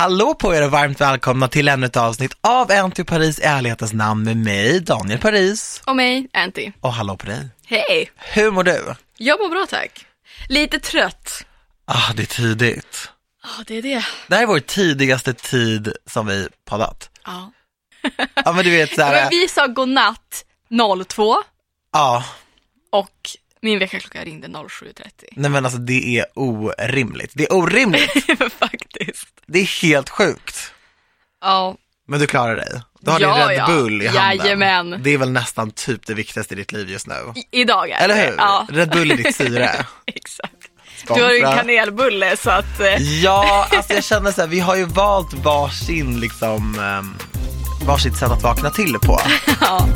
Hallå 0.00 0.34
på 0.34 0.54
er 0.54 0.64
och 0.64 0.70
varmt 0.70 1.00
välkomna 1.00 1.48
till 1.48 1.68
ännu 1.68 1.86
ett 1.86 1.96
avsnitt 1.96 2.36
av 2.40 2.90
till 2.90 3.04
Paris 3.04 3.38
i 3.38 3.42
ärlighetens 3.42 3.92
namn 3.92 4.24
med 4.24 4.36
mig, 4.36 4.80
Daniel 4.80 5.18
Paris. 5.18 5.82
Och 5.86 5.96
mig, 5.96 6.28
Anty. 6.32 6.72
Och 6.80 6.92
hallå 6.92 7.16
på 7.16 7.26
dig. 7.26 7.48
Hej! 7.66 8.10
Hur 8.16 8.50
mår 8.50 8.64
du? 8.64 8.94
Jag 9.16 9.40
mår 9.40 9.48
bra 9.48 9.66
tack. 9.68 10.06
Lite 10.48 10.78
trött. 10.78 11.46
Ah, 11.84 12.12
det 12.16 12.22
är 12.22 12.26
tidigt. 12.26 13.10
Ja, 13.42 13.64
det 13.66 13.78
är 13.78 13.82
det. 13.82 14.04
Det 14.26 14.34
här 14.34 14.42
är 14.42 14.46
vår 14.46 14.60
tidigaste 14.60 15.34
tid 15.34 15.92
som 16.06 16.26
vi 16.26 16.48
poddat. 16.64 17.10
Ja. 17.24 17.52
Ja 18.34 18.52
men 18.52 18.64
du 18.64 18.70
vet 18.70 18.94
så 18.94 18.96
Men 19.00 19.14
här, 19.14 19.30
vi 19.30 19.48
sa 19.48 19.66
godnatt 19.66 20.44
02 21.08 21.36
ja, 21.92 22.24
och 22.92 23.30
min 23.62 23.78
väckarklocka 23.78 24.24
ringde 24.24 24.48
07.30. 24.48 24.92
nej 25.32 25.50
men 25.50 25.64
alltså 25.64 25.80
det 25.80 26.18
är 26.18 26.26
orimligt. 26.34 27.30
Det 27.34 27.44
är 27.44 27.52
orimligt. 27.52 28.10
Faktiskt. 28.58 29.26
Det 29.46 29.58
är 29.60 29.82
helt 29.82 30.08
sjukt. 30.10 30.72
Ja, 31.40 31.76
Men 32.08 32.20
du 32.20 32.26
klarar 32.26 32.56
dig. 32.56 32.80
Du 33.00 33.10
har 33.10 33.20
Ja, 33.20 33.38
din 33.38 33.48
Red 33.48 33.58
ja. 33.58 33.66
Bull 33.66 34.02
i 34.02 34.06
handen. 34.06 34.36
Jajamän. 34.46 35.00
Det 35.02 35.10
är 35.10 35.18
väl 35.18 35.30
nästan 35.30 35.70
typ 35.70 36.06
det 36.06 36.14
viktigaste 36.14 36.54
i 36.54 36.56
ditt 36.56 36.72
liv 36.72 36.90
just 36.90 37.06
nu. 37.06 37.14
i- 37.52 37.60
idag 37.60 37.90
är 37.90 38.04
Eller 38.04 38.14
det. 38.16 38.22
hur? 38.22 38.34
Ja, 38.36 38.66
Red 38.70 38.90
Bull 38.90 39.10
är 39.10 39.16
ditt 39.16 39.36
syre. 39.36 39.70
exakt. 40.06 40.54
Du 41.06 41.12
har 41.22 41.30
ju 41.30 41.36
en 41.36 41.42
Sponsra. 41.42 41.56
kanelbulle 41.56 42.36
så 42.36 42.50
att, 42.50 42.80
eh, 42.80 42.94
Ja, 43.22 43.68
alltså 43.76 43.92
jag 43.94 44.04
känner 44.04 44.32
så 44.32 44.40
här, 44.40 44.48
vi 44.48 44.60
har 44.60 44.76
ju 44.76 44.84
valt 44.84 45.32
varsin 45.34 46.20
liksom, 46.20 46.78
um, 46.78 47.16
varsitt 47.86 48.16
sätt 48.16 48.30
att 48.30 48.42
vakna 48.42 48.70
till 48.70 48.94
på. 48.98 49.20
ja. 49.60 49.88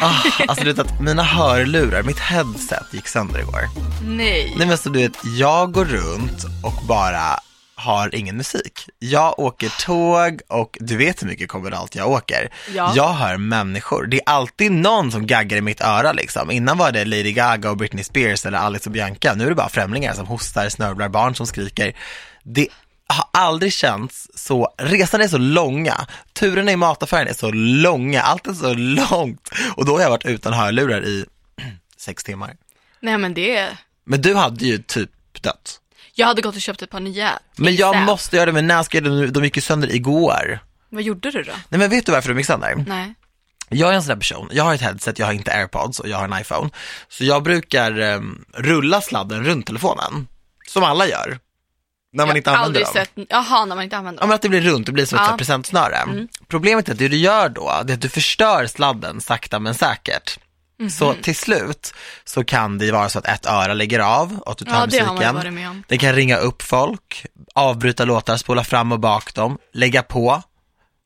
Ah, 0.00 0.22
alltså 0.48 0.64
du 0.64 0.72
vet 0.72 0.78
att 0.78 1.00
mina 1.00 1.22
hörlurar, 1.22 2.02
mitt 2.02 2.18
headset 2.18 2.86
gick 2.92 3.08
sönder 3.08 3.40
igår. 3.40 3.60
Nej. 4.04 4.54
Nej 4.58 4.66
men 4.66 4.78
så 4.78 4.88
du 4.88 4.98
vet, 4.98 5.16
jag 5.38 5.72
går 5.72 5.84
runt 5.84 6.44
och 6.64 6.86
bara 6.88 7.40
har 7.74 8.14
ingen 8.14 8.36
musik. 8.36 8.88
Jag 8.98 9.38
åker 9.38 9.84
tåg 9.86 10.40
och 10.48 10.78
du 10.80 10.96
vet 10.96 11.22
hur 11.22 11.26
mycket 11.26 11.48
kommunalt 11.48 11.94
jag 11.94 12.10
åker. 12.10 12.52
Ja. 12.74 12.92
Jag 12.96 13.12
hör 13.12 13.36
människor. 13.36 14.06
Det 14.06 14.16
är 14.16 14.22
alltid 14.26 14.72
någon 14.72 15.12
som 15.12 15.26
gaggar 15.26 15.56
i 15.58 15.60
mitt 15.60 15.80
öra 15.80 16.12
liksom. 16.12 16.50
Innan 16.50 16.78
var 16.78 16.92
det 16.92 17.04
Lady 17.04 17.32
Gaga 17.32 17.70
och 17.70 17.76
Britney 17.76 18.04
Spears 18.04 18.46
eller 18.46 18.58
Alex 18.58 18.86
och 18.86 18.92
Bianca. 18.92 19.34
Nu 19.34 19.44
är 19.44 19.48
det 19.48 19.54
bara 19.54 19.68
främlingar 19.68 20.14
som 20.14 20.26
hostar, 20.26 20.68
snörvlar, 20.68 21.08
barn 21.08 21.34
som 21.34 21.46
skriker. 21.46 21.96
Det 22.42 22.68
har 23.08 23.24
aldrig 23.32 23.72
känts 23.72 24.28
så, 24.34 24.74
resan 24.78 25.20
är 25.20 25.28
så 25.28 25.38
långa, 25.38 26.06
turerna 26.32 26.72
i 26.72 26.76
mataffären 26.76 27.28
är 27.28 27.32
så 27.34 27.50
långa, 27.52 28.22
allt 28.22 28.46
är 28.46 28.52
så 28.52 28.74
långt. 28.74 29.48
Och 29.76 29.84
då 29.84 29.94
har 29.96 30.00
jag 30.00 30.10
varit 30.10 30.24
utan 30.26 30.52
hörlurar 30.52 31.04
i 31.04 31.24
sex 31.96 32.24
timmar. 32.24 32.56
Nej 33.00 33.18
men 33.18 33.34
det, 33.34 33.68
Men 34.04 34.22
du 34.22 34.34
hade 34.34 34.64
ju 34.64 34.78
typ 34.78 35.10
dött. 35.42 35.80
jag 36.14 36.26
hade 36.26 36.42
gått 36.42 36.54
och 36.54 36.60
köpt 36.60 36.82
ett 36.82 36.90
par 36.90 37.00
nya. 37.00 37.38
Men 37.56 37.76
jag 37.76 37.96
ASAP. 37.96 38.06
måste 38.06 38.36
göra 38.36 38.52
det, 38.52 38.60
göra 38.60 39.14
det? 39.20 39.26
De 39.26 39.44
gick 39.44 39.56
ju 39.56 39.62
sönder 39.62 39.94
igår. 39.94 40.58
Vad 40.88 41.02
gjorde 41.02 41.30
du 41.30 41.42
då? 41.42 41.52
Nej 41.68 41.78
men 41.78 41.90
vet 41.90 42.06
du 42.06 42.12
varför 42.12 42.28
de 42.28 42.38
gick 42.38 42.46
sönder? 42.46 42.84
Nej. 42.86 43.14
Jag 43.68 43.90
är 43.90 43.94
en 43.94 44.02
sån 44.02 44.08
där 44.08 44.16
person, 44.16 44.48
jag 44.52 44.64
har 44.64 44.74
ett 44.74 44.80
headset, 44.80 45.18
jag 45.18 45.26
har 45.26 45.32
inte 45.32 45.52
airpods 45.52 46.00
och 46.00 46.08
jag 46.08 46.16
har 46.16 46.24
en 46.24 46.40
iPhone. 46.40 46.70
Så 47.08 47.24
jag 47.24 47.42
brukar 47.42 48.00
um, 48.00 48.44
rulla 48.54 49.00
sladden 49.00 49.44
runt 49.44 49.66
telefonen, 49.66 50.28
som 50.68 50.84
alla 50.84 51.06
gör. 51.06 51.38
När 52.16 52.26
man 52.26 52.28
jag 52.28 52.36
inte 52.36 52.50
använder 52.50 52.80
dem. 52.80 52.90
sett, 52.92 53.10
jaha 53.28 53.64
när 53.64 53.74
man 53.76 53.84
inte 53.84 53.96
använder 53.96 54.18
Ja 54.18 54.22
dem. 54.22 54.28
men 54.28 54.34
att 54.34 54.42
det 54.42 54.48
blir 54.48 54.60
runt, 54.60 54.86
det 54.86 54.92
blir 54.92 55.06
som 55.06 55.18
ett 55.18 55.24
Ja. 55.30 55.36
presentsnöre. 55.36 55.96
Problemet 56.48 56.88
är 56.88 56.92
att 56.92 56.98
det 56.98 57.08
du 57.08 57.16
gör 57.16 57.48
då, 57.48 57.72
det 57.84 57.92
är 57.92 57.94
att 57.94 58.00
du 58.02 58.08
förstör 58.08 58.66
sladden 58.66 59.20
sakta 59.20 59.58
men 59.58 59.74
säkert. 59.74 60.38
Så 60.90 61.12
Mhm. 61.12 61.22
till 61.22 61.36
slut 61.36 61.94
så 62.24 62.44
kan 62.44 62.78
det 62.78 62.92
vara 62.92 63.08
så 63.08 63.18
att 63.18 63.26
ett 63.26 63.46
öra 63.46 63.74
lägger 63.74 63.98
av 63.98 64.38
och 64.46 64.52
att 64.52 64.58
du 64.58 64.64
tar 64.64 64.72
Ja 64.72 64.86
det 64.86 65.12
musiken. 65.12 65.66
om. 65.66 65.82
Det 65.88 65.98
kan 65.98 66.12
ringa 66.14 66.36
upp 66.36 66.62
folk, 66.62 67.26
avbryta 67.54 68.04
låtar, 68.04 68.36
spola 68.36 68.64
fram 68.64 68.92
och 68.92 69.00
bak 69.00 69.34
dem, 69.34 69.58
lägga 69.72 70.02
på 70.02 70.42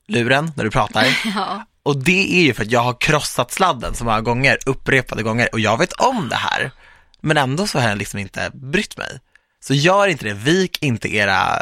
luren 0.09 0.53
när 0.57 0.65
du 0.65 0.71
pratar. 0.71 1.07
Ja. 1.35 1.65
Och 1.83 1.97
det 1.97 2.39
är 2.39 2.43
ju 2.43 2.55
för 2.55 2.63
att 2.65 2.71
jag 2.71 2.81
har 2.81 3.01
krossat 3.01 3.53
sladden 3.53 3.95
så 3.95 4.05
många 4.05 4.21
gånger, 4.21 4.59
upprepade 4.67 5.23
gånger 5.23 5.49
och 5.53 5.61
jag 5.61 5.79
vet 5.79 5.93
om 5.93 6.29
det 6.29 6.37
här. 6.37 6.71
Men 7.21 7.37
ändå 7.37 7.67
så 7.67 7.79
har 7.79 7.89
jag 7.89 7.99
liksom 7.99 8.19
inte 8.19 8.51
brytt 8.55 8.97
mig. 8.97 9.21
Så 9.63 9.75
gör 9.75 10.07
inte 10.07 10.25
det, 10.25 10.35
vik 10.35 10.83
inte 10.83 11.15
era 11.15 11.59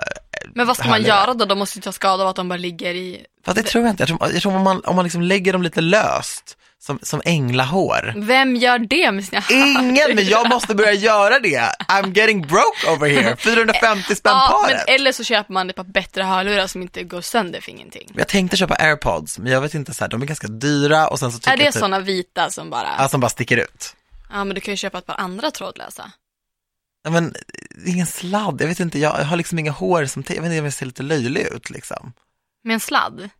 Men 0.55 0.67
vad 0.67 0.77
ska 0.77 0.89
man 0.89 1.03
göra 1.03 1.35
då? 1.35 1.45
De 1.45 1.59
måste 1.59 1.79
ju 1.79 1.83
ta 1.83 1.93
skada 1.93 2.23
av 2.23 2.29
att 2.29 2.37
de 2.37 2.49
bara 2.49 2.57
ligger 2.57 2.95
i... 2.95 3.27
Fast 3.45 3.57
det 3.57 3.63
tror 3.63 3.85
jag 3.85 3.93
inte, 3.93 4.03
jag 4.03 4.09
tror, 4.09 4.33
jag 4.33 4.43
tror 4.43 4.57
om 4.57 4.63
man, 4.63 4.83
om 4.85 4.97
man 4.97 5.05
liksom 5.05 5.23
lägger 5.23 5.53
dem 5.53 5.63
lite 5.63 5.81
löst, 5.81 6.57
som, 6.81 6.99
som 7.03 7.23
änglahår. 7.25 8.15
Vem 8.17 8.57
gör 8.57 8.79
det 8.79 9.13
med 9.13 9.25
sina 9.25 9.43
Ingen, 9.51 10.15
men 10.15 10.27
jag 10.27 10.49
måste 10.49 10.75
börja 10.75 10.93
göra 10.93 11.39
det. 11.39 11.73
I'm 11.89 12.17
getting 12.19 12.43
broke 12.47 12.91
over 12.97 13.09
here. 13.09 13.37
450 13.39 14.15
spänn 14.17 14.33
Ja, 14.33 14.61
men 14.67 14.77
paret. 14.77 14.89
eller 14.89 15.13
så 15.13 15.25
köper 15.25 15.53
man 15.53 15.71
ett 15.71 15.77
par 15.77 15.85
bättre 15.85 16.23
hörlurar 16.23 16.67
som 16.67 16.83
inte 16.83 17.03
går 17.03 17.21
sönder 17.21 17.61
för 17.61 17.71
ingenting. 17.71 18.09
Jag 18.15 18.29
tänkte 18.29 18.57
köpa 18.57 18.75
airpods, 18.75 19.39
men 19.39 19.53
jag 19.53 19.61
vet 19.61 19.75
inte, 19.75 19.95
så 19.95 20.05
här, 20.05 20.09
de 20.09 20.23
är 20.23 20.27
ganska 20.27 20.49
dyra 20.49 21.09
och 21.09 21.19
sen 21.19 21.33
så 21.33 21.39
tycker 21.39 21.53
Är 21.53 21.57
det 21.57 21.65
jag 21.65 21.73
typ, 21.73 21.81
sådana 21.81 22.01
vita 22.01 22.51
som 22.51 22.71
bara... 22.71 22.89
ja, 22.99 23.09
som 23.09 23.21
bara 23.21 23.29
sticker 23.29 23.57
ut. 23.57 23.95
Ja, 24.31 24.45
men 24.45 24.55
du 24.55 24.61
kan 24.61 24.73
ju 24.73 24.77
köpa 24.77 24.99
ett 24.99 25.07
par 25.07 25.17
andra 25.21 25.51
trådlösa. 25.51 26.13
Ja, 27.03 27.11
men 27.11 27.35
det 27.71 27.91
är 27.91 27.95
ingen 27.95 28.07
sladd, 28.07 28.61
jag 28.61 28.69
vet 28.69 28.81
inte, 28.81 28.99
jag 28.99 29.11
har 29.11 29.37
liksom 29.37 29.59
inga 29.59 29.71
hår 29.71 30.05
som, 30.07 30.25
jag 30.29 30.43
vet 30.43 30.53
inte, 30.53 30.57
jag 30.57 30.73
ser 30.73 30.87
lite 30.87 31.03
löjlig 31.03 31.41
ut 31.47 31.71
liksom. 31.71 32.13
Med 32.65 32.75
en 32.75 32.81
sladd. 32.81 33.31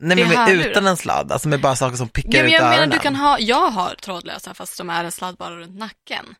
Nej 0.00 0.16
Det 0.16 0.26
men 0.26 0.56
med, 0.56 0.66
utan 0.66 0.86
en 0.86 0.96
sladd, 0.96 1.32
alltså 1.32 1.48
med 1.48 1.60
bara 1.60 1.76
saker 1.76 1.96
som 1.96 2.08
pickar 2.08 2.38
Ja, 2.38 2.38
men 2.38 2.46
ut 2.46 2.52
jag 2.52 2.70
menar 2.70 2.86
du 2.86 2.98
kan 2.98 3.16
ha, 3.16 3.38
jag 3.38 3.70
har 3.70 3.94
trådlösa 3.94 4.54
fast 4.54 4.78
de 4.78 4.90
är 4.90 5.04
en 5.04 5.12
sladd 5.12 5.36
bara 5.36 5.56
runt 5.56 5.78
nacken. 5.78 6.34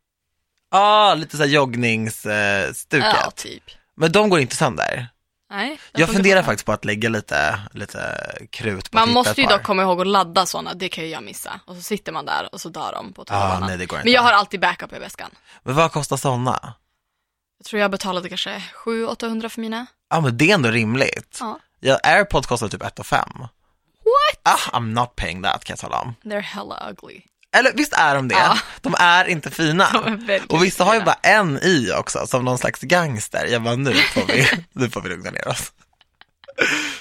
ah, 0.70 1.14
lite 1.14 1.36
såhär 1.36 1.50
joggningsstuket. 1.50 3.14
Ja, 3.14 3.30
typ. 3.36 3.62
Men 3.96 4.12
de 4.12 4.28
går 4.28 4.40
inte 4.40 4.56
sönder. 4.56 5.08
Nej. 5.50 5.80
Jag 5.92 6.08
funderar 6.08 6.42
faktiskt 6.42 6.66
på 6.66 6.72
att 6.72 6.84
lägga 6.84 7.08
lite, 7.08 7.60
lite 7.72 8.20
krut 8.50 8.90
på 8.90 8.96
Man 8.98 9.10
måste 9.10 9.40
ju 9.40 9.46
dock 9.46 9.62
komma 9.62 9.82
ihåg 9.82 10.00
att 10.00 10.06
ladda 10.06 10.46
sådana, 10.46 10.74
det 10.74 10.88
kan 10.88 11.04
ju 11.04 11.10
jag 11.10 11.22
missa. 11.22 11.60
Och 11.64 11.76
så 11.76 11.82
sitter 11.82 12.12
man 12.12 12.26
där 12.26 12.48
och 12.52 12.60
så 12.60 12.68
dör 12.68 12.92
de 12.92 13.12
på 13.12 13.24
ah, 13.28 13.58
nej 13.58 13.78
det 13.78 13.86
går 13.86 13.98
inte. 13.98 14.06
men 14.06 14.12
jag 14.12 14.22
har 14.22 14.32
alltid 14.32 14.60
backup 14.60 14.92
i 14.92 14.98
väskan. 14.98 15.30
Men 15.62 15.74
vad 15.74 15.92
kostar 15.92 16.16
sådana? 16.16 16.74
Jag 17.58 17.66
tror 17.66 17.80
jag 17.80 17.90
betalade 17.90 18.28
kanske 18.28 18.62
700-800 18.84 19.48
för 19.48 19.60
mina. 19.60 19.86
Ja 20.10 20.20
men 20.20 20.36
det 20.36 20.50
är 20.50 20.54
ändå 20.54 20.70
rimligt. 20.70 21.38
Ja. 21.40 21.58
Ja, 21.80 21.98
airpods 22.02 22.46
kostar 22.46 22.68
typ 22.68 22.82
1 22.82 23.06
5. 23.06 23.28
What? 23.38 24.40
Ah, 24.42 24.78
I'm 24.78 24.92
not 24.94 25.16
paying 25.16 25.42
that 25.42 25.64
kan 25.64 25.72
jag 25.74 25.78
tala 25.78 26.00
om. 26.00 26.14
They're 26.24 26.40
hella 26.40 26.90
ugly. 26.90 27.20
Eller 27.56 27.72
visst 27.74 27.92
är 27.92 28.14
de 28.14 28.28
det? 28.28 28.34
Ja. 28.34 28.58
De 28.80 28.94
är 28.98 29.24
inte 29.28 29.50
fina. 29.50 29.84
Är 30.28 30.42
Och 30.48 30.64
vissa 30.64 30.84
har 30.84 30.94
ju 30.94 31.00
bara 31.00 31.18
en 31.22 31.58
i 31.62 31.92
också, 31.96 32.26
som 32.26 32.44
någon 32.44 32.58
slags 32.58 32.80
gangster. 32.80 33.46
Jag 33.46 33.62
bara, 33.62 33.76
nu 33.76 33.94
får 33.94 34.26
vi, 34.26 34.48
nu 34.72 34.90
får 34.90 35.00
vi 35.00 35.08
lugna 35.08 35.30
ner 35.30 35.48
oss. 35.48 35.72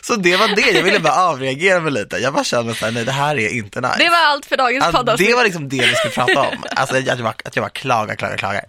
Så 0.02 0.16
det 0.16 0.38
var 0.38 0.47
det, 0.56 0.72
jag 0.72 0.84
ville 0.84 1.00
bara 1.00 1.16
avreagera 1.16 1.80
mig 1.80 1.91
lite. 1.91 2.18
Jag 2.18 2.34
bara 2.34 2.44
kände 2.44 2.75
såhär, 2.75 2.91
nej 2.91 3.06
det 3.06 3.12
här 3.12 3.38
är 3.38 3.50
inte 3.50 3.81
nice. 3.81 3.96
Det 3.97 4.09
var 4.09 4.25
allt 4.25 4.46
för 4.46 4.57
dagens 4.57 4.86
Ja, 4.86 4.91
poddavsnitt. 4.97 5.30
det 5.30 5.36
var 5.36 5.44
liksom 5.44 5.69
det 5.69 5.86
vi 5.86 5.96
skulle 5.96 6.13
prata 6.13 6.41
om. 6.41 6.63
Alltså 6.75 6.96
att 6.97 7.06
jag 7.06 7.18
bara, 7.18 7.30
att 7.46 7.56
jag 7.56 7.63
bara 7.63 7.69
klagar, 7.69 8.16
klagar, 8.16 8.38
klagar. 8.38 8.63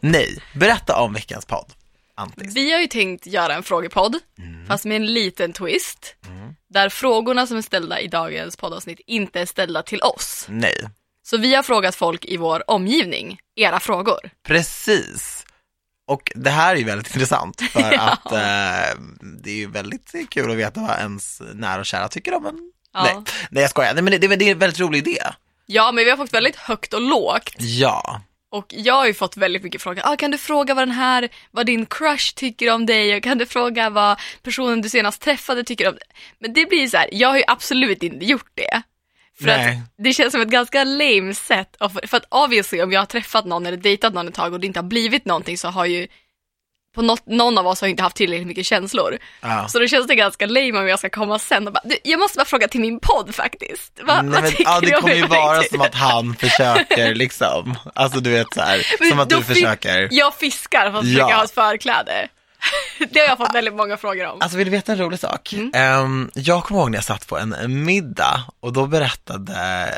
Nej, 0.00 0.38
berätta 0.54 0.96
om 0.96 1.12
veckans 1.12 1.46
podd. 1.46 1.72
Antis. 2.16 2.54
Vi 2.56 2.72
har 2.72 2.80
ju 2.80 2.86
tänkt 2.86 3.26
göra 3.26 3.54
en 3.54 3.62
frågepodd, 3.62 4.16
Mm. 4.38 4.66
fast 4.66 4.84
med 4.84 4.96
en 4.96 5.06
liten 5.06 5.52
twist. 5.52 6.14
Där 6.70 6.88
frågorna 6.88 7.46
som 7.46 7.56
är 7.56 7.62
ställda 7.62 8.00
i 8.00 8.08
dagens 8.08 8.56
poddavsnitt 8.56 9.00
inte 9.06 9.40
är 9.40 9.46
ställda 9.46 9.82
till 9.82 10.00
oss. 10.02 10.46
Nej, 10.48 10.76
Så 11.26 11.36
vi 11.36 11.54
har 11.54 11.62
frågat 11.62 11.94
folk 11.94 12.24
i 12.24 12.36
vår 12.36 12.70
omgivning, 12.70 13.38
era 13.56 13.80
frågor. 13.80 14.18
precis. 14.46 15.44
Och 16.06 16.32
det 16.34 16.50
här 16.50 16.74
är 16.74 16.78
ju 16.78 16.84
väldigt 16.84 17.14
intressant 17.14 17.60
för 17.72 17.80
Ja. 17.92 18.00
att 18.00 18.32
eh, 18.32 19.00
det 19.42 19.50
är 19.50 19.56
ju 19.56 19.66
väldigt 19.70 20.14
kul 20.30 20.50
att 20.50 20.56
veta 20.56 20.80
vad 20.80 20.98
ens 20.98 21.42
nära 21.54 21.80
och 21.80 21.86
kära 21.86 22.08
tycker 22.08 22.34
om 22.34 22.46
en. 22.46 22.72
Ja. 22.92 23.02
Nej, 23.04 23.16
nej 23.50 23.62
jag 23.62 23.70
skojar. 23.70 23.94
Nej, 23.94 24.02
men 24.02 24.10
det, 24.10 24.18
det, 24.18 24.36
det 24.36 24.44
är 24.44 24.52
en 24.52 24.58
väldigt 24.58 24.80
rolig 24.80 24.98
idé. 24.98 25.18
Ja, 25.66 25.92
men 25.92 26.04
vi 26.04 26.10
har 26.10 26.16
fått 26.16 26.34
väldigt 26.34 26.56
högt 26.56 26.94
och 26.94 27.00
lågt. 27.00 27.54
Ja, 27.58 28.20
Och 28.50 28.66
jag 28.68 28.94
har 28.94 29.06
ju 29.06 29.14
fått 29.14 29.36
väldigt 29.36 29.62
mycket 29.62 29.82
frågor. 29.82 30.02
Ah, 30.04 30.16
kan 30.16 30.30
du 30.30 30.38
fråga 30.38 30.74
vad 30.74 30.82
den 30.82 30.94
här, 30.94 31.28
vad 31.50 31.66
din 31.66 31.86
crush 31.86 32.34
tycker 32.34 32.70
om 32.70 32.86
dig? 32.86 33.16
Och 33.16 33.22
kan 33.22 33.38
du 33.38 33.46
fråga 33.46 33.90
vad 33.90 34.18
personen 34.42 34.82
du 34.82 34.88
senast 34.88 35.22
träffade 35.22 35.64
tycker 35.64 35.88
om 35.88 35.94
dig? 35.94 36.08
Men 36.38 36.52
det 36.52 36.66
blir 36.68 36.88
så 36.88 36.96
här, 36.96 37.08
jag 37.12 37.28
har 37.28 37.36
ju 37.36 37.44
absolut 37.46 38.02
inte 38.02 38.24
gjort 38.26 38.50
det. 38.54 38.82
För 39.38 39.46
Nej. 39.46 39.68
att 39.68 40.04
det 40.04 40.12
känns 40.12 40.32
som 40.32 40.40
ett 40.40 40.48
ganska 40.48 40.84
lame 40.84 41.34
sätt. 41.34 41.76
För 42.06 42.16
att 42.16 42.26
obviously 42.28 42.82
om 42.82 42.92
jag 42.92 43.00
har 43.00 43.06
träffat 43.06 43.44
någon 43.44 43.66
eller 43.66 43.76
dejtat 43.76 44.14
någon 44.14 44.28
ett 44.28 44.34
tag 44.34 44.52
och 44.52 44.60
det 44.60 44.66
inte 44.66 44.78
har 44.78 44.84
blivit 44.84 45.24
någonting 45.24 45.58
så 45.58 45.68
har 45.68 45.84
ju 45.86 46.06
på 46.94 47.02
något, 47.02 47.26
någon 47.26 47.58
av 47.58 47.66
oss 47.66 47.80
har 47.80 47.88
inte 47.88 48.02
haft 48.02 48.16
tillräckligt 48.16 48.46
mycket 48.46 48.66
känslor. 48.66 49.18
ja. 49.40 49.68
Så 49.68 49.78
då 49.78 49.86
känns 49.86 50.06
det 50.06 50.14
ganska 50.14 50.46
lame 50.46 50.78
om 50.78 50.88
jag 50.88 50.98
ska 50.98 51.10
komma 51.10 51.38
sen 51.38 51.66
och 51.66 51.72
bara, 51.72 51.80
du, 51.84 51.96
jag 52.04 52.20
måste 52.20 52.36
bara 52.38 52.44
fråga 52.44 52.68
till 52.68 52.80
min 52.80 53.00
podd 53.00 53.34
faktiskt. 53.34 54.00
Va, 54.04 54.22
Nej, 54.22 54.32
vad 54.32 54.42
men, 54.42 54.52
ja, 54.58 54.80
det 54.80 54.90
kommer 54.90 55.14
ju 55.14 55.26
vara 55.26 55.62
som 55.62 55.80
att 55.80 55.94
han 55.94 56.36
försöker 56.36 57.14
liksom, 57.14 57.78
alltså 57.94 58.20
du 58.20 58.30
vet 58.30 58.54
så 58.54 58.60
här, 58.60 59.08
som 59.10 59.20
att 59.20 59.28
du 59.28 59.42
försöker. 59.42 60.08
Jag 60.10 60.34
fiskar 60.34 60.90
för 60.90 60.98
att 60.98 61.04
Ja. 61.04 61.14
försöka 61.14 61.36
ha 61.36 61.44
ett 61.44 61.50
förkläde. 61.54 62.28
Det 63.10 63.20
har 63.20 63.26
jag 63.26 63.38
fått 63.38 63.54
väldigt 63.54 63.74
många 63.74 63.96
frågor 63.96 64.26
om. 64.26 64.40
Alltså 64.40 64.58
vill 64.58 64.66
du 64.66 64.70
veta 64.70 64.92
en 64.92 64.98
rolig 64.98 65.18
sak? 65.18 65.52
Mm. 65.52 65.70
Ehm, 65.74 66.30
jag 66.34 66.64
kommer 66.64 66.80
ihåg 66.80 66.90
när 66.90 66.96
jag 66.96 67.04
satt 67.04 67.26
på 67.26 67.38
en 67.38 67.84
middag 67.84 68.44
och 68.60 68.72
då 68.72 68.86
berättade 68.86 69.88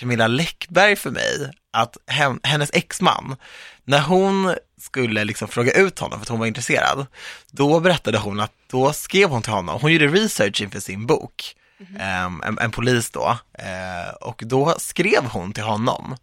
Camilla 0.00 0.26
Läckberg 0.26 0.96
för 0.96 1.10
mig 1.10 1.50
att 1.72 1.96
hen, 2.06 2.40
hennes 2.42 2.70
exman, 2.72 3.36
när 3.84 4.00
hon 4.00 4.54
skulle 4.80 5.24
liksom 5.24 5.48
fråga 5.48 5.72
ut 5.72 5.98
honom 5.98 6.18
för 6.18 6.24
att 6.24 6.28
hon 6.28 6.38
var 6.38 6.46
intresserad, 6.46 7.06
då 7.50 7.80
berättade 7.80 8.18
hon 8.18 8.40
att 8.40 8.52
då 8.70 8.92
skrev 8.92 9.28
hon 9.28 9.42
till 9.42 9.52
honom, 9.52 9.78
hon 9.80 9.92
gjorde 9.92 10.06
research 10.06 10.62
inför 10.62 10.80
sin 10.80 11.06
bok, 11.06 11.56
ehm, 11.98 12.42
en, 12.46 12.58
en 12.58 12.70
polis 12.70 13.10
då, 13.10 13.38
eh, 13.58 14.14
och 14.20 14.42
då 14.46 14.74
skrev 14.78 15.24
hon 15.24 15.52
till 15.52 15.62
honom 15.62 16.16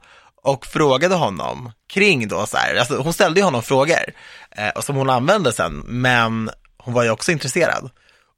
och 0.47 0.65
frågade 0.65 1.15
honom 1.15 1.71
kring 1.89 2.27
då 2.27 2.45
så 2.45 2.57
här, 2.57 2.75
alltså 2.75 2.97
hon 2.97 3.13
ställde 3.13 3.39
ju 3.39 3.44
honom 3.44 3.63
frågor 3.63 4.13
eh, 4.51 4.81
som 4.81 4.95
hon 4.95 5.09
använde 5.09 5.53
sen, 5.53 5.83
men 5.85 6.49
hon 6.77 6.94
var 6.94 7.03
ju 7.03 7.09
också 7.09 7.31
intresserad. 7.31 7.89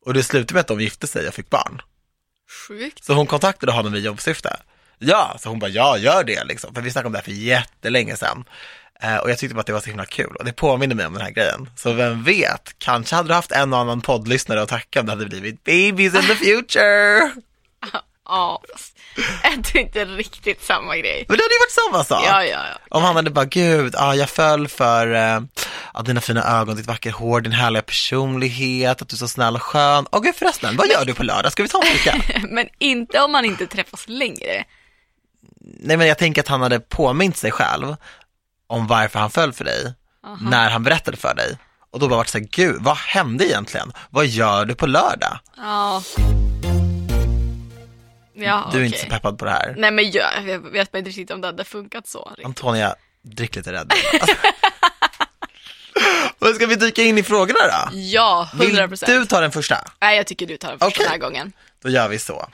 Och 0.06 0.14
det 0.14 0.24
slutade 0.24 0.54
med 0.54 0.62
att 0.62 0.68
de 0.68 0.82
gifte 0.82 1.08
sig 1.08 1.28
och 1.28 1.34
fick 1.34 1.50
barn. 1.50 1.82
Sjukt. 2.68 3.04
Så 3.04 3.14
hon 3.14 3.28
kontaktade 3.28 3.72
honom 3.72 3.96
i 3.96 4.00
jobbsyfte. 4.00 4.60
Ja, 5.00 5.36
så 5.40 5.50
hon 5.50 5.60
bara, 5.60 5.70
ja, 5.70 5.98
gör 5.98 6.24
det 6.24 6.44
liksom. 6.44 6.76
För 6.76 6.82
vi 6.82 6.92
snackade 6.92 7.08
om 7.08 7.12
det 7.12 7.18
här 7.18 7.24
för 7.24 7.32
jättelänge 7.32 8.16
sedan. 8.16 8.44
Eh, 9.02 9.18
och 9.18 9.30
jag 9.30 9.38
tyckte 9.38 9.56
bara 9.56 9.60
att 9.60 9.68
det 9.68 9.74
var 9.74 9.82
så 9.82 9.90
himla 9.90 10.06
kul 10.06 10.36
och 10.36 10.46
det 10.46 10.54
påminner 10.54 10.96
mig 10.96 11.06
om 11.06 11.14
den 11.14 11.22
här 11.22 11.32
grejen. 11.32 11.70
Så 11.76 11.94
vem 11.94 12.24
vet, 12.24 12.76
kanske 12.78 13.16
hade 13.16 13.28
du 13.28 13.34
haft 13.34 13.52
en 13.52 13.74
och 13.74 13.80
annan 13.80 14.02
poddlyssnare 14.02 14.62
att 14.62 14.70
tacka 14.70 15.00
om 15.00 15.06
det 15.06 15.12
hade 15.12 15.26
blivit 15.26 15.64
babies 15.64 16.16
in 16.16 16.22
the 16.22 16.36
future. 16.36 17.32
Ja, 18.30 18.62
fast 18.74 18.98
är 19.44 19.78
inte 19.78 20.06
riktigt 20.06 20.64
samma 20.64 20.98
grej. 20.98 21.26
Men 21.28 21.38
det 21.38 21.44
hade 21.44 21.54
ju 21.54 21.60
varit 21.60 21.72
samma 21.72 22.04
sak. 22.04 22.26
Ja, 22.28 22.44
ja, 22.44 22.66
ja. 22.72 22.98
Om 22.98 23.04
han 23.04 23.16
hade 23.16 23.30
bara, 23.30 23.46
gud, 23.46 23.96
ah, 23.98 24.14
jag 24.14 24.30
föll 24.30 24.68
för 24.68 25.14
eh, 25.14 25.42
ah, 25.94 26.02
dina 26.02 26.22
fina 26.22 26.44
ögon, 26.44 26.76
ditt 26.76 26.88
vackra 26.88 27.12
hår, 27.12 27.42
din 27.42 27.52
härliga 27.52 27.82
personlighet, 27.82 29.02
att 29.02 29.10
du 29.10 29.16
är 29.16 29.18
så 29.18 29.28
snäll 29.28 29.56
och 29.56 29.64
skön. 29.64 30.06
Och 30.06 30.24
gud 30.24 30.36
förresten, 30.36 30.78
vad 30.78 30.88
gör 30.88 31.06
du 31.06 31.14
på 31.14 31.24
lördag? 31.24 31.52
Ska 31.52 31.64
vi 31.64 31.70
ta 31.70 31.82
en 31.82 31.88
fika? 31.88 32.16
Men 32.50 32.68
inte 32.78 33.22
om 33.22 33.32
man 33.32 33.46
inte 33.46 33.68
träffas 33.68 34.08
längre. 34.08 34.66
Nej 35.62 35.98
men 35.98 36.08
jag 36.08 36.18
tänker 36.18 36.42
att 36.42 36.48
han 36.48 36.62
hade 36.62 36.80
påmint 36.80 37.38
sig 37.38 37.52
själv 37.52 37.96
om 38.68 38.88
varför 38.88 39.20
han 39.20 39.32
föll 39.32 39.54
för 39.54 39.64
dig, 39.66 39.94
när 40.42 40.70
han 40.70 40.84
berättade 40.84 41.18
för 41.18 41.36
dig. 41.36 41.58
Och 41.92 42.00
då 42.00 42.08
bara 42.08 42.18
varit 42.18 42.28
så 42.28 42.38
här, 42.38 42.46
gud, 42.46 42.78
vad 42.80 42.98
hände 42.98 43.46
egentligen? 43.46 43.94
Vad 44.10 44.26
gör 44.26 44.66
du 44.66 44.76
på 44.76 44.88
lördag? 44.88 45.40
Ja. 45.58 46.02
Ja, 48.44 48.70
Du 48.72 48.78
är 48.78 48.82
okej. 48.82 48.86
inte 48.86 48.98
så 48.98 49.06
peppad 49.06 49.38
på 49.40 49.46
det 49.46 49.52
här. 49.52 49.76
Nej 49.78 49.92
men 49.92 50.12
jag, 50.12 50.48
jag 50.48 50.60
vet 50.60 50.96
inte 50.96 51.10
riktigt 51.10 51.32
om 51.32 51.42
det 51.42 51.48
hade 51.48 51.64
funkat 51.64 52.08
så. 52.08 52.32
Antonia, 52.44 52.96
drick 53.22 53.56
lite 53.56 53.72
Red. 53.72 53.94
Alltså. 54.22 54.36
Men 56.40 56.54
ska 56.54 56.66
vi 56.68 56.76
dyka 56.76 57.02
in 57.04 57.18
i 57.18 57.24
frågorna 57.24 57.60
då? 57.64 57.98
Ja, 57.98 58.50
Vill 58.60 58.68
100 58.70 58.88
procent. 58.88 59.12
du 59.12 59.26
ta 59.26 59.40
den 59.42 59.52
första? 59.52 59.78
Nej, 60.02 60.18
jag 60.18 60.28
tycker 60.28 60.46
du 60.46 60.58
tar 60.58 60.70
den 60.70 60.80
första 60.80 60.88
Okej. 60.88 61.04
den 61.04 61.12
här 61.12 61.18
gången. 61.30 61.52
Då 61.82 61.90
gör 61.90 62.08
vi 62.08 62.20
så. 62.20 62.50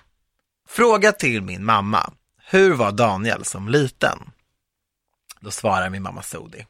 Fråga 0.69 1.11
till 1.11 1.41
min 1.41 1.65
mamma. 1.65 2.13
Hur 2.47 2.73
var 2.73 2.91
Daniel 2.91 3.45
som 3.45 3.69
liten? 3.69 4.19
Då 5.39 5.51
svarar 5.51 5.89
min 5.89 6.01
mamma 6.03 6.21
Sodi. 6.21 6.65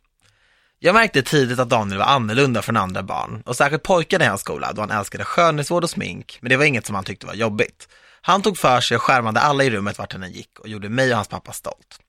Jag 0.79 0.93
märkte 0.95 1.21
tidigt 1.21 1.59
att 1.59 1.69
Daniel 1.69 1.97
var 1.97 2.05
annorlunda 2.05 2.61
från 2.61 2.77
andra 2.77 3.03
barn 3.03 3.43
och 3.45 3.55
särskilt 3.55 3.83
pojkarna 3.83 4.25
i 4.25 4.27
hans 4.27 4.41
skola 4.41 4.73
då 4.73 4.81
han 4.81 4.91
älskade 4.91 5.23
skönhetsvård 5.23 5.83
och 5.83 5.89
smink, 5.89 6.37
men 6.41 6.49
det 6.49 6.57
var 6.57 6.65
inget 6.65 6.85
som 6.85 6.95
han 6.95 7.03
tyckte 7.03 7.25
var 7.25 7.33
jobbigt. 7.33 7.87
Han 8.27 8.41
tog 8.41 8.57
för 8.57 8.81
sig 8.81 8.95
och 8.95 9.01
skärmade 9.01 9.39
alla 9.39 9.63
i 9.63 9.69
rummet 9.69 9.97
vart 9.97 10.13
han 10.13 10.23
än 10.23 10.31
gick 10.31 10.59
och 10.59 10.67
gjorde 10.67 10.89
mig 10.89 11.09
och 11.09 11.15
hans 11.15 11.27
pappa 11.27 11.51
stolt. 11.51 11.99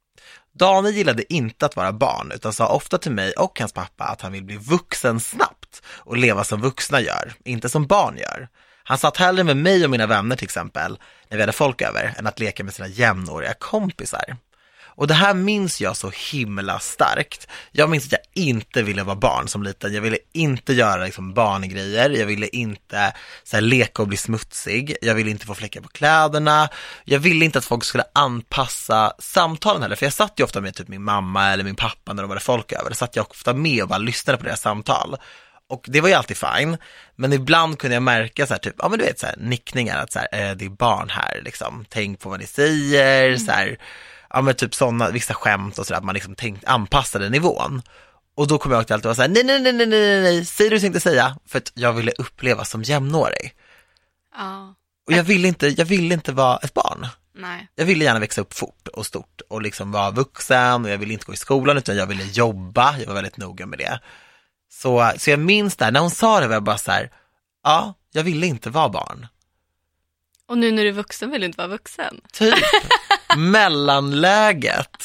Daniel 0.53 0.95
gillade 0.95 1.33
inte 1.33 1.67
att 1.67 1.77
vara 1.77 1.93
barn 1.93 2.33
utan 2.35 2.53
sa 2.53 2.69
ofta 2.69 2.99
till 2.99 3.13
mig 3.13 3.33
och 3.33 3.61
hans 3.61 3.73
pappa 3.73 4.05
att 4.05 4.21
han 4.21 4.33
vill 4.33 4.45
bli 4.45 4.57
vuxen 4.57 5.21
snabbt 5.21 5.83
och 5.87 6.17
leva 6.17 6.45
som 6.45 6.61
vuxna 6.61 7.01
gör, 7.01 7.33
inte 7.45 7.69
som 7.69 7.87
barn 7.87 8.17
gör. 8.19 8.49
Han 8.85 8.99
satt 8.99 9.17
hellre 9.17 9.45
med 9.45 9.57
mig 9.57 9.85
och 9.85 9.91
mina 9.91 10.07
vänner 10.07 10.37
till 10.37 10.45
exempel, 10.45 10.99
när 11.29 11.37
vi 11.37 11.43
hade 11.43 11.53
folk 11.53 11.83
över, 11.83 12.15
än 12.19 12.27
att 12.27 12.41
leka 12.41 12.65
med 12.65 12.75
sina 12.75 12.89
jämnåriga 12.89 13.55
kompisar. 13.55 14.37
Och 14.97 15.07
det 15.07 15.15
här 15.15 15.35
minns 15.35 15.81
jag 15.81 15.97
så 15.97 16.13
himla 16.33 16.79
starkt. 16.79 17.49
Jag 17.73 17.91
minns 17.91 18.07
att 18.07 18.13
jag 18.13 18.45
inte 18.45 18.83
ville 18.83 19.03
vara 19.03 19.17
barn 19.17 19.49
som 19.49 19.63
liten. 19.63 19.95
Jag 19.95 20.01
ville 20.01 20.19
inte 20.33 20.73
göra 20.73 21.05
liksom 21.05 21.35
barngrejer. 21.35 22.11
Jag 22.11 22.27
ville 22.27 22.49
inte 22.49 23.13
så 23.45 23.57
här, 23.57 23.61
leka 23.61 24.03
och 24.03 24.09
bli 24.09 24.17
smutsig. 24.17 24.97
Jag 25.03 25.15
ville 25.15 25.31
inte 25.31 25.47
få 25.47 25.55
fläckar 25.55 25.81
på 25.81 25.89
kläderna. 25.89 26.69
Jag 27.05 27.19
ville 27.19 27.45
inte 27.45 27.59
att 27.59 27.65
folk 27.65 27.85
skulle 27.85 28.05
anpassa 28.13 29.13
samtalen 29.19 29.83
heller. 29.83 29.97
För 29.97 30.07
jag 30.07 30.13
satt 30.13 30.33
ju 30.37 30.45
ofta 30.45 30.61
med 30.61 30.75
typ 30.75 30.89
min 30.89 31.03
mamma 31.03 31.53
eller 31.53 31.65
min 31.65 31.77
pappa 31.77 32.13
när 32.13 32.23
de 32.23 32.29
hade 32.29 32.41
folk 32.41 32.73
över. 32.73 32.91
Då 32.91 32.95
satt 32.95 33.17
jag 33.17 33.31
ofta 33.31 33.55
med 33.55 33.83
och 33.83 33.89
bara 33.89 33.99
lyssnade 33.99 34.39
på 34.39 34.45
deras 34.45 34.61
samtal. 34.61 35.17
Och 35.69 35.87
det 35.89 36.01
var 36.01 36.09
ju 36.09 36.15
alltid 36.15 36.37
fine, 36.37 36.77
men 37.17 37.33
ibland 37.33 37.79
kunde 37.79 37.95
jag 37.95 38.03
märka 38.03 38.47
så 38.47 38.55
här, 38.55 38.59
typ, 38.59 38.75
ja 38.79 38.89
men 38.89 38.99
du 38.99 39.05
vet 39.05 39.19
så 39.19 39.27
här, 39.27 39.35
nickningar, 39.39 40.03
att 40.03 40.13
så 40.13 40.19
här, 40.19 40.29
eh, 40.33 40.57
det 40.57 40.65
är 40.65 40.69
barn 40.69 41.09
här 41.11 41.41
liksom, 41.45 41.85
tänk 41.89 42.21
på 42.21 42.29
vad 42.29 42.41
ni 42.41 42.47
säger, 42.47 43.37
så 43.37 43.53
här, 43.53 43.79
ja 44.31 44.41
men 44.43 44.55
typ 44.55 44.75
sådana, 44.75 45.11
vissa 45.11 45.35
skämt 45.35 45.79
och 45.79 45.87
sådär, 45.87 45.99
att 45.99 46.05
man 46.05 46.15
liksom 46.15 46.35
tänkt, 46.35 46.65
anpassade 46.65 47.29
nivån. 47.29 47.83
Och 48.37 48.47
då 48.49 48.59
kommer 48.59 48.77
jag 48.77 48.81
ihåg 48.81 48.85
att 48.85 48.91
alltid 48.91 49.07
var 49.07 49.15
så 49.15 49.23
här, 49.23 49.29
nej, 49.29 49.45
nej, 49.45 49.61
nej, 49.61 49.73
nej, 49.73 49.87
nej, 49.87 50.23
nej, 50.23 50.45
säg 50.45 50.69
du 50.71 50.81
tänkte 50.81 51.01
säga, 51.01 51.37
för 51.49 51.59
att 51.59 51.73
jag 51.75 51.93
ville 51.93 52.13
uppleva 52.19 52.65
som 52.65 52.83
jämnårig. 52.83 53.55
Ja, 54.37 54.75
Och 55.07 55.13
jag 55.13 55.25
ville 55.25 55.49
inte, 55.49 55.69
jag 55.69 55.85
ville 55.85 56.15
inte 56.15 56.33
vara 56.33 56.57
ett 56.59 56.75
barn. 56.75 57.07
nej. 57.35 57.69
Jag 57.75 57.85
ville 57.85 58.05
gärna 58.05 58.21
växa 58.21 58.41
upp 58.41 58.55
fort 58.55 58.89
och 58.89 59.07
stort 59.07 59.41
och 59.49 59.63
liksom 59.63 59.93
vara 59.93 60.11
vuxen 60.11 60.85
och 60.85 60.91
jag 60.91 60.99
ville 60.99 61.13
inte 61.13 61.25
gå 61.27 61.33
i 61.33 61.37
skolan 61.37 61.77
utan 61.79 61.97
jag 61.97 62.07
ville 62.07 62.25
jobba, 62.25 62.99
jag 62.99 63.07
var 63.07 63.15
väldigt 63.15 63.37
noga 63.37 63.67
med 63.67 63.79
det. 63.79 64.01
Så, 64.73 65.13
så 65.19 65.31
jag 65.31 65.39
minns 65.41 65.77
där, 65.77 65.91
när 65.93 66.01
hon 66.01 66.11
sa 66.11 66.41
det 66.41 66.47
var 66.47 66.55
jag 66.55 66.63
bara 66.63 66.79
så 66.79 66.91
här, 66.91 67.11
ja, 67.65 67.95
jag 68.13 68.23
ville 68.23 68.47
inte 68.47 68.71
vara 68.71 68.89
barn. 68.89 69.27
Och 70.49 70.59
nu 70.59 70.73
när 70.73 70.83
du 70.83 70.89
är 70.89 70.93
vuxen 70.93 71.31
vill 71.31 71.41
du 71.41 71.47
inte 71.47 71.59
vara 71.59 71.69
vuxen. 71.69 72.21
Typ 72.33 72.55
mellanläget. 73.37 75.03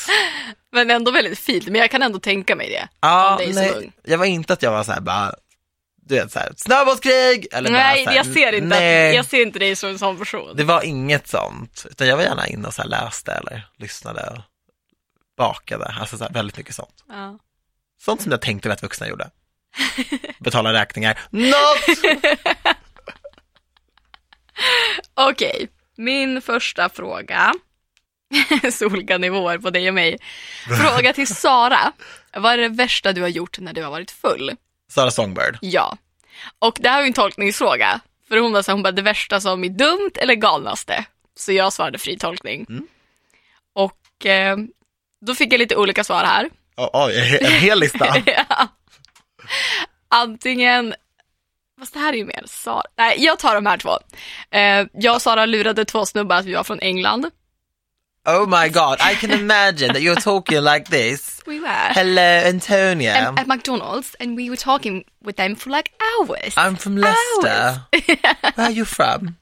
Men 0.71 0.91
ändå 0.91 1.11
väldigt 1.11 1.39
fint, 1.39 1.65
men 1.65 1.75
jag 1.75 1.91
kan 1.91 2.01
ändå 2.01 2.19
tänka 2.19 2.55
mig 2.55 2.69
det. 2.69 2.88
Ja, 3.01 3.31
Om 3.31 3.38
dig 3.38 3.53
som 3.53 3.63
ung. 3.63 3.71
nej, 3.81 3.91
jag 4.03 4.17
var 4.17 4.25
inte 4.25 4.53
att 4.53 4.63
jag 4.63 4.71
var 4.71 4.83
så 4.83 4.91
här 4.91 5.01
bara, 5.01 5.33
du 6.01 6.15
vet 6.15 6.31
så 6.31 6.39
här, 6.39 6.53
snöbollskrig 6.57 7.47
eller 7.51 7.69
Nej, 7.71 8.05
bara 8.05 8.11
här, 8.11 8.17
jag 8.17 8.25
ser, 8.25 8.53
inte 8.53 8.67
nej, 8.67 9.09
att, 9.09 9.15
jag 9.15 9.25
ser 9.25 9.41
inte 9.41 9.59
dig 9.59 9.75
som 9.75 9.89
en 9.89 9.99
sån 9.99 10.17
person. 10.17 10.55
det 10.55 10.63
var 10.63 10.81
inget 10.83 11.27
sånt, 11.27 11.85
utan 11.89 12.07
jag 12.07 12.17
var 12.17 12.23
gärna 12.23 12.47
inne 12.47 12.67
och 12.67 12.73
så 12.73 12.81
här 12.81 12.89
läste 12.89 13.31
eller 13.31 13.67
lyssnade 13.77 14.44
bakade, 15.37 15.95
alltså 15.99 16.17
så 16.17 16.23
här, 16.23 16.31
väldigt 16.31 16.57
mycket 16.57 16.75
sånt. 16.75 17.03
Ja. 17.09 17.39
Sånt 18.01 18.21
som 18.21 18.31
jag 18.31 18.41
tänkte 18.41 18.73
att 18.73 18.83
vuxna 18.83 19.07
gjorde. 19.07 19.29
Betala 20.39 20.73
räkningar. 20.73 21.19
Not! 21.29 21.53
Okej, 25.13 25.67
min 25.97 26.41
första 26.41 26.89
fråga. 26.89 27.53
Så 28.71 28.85
olika 28.85 29.18
nivåer 29.18 29.57
på 29.57 29.69
dig 29.69 29.87
och 29.87 29.94
mig. 29.94 30.18
Fråga 30.81 31.13
till 31.13 31.27
Sara. 31.27 31.91
Vad 32.33 32.53
är 32.53 32.57
det 32.57 32.68
värsta 32.68 33.13
du 33.13 33.21
har 33.21 33.27
gjort 33.27 33.59
när 33.59 33.73
du 33.73 33.83
har 33.83 33.91
varit 33.91 34.11
full? 34.11 34.51
Sara 34.91 35.11
Songbird. 35.11 35.57
Ja. 35.61 35.97
Och 36.59 36.77
det 36.81 36.89
här 36.89 37.01
är 37.01 37.06
en 37.07 37.13
tolkningsfråga. 37.13 37.99
För 38.27 38.37
hon 38.37 38.51
var 38.51 38.61
så 38.61 38.71
hon 38.71 38.83
bara, 38.83 38.91
det 38.91 39.01
värsta 39.01 39.41
som 39.41 39.63
är 39.63 39.69
dumt 39.69 40.11
eller 40.15 40.33
galnaste? 40.35 41.06
Så 41.35 41.51
jag 41.51 41.73
svarade 41.73 41.97
fri 41.97 42.18
tolkning. 42.18 42.65
Mm. 42.69 42.87
Och 43.73 44.25
eh, 44.25 44.57
då 45.25 45.35
fick 45.35 45.53
jag 45.53 45.59
lite 45.59 45.75
olika 45.75 46.03
svar 46.03 46.23
här. 46.23 46.49
Oh, 46.77 46.89
oj, 46.94 47.37
en 47.41 47.51
hel 47.51 47.80
lista. 47.80 48.15
Ja. 48.25 48.68
Antingen, 50.07 50.95
fast 51.81 51.94
det 51.94 52.00
här 52.00 52.14
är 52.14 52.18
ju 52.18 52.26
mer 52.26 52.44
Sara. 52.45 52.83
Nej, 52.97 53.16
jag 53.26 53.40
tar 53.40 53.56
de 53.56 53.66
här 53.66 53.78
två. 53.78 53.97
Eh, 54.52 54.88
jag 54.94 55.16
och 55.16 55.21
Sara 55.21 55.45
lurade 55.45 55.85
två 55.85 56.06
snubbar 56.06 56.35
att 56.35 56.45
vi 56.45 56.54
var 56.54 56.64
från 56.64 56.80
England. 56.80 57.26
Oh 58.28 58.61
my 58.61 58.69
god, 58.69 59.00
I 59.11 59.16
can 59.16 59.31
imagine 59.31 59.94
that 59.94 60.02
you're 60.02 60.21
talking 60.21 60.61
like 60.61 60.85
this. 60.85 61.42
We 61.45 61.59
were. 61.59 61.94
Hello 61.94 62.50
Antonia. 62.50 63.30
Um, 63.30 63.38
at 63.38 63.47
McDonald's 63.47 64.16
and 64.19 64.38
we 64.38 64.50
were 64.50 64.57
talking 64.57 65.04
with 65.26 65.38
them 65.38 65.56
for 65.56 65.69
like 65.69 65.92
hours. 66.00 66.56
I'm 66.56 66.76
from 66.76 66.97
Leicester. 66.97 67.81
Where 68.56 68.68
are 68.68 68.71
you 68.71 68.85
from? 68.85 69.35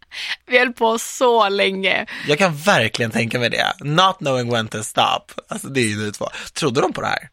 Vi 0.45 0.59
höll 0.59 0.73
på 0.73 0.99
så 0.99 1.49
länge. 1.49 2.05
Jag 2.27 2.37
kan 2.37 2.55
verkligen 2.55 3.11
tänka 3.11 3.39
mig 3.39 3.49
det. 3.49 3.73
Not 3.79 4.17
knowing 4.17 4.51
when 4.51 4.67
to 4.67 4.83
stop. 4.83 5.25
Alltså 5.47 5.67
det 5.67 5.81
är 5.81 5.87
ju 5.87 6.05
ni 6.05 6.11
två. 6.11 6.29
Trodde 6.53 6.81
de 6.81 6.93
på 6.93 7.01
det 7.01 7.07
här? 7.07 7.29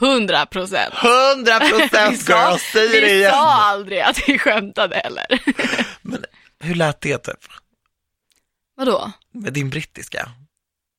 100 0.00 0.46
procent. 0.46 0.94
100 1.36 1.60
procent 1.60 2.28
girl, 2.28 2.56
säg 2.72 2.88
det 2.88 3.00
vi 3.00 3.12
igen. 3.18 3.30
sa 3.30 3.52
aldrig 3.54 4.00
att 4.00 4.28
vi 4.28 4.38
skämtade 4.38 4.96
heller. 5.04 5.26
Men 6.02 6.24
hur 6.60 6.74
lät 6.74 7.00
det 7.00 7.18
typ? 7.18 7.34
Vadå? 8.76 9.12
Med 9.34 9.52
din 9.52 9.70
brittiska? 9.70 10.28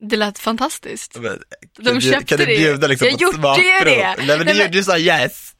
Det 0.02 0.18
lät 0.18 0.40
fantastiskt. 0.40 1.16
Men, 1.20 1.40
De 1.78 1.92
du- 1.92 2.02
köpte 2.02 2.26
Kan 2.26 2.38
du 2.38 2.46
det. 2.46 2.58
bjuda 2.58 2.88
liksom 2.88 3.08
Jag 3.08 3.18
på 3.20 3.24
gjorde 3.24 3.38
ju 3.38 3.42
smakprov? 3.42 3.86
det. 3.86 4.16
Nej 4.26 4.38
men 4.38 4.48
du, 4.48 4.54
men- 4.54 4.72
du 4.72 4.84
sa 4.84 4.98
yes. 4.98 5.54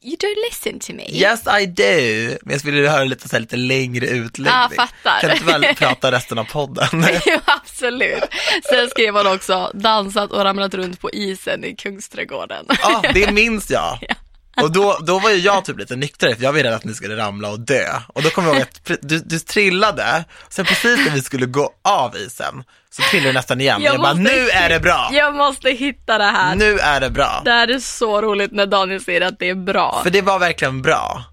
You 0.00 0.16
don't 0.16 0.36
listen 0.50 0.78
to 0.80 0.92
me. 0.92 1.06
Yes 1.08 1.46
I 1.60 1.66
do. 1.66 2.38
Men 2.42 2.52
jag 2.52 2.60
skulle 2.60 2.88
höra 2.88 3.04
lite, 3.04 3.28
så 3.28 3.36
här, 3.36 3.40
lite 3.40 3.56
längre 3.56 4.06
utläggning. 4.06 4.60
Ja, 4.60 4.70
fattar. 4.76 5.20
Kan 5.20 5.30
du 5.30 5.36
inte 5.36 5.46
väl 5.46 5.74
prata 5.76 6.12
resten 6.12 6.38
av 6.38 6.44
podden? 6.44 6.88
jo, 7.26 7.38
absolut. 7.44 8.24
Sen 8.70 8.90
skrev 8.90 9.16
han 9.16 9.26
också 9.26 9.70
dansat 9.74 10.30
och 10.32 10.44
ramlat 10.44 10.74
runt 10.74 11.00
på 11.00 11.10
isen 11.10 11.64
i 11.64 11.76
Kungsträdgården. 11.76 12.66
Ja, 12.82 13.02
det 13.14 13.30
minns 13.32 13.70
jag. 13.70 13.98
Och 14.62 14.72
då, 14.72 14.98
då 15.06 15.18
var 15.18 15.30
ju 15.30 15.36
jag 15.36 15.64
typ 15.64 15.78
lite 15.78 15.96
nyktrare 15.96 16.36
för 16.36 16.42
jag 16.42 16.52
var 16.52 16.58
ju 16.58 16.64
rädd 16.64 16.74
att 16.74 16.84
ni 16.84 16.94
skulle 16.94 17.16
ramla 17.16 17.50
och 17.50 17.60
dö. 17.60 17.86
Och 18.08 18.22
då 18.22 18.30
kommer 18.30 18.48
jag 18.48 18.56
ihåg 18.56 18.62
att 18.62 18.98
du, 19.02 19.18
du 19.18 19.38
trillade, 19.38 20.24
sen 20.48 20.64
precis 20.64 20.98
när 21.06 21.10
vi 21.14 21.22
skulle 21.22 21.46
gå 21.46 21.70
av 21.84 22.16
isen 22.16 22.64
så 22.90 23.02
trillade 23.02 23.28
du 23.28 23.32
nästan 23.32 23.60
igen. 23.60 23.82
Jag, 23.82 23.94
jag 23.94 24.00
bara, 24.00 24.12
nu 24.14 24.48
är 24.48 24.68
det 24.68 24.80
bra! 24.80 25.10
Jag 25.12 25.34
måste 25.34 25.70
hitta 25.70 26.18
det 26.18 26.24
här. 26.24 26.54
Nu 26.56 26.78
är 26.78 27.00
det 27.00 27.10
bra. 27.10 27.42
Det 27.44 27.50
här 27.50 27.68
är 27.68 27.78
så 27.78 28.22
roligt 28.22 28.52
när 28.52 28.66
Daniel 28.66 29.00
säger 29.04 29.20
att 29.20 29.38
det 29.38 29.48
är 29.48 29.54
bra. 29.54 30.00
För 30.02 30.10
det 30.10 30.22
var 30.22 30.38
verkligen 30.38 30.82
bra. 30.82 31.24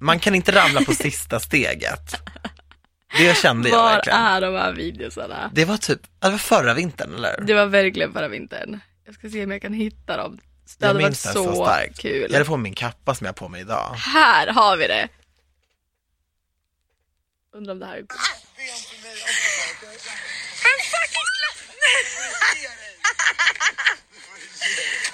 Man 0.00 0.18
kan 0.18 0.34
inte 0.34 0.52
ramla 0.52 0.80
på 0.84 0.92
sista 0.94 1.40
steget. 1.40 2.16
Det 3.18 3.36
kände 3.36 3.68
jag 3.68 3.76
Var 3.76 3.94
verkligen. 3.94 4.18
är 4.18 4.40
de 4.40 4.54
här 4.54 4.72
videosarna? 4.72 5.50
Det 5.54 5.64
var 5.64 5.76
typ, 5.76 6.00
det 6.18 6.30
var 6.30 6.38
förra 6.38 6.74
vintern 6.74 7.14
eller? 7.14 7.40
Det 7.46 7.54
var 7.54 7.66
verkligen 7.66 8.12
förra 8.12 8.28
vintern. 8.28 8.80
Jag 9.06 9.14
ska 9.14 9.28
se 9.28 9.44
om 9.44 9.50
jag 9.50 9.62
kan 9.62 9.72
hitta 9.72 10.16
dem. 10.16 10.38
Det 10.78 10.86
hade 10.86 11.02
varit 11.02 11.18
så, 11.18 11.32
så 11.32 11.54
starkt. 11.54 11.98
kul. 11.98 12.26
Jag 12.30 12.32
hade 12.32 12.44
på 12.44 12.56
min 12.56 12.74
kappa 12.74 13.14
som 13.14 13.24
jag 13.24 13.32
har 13.32 13.34
på 13.34 13.48
mig 13.48 13.60
idag. 13.60 13.94
Här 13.96 14.46
har 14.46 14.76
vi 14.76 14.86
det. 14.86 15.08
Undrar 17.54 17.72
om 17.72 17.78
det 17.78 17.86
här 17.86 17.96
är... 17.96 18.02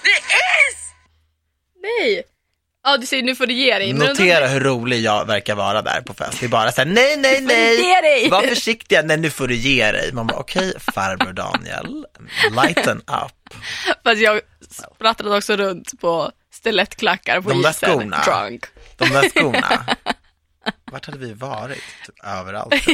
Det 0.03 0.11
är... 0.11 0.75
Nej! 1.83 2.25
Ja 2.91 2.97
du 2.97 3.07
säger 3.07 3.23
nu 3.23 3.35
får 3.35 3.47
du 3.47 3.55
ge 3.55 3.79
dig. 3.79 3.93
men 3.93 4.09
Notera 4.09 4.47
hur 4.47 4.61
rolig 4.61 5.01
jag 5.01 5.25
verkar 5.27 5.55
vara 5.55 5.83
där 5.83 6.01
på 6.01 6.15
fest. 6.15 6.41
Det 6.41 6.47
är 6.47 6.51
bara 6.51 6.73
såhär, 6.73 6.89
nej, 6.89 7.17
nej, 7.17 7.41
nej, 7.41 8.29
var 8.31 8.43
försiktiga, 8.43 9.03
nej 9.03 9.17
nu 9.17 9.31
får 9.31 9.49
du 9.49 9.55
ge 9.55 9.93
dig. 9.93 10.13
Man 10.13 10.27
bara, 10.27 10.39
okej, 10.39 10.75
farbror 10.79 11.33
Daniel, 11.33 12.07
lighten 12.51 12.97
up. 12.99 13.55
Fast 14.05 14.21
jag 14.21 14.41
sprattlade 14.95 15.37
också 15.37 15.57
runt 15.57 16.01
på 16.01 16.33
stilettklackar 16.55 17.41
på 17.41 17.49
De 17.49 17.63
där 17.63 17.71
isen. 17.71 17.91
skorna. 17.91 18.23
Drunk. 18.25 18.65
De 18.97 19.09
där 19.09 19.29
skorna, 19.29 19.87
vart 20.93 21.07
hade 21.07 21.19
vi 21.19 21.33
varit? 21.33 21.83
Typ 22.07 22.25
överallt. 22.25 22.75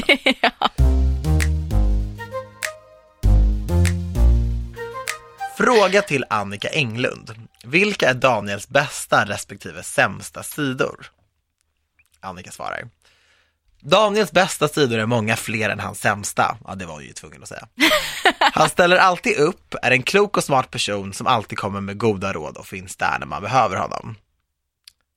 Fråga 5.57 6.03
till 6.03 6.25
Annika 6.31 6.69
Englund. 6.69 7.44
Vilka 7.65 8.11
är 8.11 8.15
Daniels 8.15 8.69
bästa 8.69 9.25
respektive 9.25 9.83
sämsta 9.83 10.43
sidor? 10.43 11.07
Annika 12.21 12.51
svarar. 12.51 12.89
Daniels 13.81 14.33
bästa 14.33 14.69
sidor 14.69 14.99
är 14.99 15.07
många 15.07 15.37
fler 15.37 15.71
än 15.71 15.81
hans 15.81 16.01
sämsta. 16.01 16.57
Ja, 16.67 16.75
det 16.75 16.87
var 16.87 17.01
ju 17.01 17.13
tvungen 17.13 17.43
att 17.43 17.49
säga. 17.49 17.69
Han 18.53 18.69
ställer 18.69 18.97
alltid 18.97 19.37
upp, 19.37 19.75
är 19.83 19.91
en 19.91 20.03
klok 20.03 20.37
och 20.37 20.45
smart 20.45 20.71
person 20.71 21.13
som 21.13 21.27
alltid 21.27 21.59
kommer 21.59 21.81
med 21.81 21.99
goda 21.99 22.33
råd 22.33 22.57
och 22.57 22.67
finns 22.67 22.97
där 22.97 23.19
när 23.19 23.27
man 23.27 23.43
behöver 23.43 23.77
honom. 23.77 24.17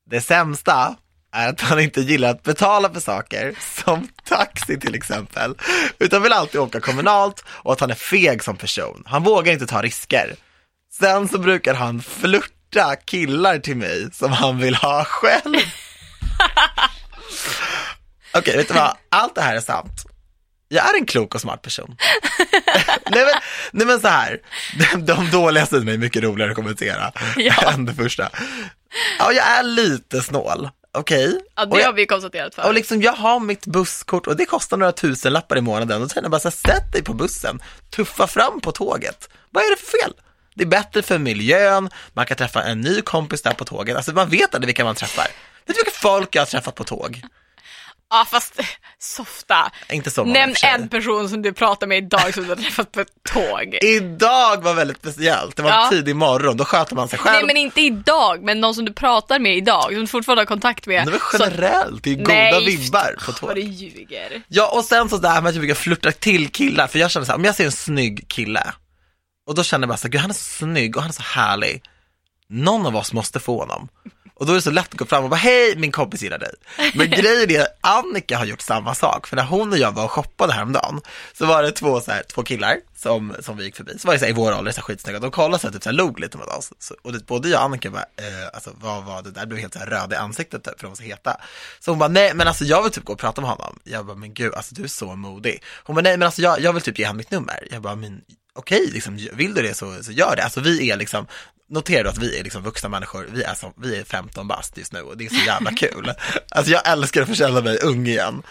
Det 0.10 0.22
sämsta 0.22 0.96
är 1.32 1.50
att 1.50 1.62
han 1.62 1.80
inte 1.80 2.01
gillar 2.01 2.30
att 2.30 2.44
betala 2.44 2.94
för 2.94 3.00
saker, 3.00 3.56
som 3.84 4.08
taxi 4.24 4.80
till 4.80 4.96
exempel, 4.96 5.56
utan 6.00 6.24
vill 6.24 6.34
alltid 6.34 6.62
åka 6.62 6.80
kommunalt 6.80 7.46
och 7.50 7.74
att 7.74 7.80
han 7.80 7.92
är 7.92 7.96
feg 7.96 8.44
som 8.44 8.58
person. 8.58 9.04
Han 9.06 9.24
vågar 9.24 9.54
inte 9.54 9.68
ta 9.68 9.82
risker. 9.82 10.36
Sen 11.00 11.27
så 11.27 11.38
brukar 11.39 11.74
han 11.74 12.01
flirta 12.01 12.96
killar 12.96 13.60
till 13.60 13.77
mig 13.77 14.10
som 14.13 14.32
han 14.32 14.58
vill 14.58 14.75
ha 14.75 15.04
själv. 15.06 15.56
Okej, 18.34 18.58
vet 18.58 18.68
du 18.68 18.74
vad? 18.74 18.98
Allt 19.10 19.36
det 19.36 19.42
här 19.42 19.56
är 19.56 19.60
sant. 19.62 20.04
Jag 20.70 20.89
är 20.89 20.94
en 21.00 21.06
klok 21.06 21.36
och 21.36 21.42
smart 21.42 21.62
person. 21.62 21.98
nej, 23.12 23.25
men, 23.25 23.34
nej 23.72 23.88
men 23.88 24.00
så 24.01 24.08
här, 24.08 24.39
de, 24.94 25.06
de 25.06 25.30
dåliga 25.32 25.66
sidorna 25.66 25.92
är 25.92 25.98
mycket 25.98 26.24
roligare 26.24 26.50
att 26.51 26.56
kommentera 26.56 27.12
Ja. 27.38 27.72
än 27.72 27.86
det 27.86 27.94
första. 27.94 28.30
Ja, 29.20 29.32
jag 29.32 29.46
är 29.48 29.63
lite 29.63 30.22
snål, 30.22 30.70
okej? 30.94 31.39
Ja 31.56 31.63
Och 31.63 31.70
det 31.70 31.80
jag- 31.80 31.86
har 31.86 31.94
vi 31.94 32.06
konstaterat 32.06 32.48
och 32.58 32.63
förut. 32.63 32.75
liksom 32.75 33.01
jag 33.01 33.13
har 33.13 33.39
mitt 33.39 33.66
busskort 33.66 34.27
och 34.27 34.36
det 34.38 34.46
kostar 34.46 34.77
några 34.77 34.92
tusen 34.92 35.34
lappar 35.34 35.58
i 35.58 35.62
månaden 35.62 36.04
och 36.04 36.10
jag 36.16 36.32
bara 36.32 36.39
så 36.39 36.50
här, 36.50 36.74
sätt 36.74 36.92
dig 36.94 37.04
på 37.04 37.13
bussen, 37.13 37.62
tuffa 37.96 38.27
fram 38.27 38.62
på 38.62 38.72
tåget. 38.72 39.30
Vad 39.51 39.63
är 39.63 39.70
det 39.70 39.77
för 39.82 39.98
fel? 40.04 40.13
Det 40.58 40.64
är 40.64 40.68
bättre 40.68 41.02
för 41.02 41.18
miljön, 41.18 41.90
man 42.14 42.26
kan 42.26 42.38
träffa 42.38 42.64
en 42.64 42.82
ny 42.82 43.02
kompis 43.02 43.42
där 43.42 43.54
på 43.54 43.66
tåget, 43.66 43.96
alltså 43.98 44.12
man 44.12 44.30
vet 44.30 44.56
aldrig 44.56 44.68
vilka 44.68 44.84
man 44.84 44.96
träffar. 44.96 45.24
Vet 45.66 45.68
du 45.68 45.74
vilka 45.74 45.92
folk 45.92 46.36
jag 46.36 46.42
har 46.42 46.46
träffat 46.46 46.76
på 46.76 46.84
tåg? 46.84 47.22
Ja 48.10 48.26
fast 48.30 48.60
softa. 49.00 49.72
Inte 49.92 50.12
så 50.12 50.24
många 50.26 50.40
Nämn 50.40 50.56
en 50.64 50.90
person 50.90 51.30
som 51.30 51.42
du 51.42 51.54
pratar 51.54 51.88
med 51.88 51.98
idag 51.98 52.34
som 52.34 52.44
du 52.44 52.50
har 52.50 52.56
träffat 52.56 52.92
på 52.92 53.00
ett 53.02 53.08
tåg. 53.34 53.78
Idag 53.82 54.64
var 54.64 54.74
väldigt 54.74 54.98
speciellt, 54.98 55.56
det 55.56 55.64
var 55.64 55.70
Ja. 55.70 55.88
tidig 55.92 56.16
morgon, 56.16 56.58
då 56.58 56.66
sköter 56.66 56.96
man 56.96 57.08
sig 57.08 57.20
själv. 57.20 57.34
Nej 57.36 57.46
men 57.46 57.58
inte 57.58 57.82
idag, 57.82 58.44
men 58.44 58.62
någon 58.62 58.76
som 58.76 58.86
du 58.86 58.94
pratar 58.94 59.40
med 59.40 59.58
idag, 59.58 59.84
som 59.92 60.02
du 60.02 60.08
fortfarande 60.08 60.42
har 60.42 60.46
kontakt 60.46 60.88
med. 60.88 61.06
det 61.06 61.12
var 61.12 61.20
Så- 61.20 61.38
generellt, 61.40 62.04
det 62.04 62.12
är 62.12 62.16
goda 62.16 62.28
Nej, 62.34 62.66
vibbar 62.66 63.16
på 63.26 63.46
Vad 63.48 63.56
du 63.56 63.62
tåg. 63.64 63.72
ljuger. 63.72 64.42
Ja, 64.48 64.68
och 64.68 64.84
sen 64.86 65.10
så 65.10 65.18
där 65.18 65.42
med 65.42 65.50
att 65.50 65.56
jag 65.56 65.62
brukar 65.62 65.76
flirta 65.76 66.12
till 66.12 66.50
killar, 66.52 66.88
för 66.88 67.00
jag 67.00 67.12
känner 67.12 67.26
så 67.26 67.32
här, 67.32 67.38
om 67.38 67.46
jag 67.46 67.56
ser 67.56 67.66
en 67.66 67.72
snygg 67.72 68.26
kille, 68.28 68.64
och 69.48 69.56
då 69.56 69.63
känner 69.63 69.84
jag 69.84 69.89
bara 69.89 69.98
så 69.98 70.08
gud 70.08 70.22
han 70.22 70.30
är 70.30 70.34
så 70.34 70.44
snygg 70.44 70.96
och 70.96 71.01
han 71.01 71.10
är 71.10 71.13
så 71.13 71.24
härlig, 71.24 71.84
någon 72.48 72.86
av 72.86 72.96
oss 72.96 73.13
måste 73.13 73.39
få 73.39 73.60
honom. 73.60 73.89
Och 74.39 74.46
då 74.46 74.51
är 74.51 74.56
det 74.56 74.62
så 74.62 74.72
lätt 74.72 74.88
att 74.92 75.00
gå 75.00 75.06
fram 75.06 75.24
och 75.24 75.30
bara, 75.30 75.36
hej 75.36 75.75
min 75.77 75.92
kompis 75.92 76.22
gillar 76.22 76.38
dig. 76.38 76.51
Men 76.96 77.10
grejen 77.10 77.51
är 77.51 77.62
att 77.62 77.77
Annika 77.82 78.38
har 78.38 78.46
gjort 78.46 78.62
samma 78.62 78.96
sak, 78.96 79.27
för 79.27 79.36
när 79.36 79.44
hon 79.44 79.72
och 79.72 79.77
jag 79.77 79.92
var 79.92 80.04
och 80.04 80.12
shoppade 80.12 80.54
häromdagen, 80.54 81.01
så 81.34 81.46
var 81.46 81.63
det 81.63 81.72
två, 81.72 82.01
så 82.01 82.12
här, 82.12 82.24
två 82.24 82.44
killar 82.44 82.77
som, 82.96 83.36
som 83.39 83.58
vi 83.58 83.63
gick 83.63 83.75
förbi, 83.75 84.00
så 84.00 84.08
var 84.08 84.13
det 84.13 84.20
så 84.20 84.25
här, 84.25 84.32
i 84.32 84.36
vår 84.36 84.58
ålder, 84.58 84.72
så 84.72 84.77
här, 84.77 84.84
skitsnygga, 84.84 85.20
de 85.20 85.32
kollade 85.32 85.60
så 85.60 85.68
här, 85.68 85.74
typ 85.74 85.84
så 85.84 85.89
här, 85.89 85.96
log 85.96 86.20
lite 86.20 86.38
mot 86.38 86.48
oss. 86.48 86.74
Så, 86.80 86.96
och 87.01 87.13
det, 87.13 87.25
både 87.25 87.50
jag 87.50 87.60
och 87.60 87.66
Annika 87.66 87.92
bara, 87.92 88.01
eh, 88.01 88.48
alltså 88.54 88.72
vad 88.82 89.04
var 89.04 89.22
det 89.22 89.32
där, 89.32 89.46
blev 89.46 89.60
helt 89.60 89.74
så 89.74 89.80
här 89.80 89.86
röd 89.86 90.13
i 90.13 90.16
ansiktet 90.16 90.63
typ, 90.63 90.80
för 90.80 90.82
de 90.82 90.88
var 90.88 90.96
så 90.96 91.04
heta. 91.04 91.38
Så 91.80 91.92
hon 91.92 92.00
bara, 92.00 92.10
nej 92.10 92.34
men 92.34 92.48
alltså 92.48 92.63
jag 92.63 92.84
vill 92.84 92.92
typ 92.92 93.06
gå 93.06 93.13
och 93.13 93.20
prata 93.20 93.42
med 93.42 93.50
honom. 93.50 93.80
Jag 93.84 94.06
bara, 94.06 94.16
men 94.16 94.34
gud, 94.34 94.54
alltså 94.54 94.75
du 94.75 94.84
är 94.84 94.88
så 94.88 95.16
modig. 95.16 95.63
Hon 95.84 95.96
bara, 95.96 96.01
nej 96.01 96.18
men 96.18 96.25
alltså 96.25 96.42
jag, 96.42 96.60
jag 96.60 96.74
vill 96.74 96.82
typ 96.82 97.00
ge 97.00 97.06
honom 97.06 97.18
mitt 97.18 97.32
nummer. 97.32 97.68
Jag 97.72 97.82
bara, 97.82 97.96
men 97.96 98.22
okej, 98.58 98.90
liksom, 98.94 99.28
vill 99.34 99.54
du 99.54 99.62
det 99.62 99.74
så, 99.74 100.04
så 100.04 100.12
gör 100.12 100.36
det. 100.36 100.44
Alltså 100.44 100.60
vi 100.60 100.92
är 100.92 100.98
liksom, 100.98 101.28
notera 101.70 102.04
då 102.04 102.10
att 102.10 102.18
vi 102.18 102.40
är 102.40 102.44
liksom 102.44 102.64
vuxna 102.64 102.90
människor, 102.90 103.30
vi 103.34 103.44
är, 103.44 103.54
som, 103.54 103.74
vi 103.78 104.00
är 104.00 104.04
15 104.04 104.48
bast 104.48 104.78
just 104.78 104.94
nu 104.94 105.02
och 105.02 105.18
det 105.18 105.26
är 105.26 105.30
så 105.30 105.46
jävla 105.46 105.72
kul. 105.72 106.14
Alltså 106.52 106.72
jag 106.72 106.88
älskar 106.88 107.22
att 107.22 107.28
få 107.28 107.36
känna 107.36 107.62
mig 107.62 107.80
ung 107.80 108.08
igen. 108.08 108.44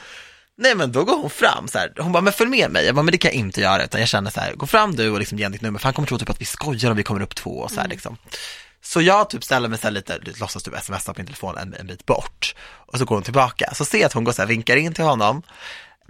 Nej 0.58 0.74
men 0.74 0.92
då 0.92 1.04
går 1.04 1.16
hon 1.16 1.30
fram 1.30 1.68
så 1.68 1.78
här. 1.78 1.92
hon 1.98 2.12
bara, 2.12 2.22
men 2.22 2.32
följ 2.32 2.50
med 2.50 2.70
mig. 2.70 2.86
Jag 2.86 2.94
bara, 2.94 3.02
men 3.02 3.12
det 3.12 3.18
kan 3.18 3.28
jag 3.28 3.34
inte 3.34 3.60
göra, 3.60 3.84
utan 3.84 4.00
jag 4.00 4.08
känner 4.08 4.30
så 4.30 4.40
här, 4.40 4.52
gå 4.54 4.66
fram 4.66 4.96
du 4.96 5.10
och 5.10 5.18
liksom 5.18 5.38
ge 5.38 5.48
ditt 5.48 5.62
nummer, 5.62 5.78
för 5.78 5.84
han 5.84 5.94
kommer 5.94 6.08
tro 6.08 6.18
typ 6.18 6.30
att 6.30 6.40
vi 6.40 6.44
skojar 6.44 6.90
om 6.90 6.96
vi 6.96 7.02
kommer 7.02 7.22
upp 7.22 7.34
två 7.34 7.50
och 7.50 7.70
så 7.70 7.80
här 7.80 7.88
liksom. 7.88 8.16
Så 8.82 9.02
jag 9.02 9.30
typ 9.30 9.44
ställer 9.44 9.68
mig 9.68 9.78
så 9.78 9.86
här 9.86 9.92
lite, 9.92 10.18
låtsas 10.40 10.62
typ 10.62 10.74
smsa 10.82 11.14
på 11.14 11.20
min 11.20 11.26
telefon 11.26 11.58
en, 11.58 11.74
en 11.74 11.86
bit 11.86 12.06
bort. 12.06 12.54
Och 12.86 12.98
så 12.98 13.04
går 13.04 13.16
hon 13.16 13.22
tillbaka, 13.22 13.74
så 13.74 13.84
ser 13.84 13.98
jag 13.98 14.06
att 14.06 14.12
hon 14.12 14.24
går 14.24 14.32
så 14.32 14.42
här, 14.42 14.46
vinkar 14.46 14.76
in 14.76 14.94
till 14.94 15.04
honom, 15.04 15.42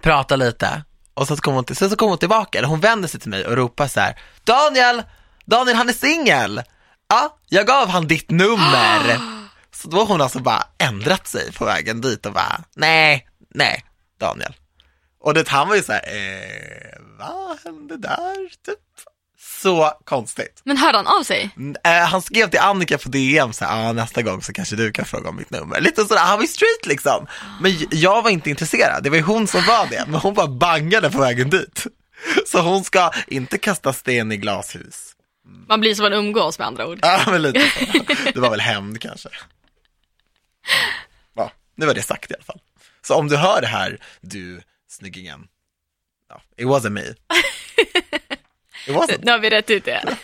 pratar 0.03 0.37
lite, 0.37 0.83
och 1.16 1.28
så 1.28 1.37
kommer 1.37 1.54
hon, 1.54 1.64
till, 1.64 1.76
sen 1.76 1.90
så 1.90 1.96
kommer 1.96 2.11
hon 2.11 2.18
tillbaka, 2.18 2.58
eller 2.58 2.68
hon 2.68 2.80
vänder 2.80 3.08
sig 3.08 3.20
till 3.20 3.30
mig 3.30 3.46
och 3.46 3.56
ropar 3.56 3.88
så 3.88 4.00
här, 4.00 4.20
Daniel, 4.44 5.02
Daniel 5.44 5.76
han 5.76 5.88
är 5.88 5.92
singel! 5.92 6.62
Ja, 7.08 7.38
jag 7.49 7.66
gav 7.66 7.88
han 7.88 8.06
ditt 8.06 8.30
nummer. 8.30 9.18
Så 9.70 9.88
då 9.88 9.96
har 9.96 10.06
hon 10.06 10.20
alltså 10.20 10.38
bara 10.38 10.64
ändrat 10.78 11.26
sig 11.26 11.52
på 11.52 11.64
vägen 11.64 12.00
dit 12.00 12.26
och 12.26 12.32
bara, 12.32 12.64
nej, 12.75 13.28
nej, 13.54 13.85
Daniel. 14.20 14.54
Och 15.20 15.35
det, 15.35 15.49
han 15.49 15.68
var 15.68 15.76
ju 15.76 15.82
så 15.82 15.92
här, 15.92 16.02
eh, 16.06 16.99
vad 17.18 17.58
hände 17.64 17.96
där, 17.96 18.49
typ? 18.66 18.78
Så 19.38 19.93
konstigt. 20.05 20.61
Men 20.64 20.76
hörde 20.76 20.99
han 20.99 21.07
av 21.07 21.23
sig? 21.23 21.50
Mm, 21.57 21.76
eh, 21.85 22.09
han 22.09 22.23
skrev 22.23 22.50
till 22.50 22.61
Annika 22.61 22.99
på 22.99 23.09
DM 23.09 23.52
så 23.52 23.64
här, 23.64 23.88
ah, 23.88 23.93
nästa 23.93 24.23
gång 24.23 24.43
så 24.43 24.52
kanske 24.52 24.76
du 24.76 24.93
kan 24.93 25.05
fråga 25.05 25.28
om 25.28 25.37
mitt 25.37 25.50
nummer. 25.50 25.81
Lite 25.81 26.05
sådär, 26.05 26.21
han 26.21 26.37
var 26.37 26.43
ju 26.43 26.49
street 26.49 26.87
liksom. 26.87 27.26
Men 27.61 27.73
jag 27.90 28.23
var 28.23 28.31
inte 28.31 28.50
intresserad, 28.50 29.02
det 29.02 29.11
var 29.11 29.16
ju 29.16 29.23
hon 29.23 29.47
som 29.47 29.62
var 29.66 29.87
det, 29.90 30.05
men 30.07 30.21
hon 30.21 30.35
bara 30.35 30.47
bangade 30.47 31.11
på 31.11 31.19
vägen 31.19 31.50
dit. 31.50 31.87
Så 32.47 32.61
hon 32.61 32.85
ska 32.85 33.11
inte 33.26 33.59
kasta 33.59 33.93
sten 33.93 34.33
i 34.33 34.37
glashus. 34.37 35.12
Man 35.69 35.81
blir 35.81 35.95
som 35.95 36.02
man 36.02 36.12
umgås 36.12 36.59
med 36.59 36.66
andra 36.66 36.87
ord. 36.87 36.99
Ja, 37.02 37.21
men 37.26 37.43
lite 37.43 37.61
så. 37.61 38.02
Det 38.35 38.40
var 38.40 38.50
väl 38.50 38.61
hämnd 38.61 39.00
kanske. 39.00 39.28
Ja, 41.35 41.52
nu 41.75 41.87
var 41.87 41.95
det 41.95 42.02
sagt 42.02 42.31
i 42.31 42.35
alla 42.35 42.45
fall. 42.45 42.61
Så 43.02 43.14
om 43.14 43.28
du 43.28 43.37
hör 43.37 43.61
det 43.61 43.66
här, 43.66 44.00
du 44.21 44.62
snyggingen. 44.88 45.49
Ja, 46.28 46.43
it 46.57 46.66
wasn't 46.66 46.90
me. 46.90 47.02
Nu 48.87 49.31
har 49.31 49.38
vi 49.38 49.50
rätt 49.50 49.71
ut 49.71 49.85
det. 49.85 50.16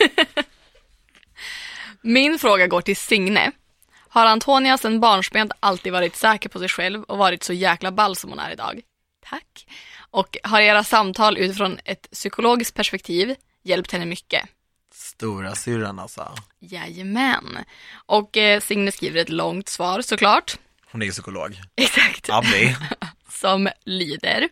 Min 2.01 2.39
fråga 2.39 2.67
går 2.67 2.81
till 2.81 2.97
Signe. 2.97 3.53
Har 4.09 4.27
Antonia 4.27 4.79
sedan 4.79 5.01
barnsben 5.01 5.51
alltid 5.61 5.93
varit 5.93 6.17
säker 6.17 6.49
på 6.49 6.59
sig 6.59 6.69
själv 6.69 7.03
och 7.03 7.19
varit 7.19 7.43
så 7.43 7.53
jäkla 7.53 7.93
ball 7.93 8.17
som 8.17 8.31
hon 8.31 8.39
är 8.39 8.51
idag? 8.53 8.81
Tack. 9.25 9.67
Och 10.11 10.37
har 10.45 10.61
era 10.61 10.85
samtal 10.85 11.39
utifrån 11.39 11.79
ett 11.85 12.11
psykologiskt 12.11 12.75
perspektiv 12.77 13.35
hjälpt 13.63 13.93
henne 13.93 14.07
mycket? 14.07 14.43
Stora 14.95 15.55
syrran 15.55 15.99
alltså. 15.99 16.35
Jajamän. 16.59 17.59
Och 18.07 18.37
eh, 18.37 18.61
Signe 18.61 18.93
skriver 18.93 19.21
ett 19.21 19.29
långt 19.29 19.69
svar 19.69 20.03
såklart. 20.03 20.59
Hon 20.91 21.03
är 21.03 21.07
ju 21.07 21.13
psykolog. 21.13 21.61
Exakt. 21.77 22.31
Abby. 22.31 22.75
som 23.29 23.69
lyder. 23.85 24.49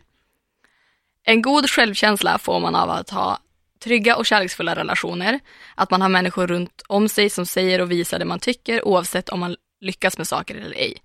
En 1.23 1.41
god 1.41 1.69
självkänsla 1.69 2.37
får 2.37 2.59
man 2.59 2.75
av 2.75 2.89
att 2.89 3.09
ha 3.09 3.39
trygga 3.83 4.15
och 4.15 4.25
kärleksfulla 4.25 4.75
relationer, 4.75 5.39
att 5.75 5.91
man 5.91 6.01
har 6.01 6.09
människor 6.09 6.47
runt 6.47 6.81
om 6.87 7.09
sig 7.09 7.29
som 7.29 7.45
säger 7.45 7.81
och 7.81 7.91
visar 7.91 8.19
det 8.19 8.25
man 8.25 8.39
tycker 8.39 8.87
oavsett 8.87 9.29
om 9.29 9.39
man 9.39 9.55
lyckas 9.81 10.17
med 10.17 10.27
saker 10.27 10.55
eller 10.55 10.75
ej. 10.75 10.97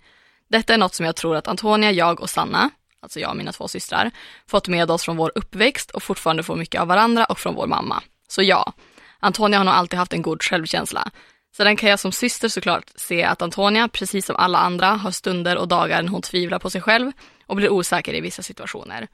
Detta 0.49 0.73
är 0.73 0.77
något 0.77 0.95
som 0.95 1.05
jag 1.05 1.15
tror 1.15 1.35
att 1.35 1.47
Antonia, 1.47 1.91
jag 1.91 2.21
och 2.21 2.29
Sanna, 2.29 2.69
alltså 2.99 3.19
jag 3.19 3.29
och 3.29 3.37
mina 3.37 3.51
två 3.51 3.67
systrar, 3.67 4.11
fått 4.47 4.67
med 4.67 4.91
oss 4.91 5.03
från 5.03 5.17
vår 5.17 5.31
uppväxt 5.35 5.91
och 5.91 6.03
fortfarande 6.03 6.43
får 6.43 6.55
mycket 6.55 6.81
av 6.81 6.87
varandra 6.87 7.25
och 7.25 7.39
från 7.39 7.55
vår 7.55 7.67
mamma. 7.67 8.03
Så 8.27 8.43
ja, 8.43 8.73
Antonia 9.19 9.59
har 9.59 9.65
nog 9.65 9.73
alltid 9.73 9.99
haft 9.99 10.13
en 10.13 10.21
god 10.21 10.43
självkänsla. 10.43 11.11
Sedan 11.57 11.75
kan 11.75 11.89
jag 11.89 11.99
som 11.99 12.11
syster 12.11 12.49
såklart 12.49 12.91
se 12.95 13.23
att 13.23 13.41
Antonia, 13.41 13.87
precis 13.87 14.25
som 14.25 14.35
alla 14.35 14.57
andra, 14.57 14.87
har 14.87 15.11
stunder 15.11 15.57
och 15.57 15.67
dagar 15.67 16.01
när 16.01 16.09
hon 16.09 16.21
tvivlar 16.21 16.59
på 16.59 16.69
sig 16.69 16.81
själv 16.81 17.11
och 17.45 17.55
blir 17.55 17.69
osäker 17.69 18.13
i 18.13 18.21
vissa 18.21 18.43
situationer. 18.43 19.07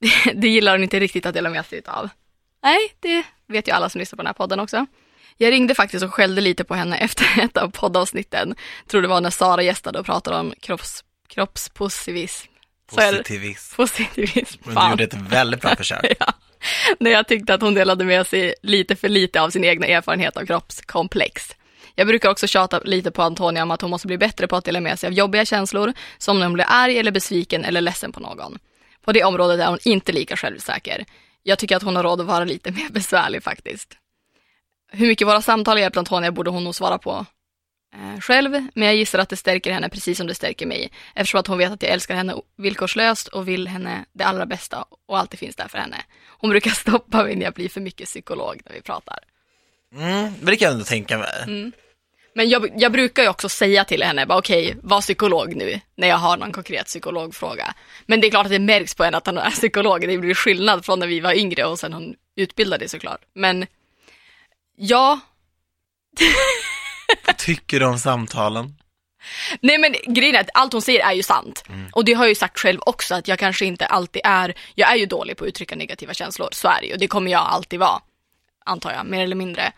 Det, 0.00 0.32
det 0.34 0.48
gillar 0.48 0.72
hon 0.72 0.82
inte 0.82 1.00
riktigt 1.00 1.26
att 1.26 1.34
dela 1.34 1.50
med 1.50 1.66
sig 1.66 1.82
av. 1.86 2.08
Nej, 2.64 2.78
det 3.00 3.24
vet 3.46 3.68
ju 3.68 3.72
alla 3.72 3.88
som 3.88 3.98
lyssnar 3.98 4.16
på 4.16 4.22
den 4.22 4.26
här 4.26 4.34
podden 4.34 4.60
också. 4.60 4.86
Jag 5.36 5.50
ringde 5.52 5.74
faktiskt 5.74 6.04
och 6.04 6.14
skällde 6.14 6.40
lite 6.40 6.64
på 6.64 6.74
henne 6.74 6.96
efter 7.00 7.40
ett 7.40 7.56
av 7.56 7.68
poddavsnitten. 7.70 8.54
Tror 8.86 9.02
det 9.02 9.08
var 9.08 9.20
när 9.20 9.30
Sara 9.30 9.62
gästade 9.62 9.98
och 9.98 10.06
pratade 10.06 10.36
om 10.36 10.54
kropps, 10.60 11.04
kroppspositivism. 11.28 12.50
Positivism. 12.90 13.76
Positivism. 13.76 14.58
Men 14.64 14.74
du 14.74 14.80
Fan. 14.80 14.90
gjorde 14.90 15.04
ett 15.04 15.14
väldigt 15.14 15.60
bra 15.60 15.76
försök. 15.76 16.16
Ja. 16.20 16.32
När 17.00 17.10
jag 17.10 17.28
tyckte 17.28 17.54
att 17.54 17.60
hon 17.60 17.74
delade 17.74 18.04
med 18.04 18.26
sig 18.26 18.54
lite 18.62 18.96
för 18.96 19.08
lite 19.08 19.40
av 19.40 19.50
sin 19.50 19.64
egna 19.64 19.86
erfarenhet 19.86 20.36
av 20.36 20.46
kroppskomplex. 20.46 21.56
Jag 21.94 22.06
brukar 22.06 22.30
också 22.30 22.46
tjata 22.46 22.80
lite 22.84 23.10
på 23.10 23.22
Antonia 23.22 23.62
om 23.62 23.70
att 23.70 23.80
hon 23.80 23.90
måste 23.90 24.06
bli 24.06 24.18
bättre 24.18 24.46
på 24.46 24.56
att 24.56 24.64
dela 24.64 24.80
med 24.80 24.98
sig 24.98 25.06
av 25.06 25.12
jobbiga 25.12 25.44
känslor, 25.44 25.92
som 26.18 26.38
när 26.38 26.46
hon 26.46 26.52
blir 26.52 26.66
arg 26.68 26.98
eller 26.98 27.10
besviken 27.10 27.64
eller 27.64 27.80
ledsen 27.80 28.12
på 28.12 28.20
någon. 28.20 28.58
På 29.04 29.12
det 29.12 29.24
området 29.24 29.60
är 29.60 29.66
hon 29.66 29.78
inte 29.84 30.12
lika 30.12 30.36
självsäker. 30.36 31.04
Jag 31.46 31.58
tycker 31.58 31.76
att 31.76 31.82
hon 31.82 31.96
har 31.96 32.02
råd 32.02 32.20
att 32.20 32.26
vara 32.26 32.44
lite 32.44 32.72
mer 32.72 32.88
besvärlig 32.92 33.42
faktiskt. 33.42 33.96
Hur 34.92 35.06
mycket 35.06 35.26
våra 35.26 35.42
samtal 35.42 35.78
hjälpt 35.78 35.96
Antonia 35.96 36.32
borde 36.32 36.50
hon 36.50 36.64
nog 36.64 36.74
svara 36.74 36.98
på 36.98 37.26
eh, 37.94 38.20
själv, 38.20 38.50
men 38.74 38.88
jag 38.88 38.96
gissar 38.96 39.18
att 39.18 39.28
det 39.28 39.36
stärker 39.36 39.72
henne 39.72 39.88
precis 39.88 40.18
som 40.18 40.26
det 40.26 40.34
stärker 40.34 40.66
mig, 40.66 40.90
eftersom 41.14 41.40
att 41.40 41.46
hon 41.46 41.58
vet 41.58 41.72
att 41.72 41.82
jag 41.82 41.92
älskar 41.92 42.14
henne 42.14 42.34
villkorslöst 42.56 43.28
och 43.28 43.48
vill 43.48 43.68
henne 43.68 44.04
det 44.12 44.24
allra 44.24 44.46
bästa 44.46 44.84
och 45.06 45.18
alltid 45.18 45.38
finns 45.38 45.56
där 45.56 45.68
för 45.68 45.78
henne. 45.78 45.96
Hon 46.26 46.50
brukar 46.50 46.70
stoppa 46.74 47.22
mig 47.24 47.36
när 47.36 47.44
jag 47.44 47.54
blir 47.54 47.68
för 47.68 47.80
mycket 47.80 48.06
psykolog 48.06 48.60
när 48.64 48.72
vi 48.72 48.80
pratar. 48.80 49.18
Mm, 49.94 50.22
men 50.22 50.46
det 50.46 50.56
kan 50.56 50.66
jag 50.66 50.72
ändå 50.72 50.84
tänka 50.84 51.18
mig. 51.18 51.72
Men 52.34 52.48
jag, 52.48 52.70
jag 52.76 52.92
brukar 52.92 53.22
ju 53.22 53.28
också 53.28 53.48
säga 53.48 53.84
till 53.84 54.02
henne, 54.02 54.26
bara, 54.26 54.38
okej, 54.38 54.76
var 54.82 55.00
psykolog 55.00 55.56
nu, 55.56 55.80
när 55.96 56.08
jag 56.08 56.16
har 56.16 56.36
någon 56.36 56.52
konkret 56.52 56.86
psykologfråga. 56.86 57.74
Men 58.06 58.20
det 58.20 58.26
är 58.26 58.30
klart 58.30 58.46
att 58.46 58.52
det 58.52 58.58
märks 58.58 58.94
på 58.94 59.04
henne 59.04 59.16
att 59.16 59.26
han 59.26 59.38
är 59.38 59.50
psykolog, 59.50 60.00
det 60.00 60.18
blir 60.18 60.34
skillnad 60.34 60.84
från 60.84 60.98
när 60.98 61.06
vi 61.06 61.20
var 61.20 61.32
yngre 61.32 61.64
och 61.64 61.78
sen 61.78 61.92
hon 61.92 62.14
utbildade 62.36 62.88
såklart. 62.88 63.20
Men 63.34 63.66
ja, 64.76 65.20
Vad 67.26 67.36
tycker 67.36 67.80
du 67.80 67.86
om 67.86 67.98
samtalen? 67.98 68.74
Nej 69.60 69.78
men 69.78 69.94
grejen 70.14 70.34
är 70.34 70.40
att 70.40 70.50
allt 70.54 70.72
hon 70.72 70.82
säger 70.82 71.00
är 71.00 71.12
ju 71.12 71.22
sant. 71.22 71.64
Och 71.92 72.04
det 72.04 72.12
har 72.12 72.24
jag 72.24 72.28
ju 72.28 72.34
sagt 72.34 72.58
själv 72.58 72.80
också 72.86 73.14
att 73.14 73.28
jag 73.28 73.38
kanske 73.38 73.64
inte 73.64 73.86
alltid 73.86 74.22
är, 74.24 74.54
jag 74.74 74.92
är 74.92 74.96
ju 74.96 75.06
dålig 75.06 75.36
på 75.36 75.44
att 75.44 75.48
uttrycka 75.48 75.76
negativa 75.76 76.14
känslor, 76.14 76.48
så 76.52 76.68
är 76.68 76.80
det 76.80 76.86
ju. 76.86 76.96
Det 76.96 77.06
kommer 77.06 77.30
jag 77.30 77.40
alltid 77.40 77.80
vara, 77.80 78.00
antar 78.64 78.92
jag, 78.92 79.06
mer 79.06 79.24
eller 79.24 79.36
mindre. 79.36 79.72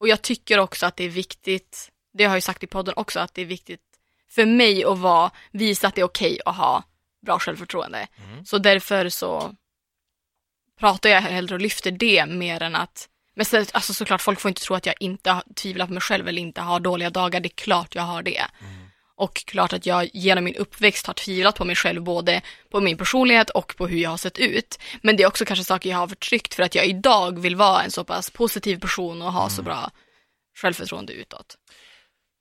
Och 0.00 0.08
jag 0.08 0.22
tycker 0.22 0.58
också 0.58 0.86
att 0.86 0.96
det 0.96 1.04
är 1.04 1.08
viktigt, 1.08 1.90
det 2.12 2.24
har 2.24 2.30
jag 2.30 2.36
ju 2.36 2.40
sagt 2.40 2.62
i 2.62 2.66
podden 2.66 2.94
också, 2.96 3.20
att 3.20 3.34
det 3.34 3.42
är 3.42 3.46
viktigt 3.46 3.80
för 4.30 4.46
mig 4.46 4.84
att 4.84 4.98
vara, 4.98 5.30
visa 5.50 5.88
att 5.88 5.94
det 5.94 6.00
är 6.00 6.04
okej 6.04 6.40
att 6.44 6.56
ha 6.56 6.84
bra 7.26 7.38
självförtroende. 7.38 8.06
Så 8.44 8.58
därför 8.58 9.08
så 9.08 9.54
pratar 10.78 11.10
jag 11.10 11.20
hellre 11.20 11.54
och 11.54 11.60
lyfter 11.60 11.90
det 11.90 12.26
mer 12.26 12.62
än 12.62 12.74
att 12.76 13.08
men 13.34 13.44
sen, 13.44 13.66
alltså 13.72 13.94
såklart, 13.94 14.20
folk 14.22 14.40
får 14.40 14.48
inte 14.48 14.62
tro 14.62 14.76
att 14.76 14.86
jag 14.86 14.94
inte 15.00 15.42
tvivlar 15.54 15.86
på 15.86 15.92
mig 15.92 16.00
själv 16.02 16.28
eller 16.28 16.42
inte 16.42 16.60
har 16.60 16.80
dåliga 16.80 17.10
dagar. 17.10 17.40
Det 17.40 17.46
är 17.48 17.56
klart 17.64 17.94
jag 17.94 18.02
har 18.02 18.22
det. 18.22 18.44
Och 19.18 19.44
klart 19.46 19.72
att 19.72 19.86
jag 19.86 20.10
genom 20.12 20.44
min 20.44 20.54
uppväxt 20.54 21.06
har 21.06 21.14
tvivlat 21.14 21.56
på 21.56 21.64
mig 21.64 21.76
själv, 21.76 22.02
både 22.02 22.42
på 22.70 22.80
min 22.80 22.96
personlighet 22.96 23.50
och 23.50 23.76
på 23.76 23.86
hur 23.86 23.98
jag 23.98 24.10
har 24.10 24.16
sett 24.16 24.38
ut. 24.38 24.78
Men 25.02 25.16
det 25.16 25.22
är 25.22 25.26
också 25.26 25.44
kanske 25.44 25.64
saker 25.64 25.90
jag 25.90 25.96
har 25.96 26.08
förtryckt 26.08 26.54
för 26.54 26.62
att 26.62 26.74
jag 26.74 26.86
idag 26.86 27.38
vill 27.38 27.56
vara 27.56 27.82
en 27.82 27.90
så 27.90 28.04
pass 28.04 28.30
positiv 28.30 28.80
person 28.80 29.22
och 29.22 29.32
ha 29.32 29.50
så 29.50 29.62
bra 29.62 29.90
självförtroende 30.62 31.12
utåt. 31.12 31.56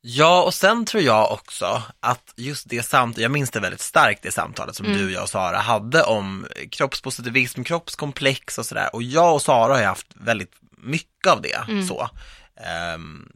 Ja, 0.01 0.43
och 0.43 0.53
sen 0.53 0.85
tror 0.85 1.03
jag 1.03 1.31
också 1.31 1.81
att 1.99 2.33
just 2.35 2.69
det 2.69 2.83
samtalet, 2.83 3.21
jag 3.21 3.31
minns 3.31 3.51
det 3.51 3.59
väldigt 3.59 3.81
starkt 3.81 4.23
det 4.23 4.31
samtalet 4.31 4.75
som 4.75 4.85
du, 4.85 5.11
jag 5.11 5.23
och 5.23 5.29
Sara 5.29 5.57
hade 5.57 6.03
om 6.03 6.47
kroppspositivism, 6.71 7.63
kroppskomplex 7.63 8.57
och 8.57 8.65
sådär. 8.65 8.89
Och 8.93 9.03
jag 9.03 9.33
och 9.33 9.41
Sara 9.41 9.73
har 9.73 9.79
ju 9.79 9.85
haft 9.85 10.07
väldigt 10.15 10.51
mycket 10.77 11.27
av 11.27 11.41
det. 11.41 11.85
Så. 11.87 12.09
Ehm, 12.65 13.29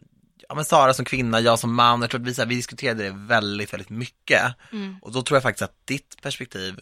ja, 0.52 0.56
men 0.56 0.66
Sara 0.66 0.94
som 0.94 1.06
kvinna, 1.06 1.40
jag 1.40 1.60
som 1.60 1.76
man, 1.76 2.02
jag 2.02 2.10
tror 2.10 2.22
att 2.22 2.28
vi, 2.28 2.34
så 2.34 2.42
här, 2.42 2.50
vi 2.50 2.56
diskuterade 2.56 3.04
det 3.04 3.14
väldigt, 3.16 3.74
väldigt 3.74 3.90
mycket. 3.90 4.42
Och 5.02 5.12
då 5.12 5.22
tror 5.22 5.36
jag 5.36 5.44
faktiskt 5.44 5.62
att 5.62 5.88
ditt 5.88 6.22
perspektiv 6.22 6.80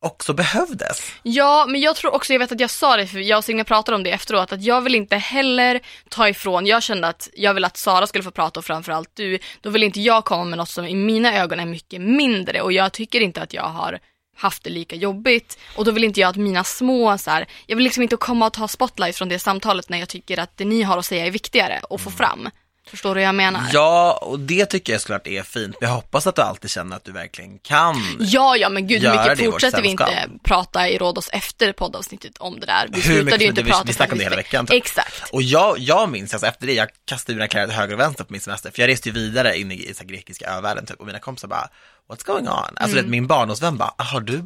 också 0.00 0.32
behövdes. 0.32 1.12
Ja, 1.22 1.66
men 1.68 1.80
jag 1.80 1.96
tror 1.96 2.14
också, 2.14 2.32
jag 2.32 2.40
vet 2.40 2.52
att 2.52 2.60
jag 2.60 2.70
sa 2.70 2.96
det, 2.96 3.06
för 3.06 3.18
jag 3.18 3.38
och 3.38 3.44
Signe 3.44 3.64
pratade 3.64 3.96
om 3.96 4.02
det 4.02 4.10
efteråt, 4.10 4.52
att 4.52 4.62
jag 4.62 4.80
vill 4.80 4.94
inte 4.94 5.16
heller 5.16 5.80
ta 6.08 6.28
ifrån, 6.28 6.66
jag 6.66 6.82
kände 6.82 7.08
att 7.08 7.28
jag 7.34 7.54
vill 7.54 7.64
att 7.64 7.76
Sara 7.76 8.06
skulle 8.06 8.24
få 8.24 8.30
prata 8.30 8.60
och 8.60 8.64
framförallt 8.64 9.10
du, 9.14 9.38
då 9.60 9.70
vill 9.70 9.82
inte 9.82 10.00
jag 10.00 10.24
komma 10.24 10.44
med 10.44 10.58
något 10.58 10.68
som 10.68 10.86
i 10.86 10.94
mina 10.94 11.38
ögon 11.38 11.60
är 11.60 11.66
mycket 11.66 12.00
mindre 12.00 12.60
och 12.60 12.72
jag 12.72 12.92
tycker 12.92 13.20
inte 13.20 13.42
att 13.42 13.54
jag 13.54 13.68
har 13.68 13.98
haft 14.36 14.64
det 14.64 14.70
lika 14.70 14.96
jobbigt 14.96 15.58
och 15.76 15.84
då 15.84 15.90
vill 15.90 16.04
inte 16.04 16.20
jag 16.20 16.28
att 16.28 16.36
mina 16.36 16.64
små 16.64 17.18
så 17.18 17.30
här, 17.30 17.46
jag 17.66 17.76
vill 17.76 17.84
liksom 17.84 18.02
inte 18.02 18.16
komma 18.16 18.46
och 18.46 18.52
ta 18.52 18.68
spotlight 18.68 19.16
från 19.16 19.28
det 19.28 19.38
samtalet 19.38 19.88
när 19.88 19.98
jag 19.98 20.08
tycker 20.08 20.38
att 20.38 20.56
det 20.56 20.64
ni 20.64 20.82
har 20.82 20.98
att 20.98 21.06
säga 21.06 21.26
är 21.26 21.30
viktigare 21.30 21.80
att 21.90 22.00
få 22.00 22.10
fram. 22.10 22.48
Förstår 22.90 23.14
du 23.14 23.20
vad 23.20 23.28
jag 23.28 23.34
menar? 23.34 23.62
Ja, 23.72 24.18
och 24.22 24.40
det 24.40 24.66
tycker 24.66 24.92
jag 24.92 25.00
såklart 25.02 25.26
är 25.26 25.42
fint. 25.42 25.76
Men 25.80 25.88
jag 25.88 25.94
hoppas 25.96 26.26
att 26.26 26.36
du 26.36 26.42
alltid 26.42 26.70
känner 26.70 26.96
att 26.96 27.04
du 27.04 27.12
verkligen 27.12 27.58
kan. 27.58 28.16
Ja, 28.20 28.56
ja 28.56 28.68
men 28.68 28.86
gud 28.86 29.02
hur 29.02 29.10
mycket 29.10 29.38
det 29.38 29.44
fortsätter 29.44 29.82
vi 29.82 29.88
inte 29.88 30.28
prata 30.44 30.88
i 30.88 30.98
Rhodos 30.98 31.28
efter 31.32 31.72
poddavsnittet 31.72 32.38
om 32.38 32.60
det 32.60 32.66
där. 32.66 32.88
Vi 32.92 32.96
Hur 32.96 33.02
slutade 33.02 33.24
mycket 33.24 33.40
ju 33.40 33.46
inte 33.46 33.62
vi- 33.62 33.70
prata 33.70 33.84
vi 33.86 33.92
snackade 33.92 34.12
om 34.12 34.18
det 34.18 34.24
hela 34.24 34.36
veckan, 34.36 34.66
typ. 34.66 34.76
Exakt. 34.76 35.30
Och 35.32 35.42
jag, 35.42 35.78
jag 35.78 36.08
minns, 36.10 36.32
alltså 36.34 36.46
efter 36.46 36.66
det, 36.66 36.72
jag 36.72 36.88
kastade 37.04 37.36
mina 37.36 37.48
kläder 37.48 37.66
till 37.66 37.76
höger 37.76 37.94
och 37.94 38.00
vänster 38.00 38.24
på 38.24 38.32
min 38.32 38.40
semester, 38.40 38.70
för 38.70 38.82
jag 38.82 38.88
reste 38.88 39.08
ju 39.08 39.12
vidare 39.14 39.58
in 39.58 39.72
i, 39.72 39.74
i 39.90 39.94
så 39.94 40.04
grekiska 40.04 40.46
övärlden 40.46 40.86
typ, 40.86 41.00
och 41.00 41.06
mina 41.06 41.18
kompisar 41.18 41.48
bara, 41.48 41.68
what's 42.08 42.26
going 42.26 42.48
on? 42.48 42.54
Alltså 42.54 42.82
Mm. 42.84 42.94
vet, 42.94 43.06
min 43.06 43.26
barndomsvän 43.26 43.76
bara, 43.76 43.94
har 43.96 44.20
du 44.20 44.44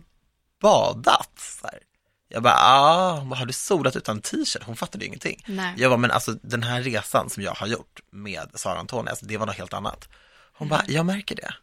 badat? 0.63 1.31
Så 1.61 1.67
här. 1.67 1.79
Jag 2.29 2.43
bara, 2.43 2.55
ah, 2.55 3.35
har 3.35 3.47
du 3.47 3.53
solat 3.53 3.97
utan 3.97 4.21
t-shirt? 4.21 4.63
Hon 4.67 4.77
fattade 4.77 5.05
ju 5.05 5.07
ingenting. 5.07 5.45
Nej. 5.47 5.75
Jag 5.77 5.91
bara, 5.91 5.97
men 5.97 6.11
alltså 6.11 6.33
den 6.43 6.63
här 6.63 6.83
resan 6.83 7.31
som 7.31 7.43
jag 7.43 7.53
har 7.55 7.67
gjort 7.67 8.01
med 8.13 8.49
Sara 8.55 8.79
Antonia, 8.79 9.11
alltså, 9.11 9.27
det 9.27 9.37
var 9.37 9.47
något 9.47 9.57
helt 9.57 9.73
annat. 9.73 10.09
Hon 10.53 10.69
bara, 10.69 10.83
jag 10.87 11.07
märker 11.07 11.35
det. 11.37 11.55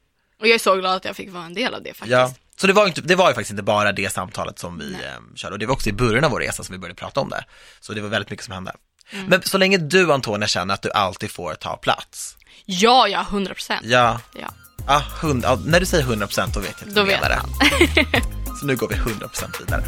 Och 0.41 0.47
jag 0.47 0.55
är 0.55 0.59
så 0.59 0.75
glad 0.75 0.95
att 0.95 1.05
jag 1.05 1.15
fick 1.15 1.31
vara 1.31 1.45
en 1.45 1.53
del 1.53 1.73
av 1.73 1.83
det 1.83 1.89
faktiskt. 1.93 2.11
Ja. 2.11 2.33
Så 2.57 2.67
det 2.67 2.73
var, 2.73 2.87
inte, 2.87 3.01
det 3.01 3.15
var 3.15 3.27
ju 3.29 3.33
faktiskt 3.35 3.51
inte 3.51 3.63
bara 3.63 3.91
det 3.91 4.09
samtalet 4.13 4.59
som 4.59 4.77
vi 4.77 4.93
eh, 4.93 4.99
körde 5.35 5.53
och 5.53 5.59
det 5.59 5.65
var 5.65 5.73
också 5.73 5.89
i 5.89 5.93
början 5.93 6.23
av 6.23 6.31
vår 6.31 6.39
resa 6.39 6.63
som 6.63 6.73
vi 6.73 6.79
började 6.79 6.95
prata 6.99 7.19
om 7.19 7.29
det. 7.29 7.45
Så 7.79 7.93
det 7.93 8.01
var 8.01 8.09
väldigt 8.09 8.29
mycket 8.29 8.45
som 8.45 8.53
hände. 8.53 8.75
Mm. 9.11 9.25
Men 9.25 9.41
så 9.41 9.57
länge 9.57 9.77
du 9.77 10.13
Antonia 10.13 10.47
känner 10.47 10.73
att 10.73 10.81
du 10.81 10.91
alltid 10.91 11.31
får 11.31 11.53
ta 11.55 11.77
plats. 11.77 12.37
Ja, 12.65 13.07
ja, 13.07 13.21
100 13.29 13.53
procent. 13.53 13.81
Ja, 13.85 14.19
Ja. 14.39 14.47
ah, 14.87 15.01
hund, 15.21 15.43
ja, 15.43 15.59
när 15.65 15.79
du 15.79 15.85
säger 15.85 16.03
100% 16.03 16.53
då 16.53 16.59
vet 16.59 16.75
jag 16.81 16.89
att 16.89 16.95
Då 16.95 17.01
du 17.01 17.07
vet 17.07 17.21
menar 17.21 17.29
det. 17.35 18.21
så 18.59 18.65
nu 18.65 18.75
går 18.75 18.87
vi 18.87 18.95
100% 18.95 19.59
vidare. 19.59 19.83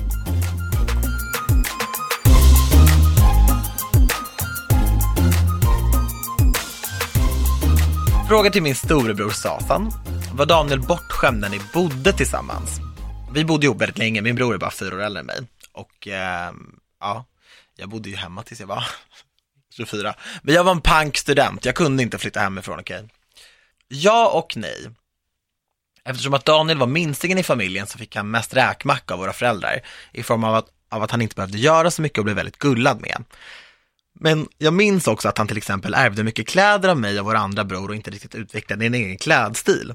Fråga 8.27 8.49
till 8.49 8.61
min 8.63 8.75
storebror 8.75 9.29
Satan. 9.29 9.91
Var 10.33 10.45
Daniel 10.45 10.79
bortskämd 10.81 11.41
när 11.41 11.49
ni 11.49 11.59
bodde 11.73 12.13
tillsammans? 12.13 12.79
Vi 13.33 13.45
bodde 13.45 13.65
ihop 13.65 13.81
väldigt 13.81 13.97
länge, 13.97 14.21
min 14.21 14.35
bror 14.35 14.53
är 14.53 14.57
bara 14.57 14.71
fyra 14.71 14.95
år 14.95 15.01
äldre 15.01 15.19
än 15.19 15.25
mig. 15.25 15.39
Och 15.71 16.07
eh, 16.07 16.51
ja, 16.99 17.25
jag 17.77 17.89
bodde 17.89 18.09
ju 18.09 18.15
hemma 18.15 18.43
tills 18.43 18.59
jag 18.59 18.67
var 18.67 18.87
24. 19.75 20.15
Men 20.41 20.55
jag 20.55 20.63
var 20.63 20.71
en 20.71 20.81
pankstudent, 20.81 21.65
jag 21.65 21.75
kunde 21.75 22.03
inte 22.03 22.17
flytta 22.17 22.39
hemifrån, 22.39 22.79
okej? 22.79 23.09
Ja 23.87 24.29
och 24.29 24.57
nej. 24.57 24.89
Eftersom 26.05 26.33
att 26.33 26.45
Daniel 26.45 26.77
var 26.77 26.87
minstingen 26.87 27.37
i 27.37 27.43
familjen 27.43 27.87
så 27.87 27.97
fick 27.97 28.15
han 28.15 28.31
mest 28.31 28.53
räkmacka 28.53 29.13
av 29.13 29.19
våra 29.19 29.33
föräldrar 29.33 29.79
i 30.11 30.23
form 30.23 30.43
av 30.43 30.55
att, 30.55 30.67
av 30.89 31.03
att 31.03 31.11
han 31.11 31.21
inte 31.21 31.35
behövde 31.35 31.57
göra 31.57 31.91
så 31.91 32.01
mycket 32.01 32.17
och 32.17 32.23
blev 32.23 32.35
väldigt 32.35 32.59
gullad 32.59 33.01
med. 33.01 33.23
Men 34.19 34.47
jag 34.57 34.73
minns 34.73 35.07
också 35.07 35.29
att 35.29 35.37
han 35.37 35.47
till 35.47 35.57
exempel 35.57 35.93
ärvde 35.93 36.23
mycket 36.23 36.47
kläder 36.47 36.89
av 36.89 36.99
mig 36.99 37.19
och 37.19 37.25
vår 37.25 37.35
andra 37.35 37.63
bror 37.63 37.89
och 37.89 37.95
inte 37.95 38.11
riktigt 38.11 38.35
utvecklade 38.35 38.85
en 38.85 38.93
egen 38.93 39.17
klädstil. 39.17 39.93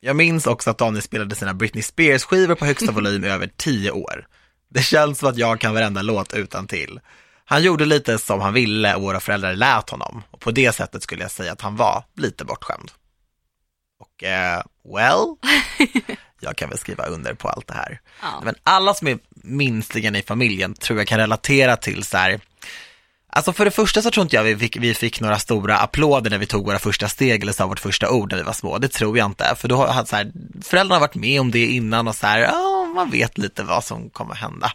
Jag 0.00 0.16
minns 0.16 0.46
också 0.46 0.70
att 0.70 0.78
Daniel 0.78 1.02
spelade 1.02 1.34
sina 1.34 1.54
Britney 1.54 1.82
Spears-skivor 1.82 2.54
på 2.54 2.64
högsta 2.64 2.92
volym 2.92 3.24
i 3.24 3.28
över 3.28 3.50
tio 3.56 3.90
år. 3.90 4.26
Det 4.68 4.82
känns 4.82 5.18
som 5.18 5.28
att 5.28 5.36
jag 5.36 5.60
kan 5.60 5.74
varenda 5.74 6.02
låt 6.02 6.34
utan 6.34 6.66
till. 6.66 7.00
Han 7.44 7.62
gjorde 7.62 7.84
lite 7.84 8.18
som 8.18 8.40
han 8.40 8.52
ville 8.52 8.94
och 8.94 9.02
våra 9.02 9.20
föräldrar 9.20 9.54
lät 9.54 9.90
honom. 9.90 10.22
Och 10.30 10.40
på 10.40 10.50
det 10.50 10.72
sättet 10.72 11.02
skulle 11.02 11.22
jag 11.22 11.30
säga 11.30 11.52
att 11.52 11.60
han 11.60 11.76
var 11.76 12.04
lite 12.16 12.44
bortskämd. 12.44 12.90
Och 14.00 14.24
eh, 14.24 14.62
well, 14.94 15.36
jag 16.40 16.56
kan 16.56 16.68
väl 16.68 16.78
skriva 16.78 17.06
under 17.06 17.34
på 17.34 17.48
allt 17.48 17.66
det 17.66 17.74
här. 17.74 18.00
Ja. 18.22 18.40
Men 18.44 18.54
alla 18.62 18.94
som 18.94 19.08
är 19.08 19.18
minstingen 19.34 20.16
i 20.16 20.22
familjen 20.22 20.74
tror 20.74 20.98
jag 20.98 21.08
kan 21.08 21.18
relatera 21.18 21.76
till 21.76 22.04
så 22.04 22.16
här, 22.16 22.40
Alltså 23.32 23.52
för 23.52 23.64
det 23.64 23.70
första 23.70 24.02
så 24.02 24.10
tror 24.10 24.22
inte 24.22 24.36
jag 24.36 24.42
vi 24.42 24.56
fick, 24.56 24.76
vi 24.76 24.94
fick 24.94 25.20
några 25.20 25.38
stora 25.38 25.78
applåder 25.78 26.30
när 26.30 26.38
vi 26.38 26.46
tog 26.46 26.66
våra 26.66 26.78
första 26.78 27.08
steg 27.08 27.42
eller 27.42 27.52
sa 27.52 27.66
vårt 27.66 27.80
första 27.80 28.10
ord 28.10 28.30
när 28.30 28.38
vi 28.38 28.44
var 28.44 28.52
små. 28.52 28.78
Det 28.78 28.88
tror 28.88 29.18
jag 29.18 29.26
inte. 29.26 29.54
För 29.56 29.68
då 29.68 29.76
har 29.76 30.04
så 30.04 30.16
här, 30.16 30.32
föräldrarna 30.62 30.94
har 30.94 31.00
varit 31.00 31.14
med 31.14 31.40
om 31.40 31.50
det 31.50 31.66
innan 31.66 32.08
och 32.08 32.14
så 32.16 32.26
här, 32.26 32.38
ja, 32.40 32.84
man 32.94 33.10
vet 33.10 33.38
lite 33.38 33.62
vad 33.62 33.84
som 33.84 34.10
kommer 34.10 34.34
hända. 34.34 34.72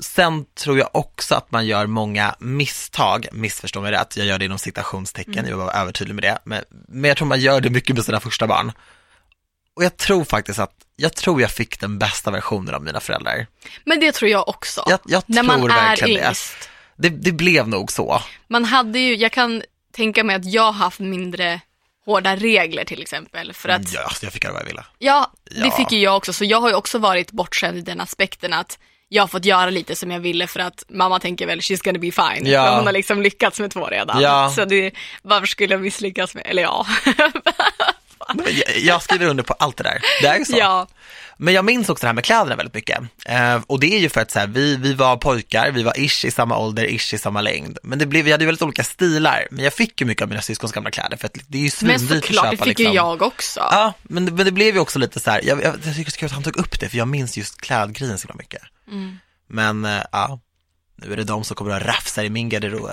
Sen 0.00 0.44
tror 0.54 0.78
jag 0.78 0.88
också 0.92 1.34
att 1.34 1.50
man 1.50 1.66
gör 1.66 1.86
många 1.86 2.34
misstag, 2.38 3.26
missförstå 3.32 3.80
mig 3.80 3.92
rätt, 3.92 4.16
jag 4.16 4.26
gör 4.26 4.38
det 4.38 4.44
inom 4.44 4.58
citationstecken, 4.58 5.34
jag 5.34 5.42
vill 5.42 5.54
vara 5.54 5.72
övertydlig 5.72 6.14
med 6.14 6.24
det, 6.24 6.38
men, 6.44 6.64
men 6.88 7.08
jag 7.08 7.16
tror 7.16 7.28
man 7.28 7.40
gör 7.40 7.60
det 7.60 7.70
mycket 7.70 7.96
med 7.96 8.04
sina 8.04 8.20
första 8.20 8.46
barn. 8.46 8.72
Och 9.76 9.84
jag 9.84 9.96
tror 9.96 10.24
faktiskt 10.24 10.58
att, 10.58 10.72
jag 10.96 11.14
tror 11.14 11.40
jag 11.40 11.50
fick 11.50 11.80
den 11.80 11.98
bästa 11.98 12.30
versionen 12.30 12.74
av 12.74 12.82
mina 12.82 13.00
föräldrar. 13.00 13.46
Men 13.84 14.00
det 14.00 14.12
tror 14.12 14.30
jag 14.30 14.48
också. 14.48 14.84
Jag, 14.86 15.00
jag 15.06 15.22
När 15.26 15.42
tror 15.42 15.58
man 15.58 15.70
är 15.70 15.74
verkligen 15.74 16.26
yngst. 16.26 16.56
det. 16.60 16.77
Det 16.98 17.32
blev 17.32 17.68
nog 17.68 17.92
så. 17.92 18.22
Man 18.48 18.64
hade 18.64 18.98
ju, 18.98 19.16
jag 19.16 19.32
kan 19.32 19.62
tänka 19.92 20.24
mig 20.24 20.36
att 20.36 20.44
jag 20.44 20.72
haft 20.72 20.98
mindre 21.00 21.60
hårda 22.06 22.36
regler 22.36 22.84
till 22.84 23.02
exempel. 23.02 23.52
För 23.52 23.68
att, 23.68 23.92
Ja, 23.92 24.02
alltså 24.04 24.26
jag 24.26 24.32
fick 24.32 24.44
göra 24.44 24.52
vad 24.54 24.62
jag 24.62 24.66
ville. 24.66 24.84
ja, 24.98 25.32
det 25.50 25.58
Ja. 25.68 25.70
fick 25.76 25.92
ju 25.92 25.98
jag 25.98 26.16
också. 26.16 26.32
Så 26.32 26.44
jag 26.44 26.60
har 26.60 26.68
ju 26.68 26.74
också 26.74 26.98
varit 26.98 27.30
bortskämd 27.32 27.78
i 27.78 27.82
den 27.82 28.00
aspekten 28.00 28.52
att 28.52 28.78
jag 29.08 29.22
har 29.22 29.28
fått 29.28 29.44
göra 29.44 29.70
lite 29.70 29.96
som 29.96 30.10
jag 30.10 30.20
ville 30.20 30.46
för 30.46 30.60
att 30.60 30.84
mamma 30.88 31.18
tänker 31.20 31.46
väl 31.46 31.60
she's 31.60 31.84
gonna 31.84 31.98
be 31.98 32.10
fine. 32.12 32.46
Ja. 32.52 32.76
Hon 32.76 32.86
har 32.86 32.92
liksom 32.92 33.22
lyckats 33.22 33.60
med 33.60 33.70
två 33.70 33.86
redan. 33.86 34.20
Ja. 34.22 34.52
Så 34.56 34.64
det, 34.64 34.90
varför 35.22 35.46
skulle 35.46 35.74
jag 35.74 35.80
misslyckas 35.80 36.34
med, 36.34 36.42
eller 36.46 36.62
ja. 36.62 36.86
Jag, 38.36 38.78
jag 38.78 39.02
skriver 39.02 39.26
under 39.26 39.42
på 39.44 39.52
allt 39.58 39.76
det 39.76 39.82
där. 39.84 40.00
Det 40.22 40.26
är 40.28 40.38
ju 40.38 40.44
så. 40.44 40.58
ja. 40.58 40.86
Men 41.40 41.54
jag 41.54 41.64
minns 41.64 41.88
också 41.88 42.02
det 42.02 42.08
här 42.08 42.14
med 42.14 42.24
kläderna 42.24 42.56
väldigt 42.56 42.74
mycket. 42.74 42.98
Eh, 43.26 43.60
och 43.66 43.80
det 43.80 43.94
är 43.94 43.98
ju 43.98 44.08
för 44.08 44.20
att 44.20 44.30
så 44.30 44.38
här, 44.38 44.46
vi, 44.46 44.76
vi 44.76 44.94
var 44.94 45.16
pojkar, 45.16 45.70
vi 45.70 45.82
var 45.82 46.00
ish 46.00 46.24
i 46.24 46.30
samma 46.30 46.58
ålder, 46.58 46.84
ish 46.84 47.14
i 47.14 47.18
samma 47.18 47.40
längd. 47.40 47.78
Men 47.82 47.98
det 47.98 48.06
blev, 48.06 48.24
vi 48.24 48.32
hade 48.32 48.44
ju 48.44 48.46
väldigt 48.46 48.62
olika 48.62 48.84
stilar. 48.84 49.46
Men 49.50 49.64
jag 49.64 49.72
fick 49.72 50.00
ju 50.00 50.06
mycket 50.06 50.22
av 50.22 50.28
mina 50.28 50.42
syskons 50.42 50.72
gamla 50.72 50.90
kläder 50.90 51.16
för 51.16 51.26
att 51.26 51.38
det 51.48 51.58
är 51.58 51.62
ju 51.62 51.70
Men 51.82 51.98
svindyrt 51.98 52.18
att 52.18 52.24
såklart, 52.24 52.44
köpa. 52.44 52.50
det 52.50 52.56
fick 52.56 52.78
liksom. 52.78 52.92
ju 52.92 52.96
jag 52.96 53.22
också. 53.22 53.60
Ja, 53.60 53.92
men, 54.02 54.24
men 54.24 54.44
det 54.46 54.52
blev 54.52 54.74
ju 54.74 54.80
också 54.80 54.98
lite 54.98 55.20
så 55.20 55.30
här, 55.30 55.40
jag, 55.44 55.62
jag, 55.62 55.74
jag 55.84 55.96
tycker 55.96 56.26
att 56.26 56.32
han 56.32 56.42
tog 56.42 56.56
upp 56.56 56.80
det 56.80 56.88
för 56.88 56.98
jag 56.98 57.08
minns 57.08 57.36
just 57.36 57.60
klädgrejen 57.60 58.18
så 58.18 58.28
mycket. 58.34 58.62
Mm. 58.88 59.18
Men 59.48 59.84
eh, 59.84 60.02
ja, 60.12 60.40
nu 60.96 61.12
är 61.12 61.16
det 61.16 61.24
de 61.24 61.44
som 61.44 61.56
kommer 61.56 61.70
att 61.70 61.82
rafsa 61.82 62.24
i 62.24 62.30
min 62.30 62.48
garderob. 62.48 62.90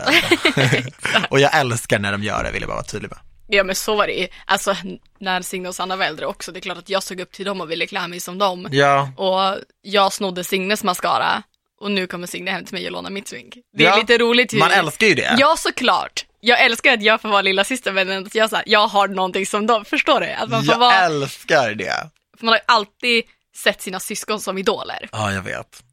och 1.29 1.39
jag 1.39 1.59
älskar 1.59 1.99
när 1.99 2.11
de 2.11 2.23
gör 2.23 2.43
det, 2.43 2.51
vill 2.51 2.61
jag 2.61 2.69
bara 2.69 2.75
vara 2.75 2.85
tydlig 2.85 3.09
med. 3.09 3.19
Ja 3.47 3.63
men 3.63 3.75
så 3.75 3.95
var 3.95 4.07
det 4.07 4.13
ju. 4.13 4.27
Alltså 4.45 4.75
när 5.19 5.41
Signe 5.41 5.69
och 5.69 5.75
Sanna 5.75 5.95
var 5.95 6.05
äldre 6.05 6.25
också, 6.25 6.51
det 6.51 6.59
är 6.59 6.61
klart 6.61 6.77
att 6.77 6.89
jag 6.89 7.03
såg 7.03 7.19
upp 7.19 7.31
till 7.31 7.45
dem 7.45 7.61
och 7.61 7.71
ville 7.71 7.87
klä 7.87 8.07
mig 8.07 8.19
som 8.19 8.37
dem. 8.37 8.67
Ja, 8.71 9.11
Och 9.17 9.57
jag 9.81 10.13
snodde 10.13 10.43
Signes 10.43 10.83
mascara 10.83 11.43
och 11.81 11.91
nu 11.91 12.07
kommer 12.07 12.27
Signe 12.27 12.51
hem 12.51 12.65
till 12.65 12.73
mig 12.73 12.85
och 12.85 12.91
lånar 12.91 13.09
mitt 13.09 13.27
smink. 13.27 13.57
Det 13.77 13.85
är 13.85 13.89
Ja, 13.89 13.95
lite 13.97 14.17
roligt 14.17 14.53
hur... 14.53 14.59
man 14.59 14.71
älskar 14.71 15.07
ju 15.07 15.13
det. 15.15 15.35
Ja 15.39 15.55
såklart. 15.57 16.25
Jag 16.39 16.61
älskar 16.65 16.93
att 16.93 17.01
jag 17.03 17.21
får 17.21 17.29
vara 17.29 17.41
lilla 17.41 17.63
syster 17.63 17.91
men 17.91 18.25
att 18.25 18.35
jag, 18.35 18.49
så 18.49 18.55
här, 18.55 18.63
jag 18.67 18.87
har 18.87 19.07
någonting 19.07 19.45
som 19.45 19.67
dem, 19.67 19.85
förstår 19.85 20.19
du? 20.19 20.31
Att 20.31 20.49
man, 20.49 20.63
får 20.65 20.73
jag 20.73 20.79
vara, 20.79 20.93
älskar 20.95 21.73
det. 21.73 22.09
för 22.37 22.45
man 22.45 22.53
har 22.53 22.61
alltid 22.65 23.23
sett 23.63 23.81
sina 23.81 23.99
syskon 23.99 24.39
som 24.39 24.57
idoler. 24.57 25.09
Ja, 25.11 25.33
jag 25.33 25.41
vet. 25.41 25.83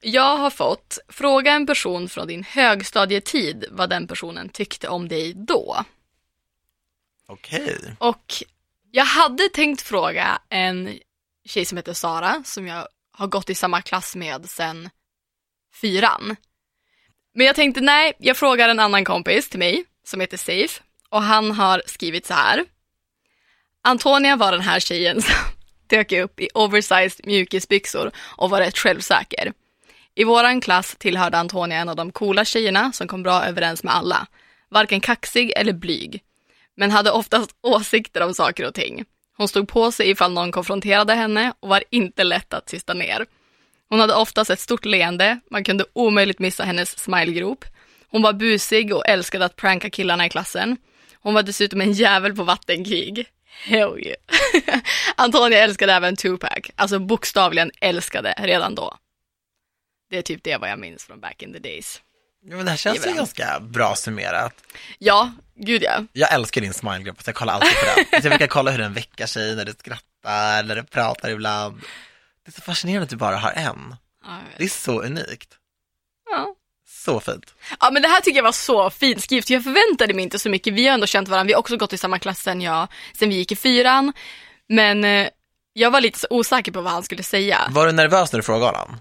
Jag 0.00 0.36
har 0.36 0.50
fått, 0.50 0.98
fråga 1.08 1.52
en 1.52 1.66
person 1.66 2.08
från 2.08 2.26
din 2.26 2.44
högstadietid 2.44 3.64
vad 3.70 3.90
den 3.90 4.06
personen 4.06 4.48
tyckte 4.48 4.88
om 4.88 5.08
dig 5.08 5.32
då. 5.36 5.84
Okej. 7.28 7.96
Och 7.98 8.34
jag 8.90 9.04
hade 9.04 9.48
tänkt 9.48 9.82
fråga 9.82 10.38
en 10.48 10.98
tjej 11.48 11.64
som 11.64 11.76
heter 11.76 11.92
Sara, 11.92 12.42
som 12.44 12.66
jag 12.66 12.88
har 13.12 13.26
gått 13.26 13.50
i 13.50 13.54
samma 13.54 13.82
klass 13.82 14.16
med 14.16 14.50
sen 14.50 14.90
fyran. 15.80 16.36
Men 17.34 17.46
jag 17.46 17.56
tänkte 17.56 17.80
nej, 17.80 18.12
jag 18.18 18.36
frågar 18.36 18.68
en 18.68 18.80
annan 18.80 19.04
kompis 19.04 19.48
till 19.48 19.58
mig 19.58 19.84
som 20.04 20.20
heter 20.20 20.36
Safe 20.36 20.82
och 21.08 21.22
han 21.22 21.52
har 21.52 21.82
skrivit 21.86 22.26
så 22.26 22.34
här. 22.34 22.64
Antonia 23.82 24.36
var 24.36 24.52
den 24.52 24.60
här 24.60 24.80
tjejen 24.80 25.22
som 25.22 25.34
dök 25.86 26.12
upp 26.12 26.40
i 26.40 26.48
oversized 26.54 27.26
mjukisbyxor 27.26 28.10
och 28.18 28.50
var 28.50 28.60
rätt 28.60 28.78
självsäker. 28.78 29.52
I 30.14 30.24
våran 30.24 30.60
klass 30.60 30.96
tillhörde 30.98 31.38
Antonia 31.38 31.78
en 31.78 31.88
av 31.88 31.96
de 31.96 32.12
coola 32.12 32.44
tjejerna 32.44 32.92
som 32.92 33.08
kom 33.08 33.22
bra 33.22 33.44
överens 33.44 33.82
med 33.82 33.94
alla. 33.94 34.26
Varken 34.70 35.00
kaxig 35.00 35.52
eller 35.56 35.72
blyg 35.72 36.22
men 36.78 36.90
hade 36.90 37.10
oftast 37.10 37.50
åsikter 37.62 38.20
om 38.20 38.34
saker 38.34 38.66
och 38.66 38.74
ting. 38.74 39.04
Hon 39.36 39.48
stod 39.48 39.68
på 39.68 39.92
sig 39.92 40.10
ifall 40.10 40.32
någon 40.32 40.52
konfronterade 40.52 41.14
henne 41.14 41.52
och 41.60 41.68
var 41.68 41.84
inte 41.90 42.24
lätt 42.24 42.54
att 42.54 42.66
tysta 42.66 42.94
ner. 42.94 43.26
Hon 43.88 44.00
hade 44.00 44.14
oftast 44.14 44.50
ett 44.50 44.60
stort 44.60 44.84
leende, 44.84 45.40
man 45.50 45.64
kunde 45.64 45.84
omöjligt 45.92 46.38
missa 46.38 46.64
hennes 46.64 46.98
smilegrop. 46.98 47.64
Hon 48.10 48.22
var 48.22 48.32
busig 48.32 48.94
och 48.94 49.08
älskade 49.08 49.44
att 49.44 49.56
pranka 49.56 49.90
killarna 49.90 50.26
i 50.26 50.30
klassen. 50.30 50.76
Hon 51.14 51.34
var 51.34 51.42
dessutom 51.42 51.80
en 51.80 51.92
jävel 51.92 52.36
på 52.36 52.42
vattenkrig. 52.42 53.26
Hell 53.64 53.98
yeah. 53.98 54.16
Antonia 55.16 55.58
älskade 55.58 55.92
även 55.92 56.16
Tupac, 56.16 56.70
alltså 56.76 56.98
bokstavligen 56.98 57.70
älskade 57.80 58.34
redan 58.38 58.74
då. 58.74 58.96
Det 60.10 60.18
är 60.18 60.22
typ 60.22 60.44
det 60.44 60.56
vad 60.56 60.70
jag 60.70 60.78
minns 60.78 61.04
från 61.04 61.20
back 61.20 61.42
in 61.42 61.52
the 61.52 61.58
days. 61.58 62.02
Ja, 62.44 62.56
men 62.56 62.64
det 62.64 62.70
här 62.70 62.78
känns 62.78 63.06
ju 63.06 63.12
ganska 63.12 63.60
bra 63.60 63.94
summerat. 63.96 64.54
Ja, 64.98 65.32
gud 65.56 65.82
ja. 65.82 66.04
Jag 66.12 66.32
älskar 66.32 66.60
din 66.60 66.72
smilegrupp, 66.74 67.22
så 67.22 67.28
jag 67.28 67.34
kollar 67.34 67.54
alltid 67.54 67.70
på 67.70 67.86
den. 67.96 68.04
Jag 68.12 68.22
brukar 68.22 68.46
kolla 68.46 68.70
hur 68.70 68.78
den 68.78 68.94
väckar 68.94 69.26
sig 69.26 69.56
när 69.56 69.64
du 69.64 69.72
skrattar, 69.78 70.62
när 70.62 70.76
du 70.76 70.82
pratar 70.82 71.30
ibland. 71.30 71.80
Det 72.44 72.50
är 72.50 72.52
så 72.52 72.60
fascinerande 72.60 73.04
att 73.04 73.10
du 73.10 73.16
bara 73.16 73.36
har 73.36 73.50
en. 73.50 73.96
Ja. 74.24 74.38
Det 74.56 74.64
är 74.64 74.68
så 74.68 75.02
unikt. 75.02 75.48
ja. 76.30 76.54
Så 77.04 77.20
fint. 77.20 77.54
Ja 77.80 77.90
men 77.90 78.02
det 78.02 78.08
här 78.08 78.20
tycker 78.20 78.36
jag 78.38 78.44
var 78.44 78.52
så 78.52 78.90
fint 78.90 79.22
skrivet, 79.22 79.50
jag 79.50 79.64
förväntade 79.64 80.14
mig 80.14 80.22
inte 80.22 80.38
så 80.38 80.48
mycket. 80.50 80.74
Vi 80.74 80.86
har 80.86 80.94
ändå 80.94 81.06
känt 81.06 81.28
varandra, 81.28 81.46
vi 81.46 81.52
har 81.52 81.60
också 81.60 81.76
gått 81.76 81.92
i 81.92 81.98
samma 81.98 82.18
klass 82.18 82.38
sen, 82.42 82.60
jag, 82.60 82.88
sen 83.18 83.28
vi 83.28 83.34
gick 83.34 83.52
i 83.52 83.56
fyran. 83.56 84.12
Men 84.68 85.04
eh, 85.04 85.28
jag 85.72 85.90
var 85.90 86.00
lite 86.00 86.18
så 86.18 86.26
osäker 86.30 86.72
på 86.72 86.80
vad 86.80 86.92
han 86.92 87.02
skulle 87.02 87.22
säga. 87.22 87.58
Var 87.70 87.86
du 87.86 87.92
nervös 87.92 88.32
när 88.32 88.38
du 88.38 88.42
frågade 88.42 88.78
honom? 88.78 88.96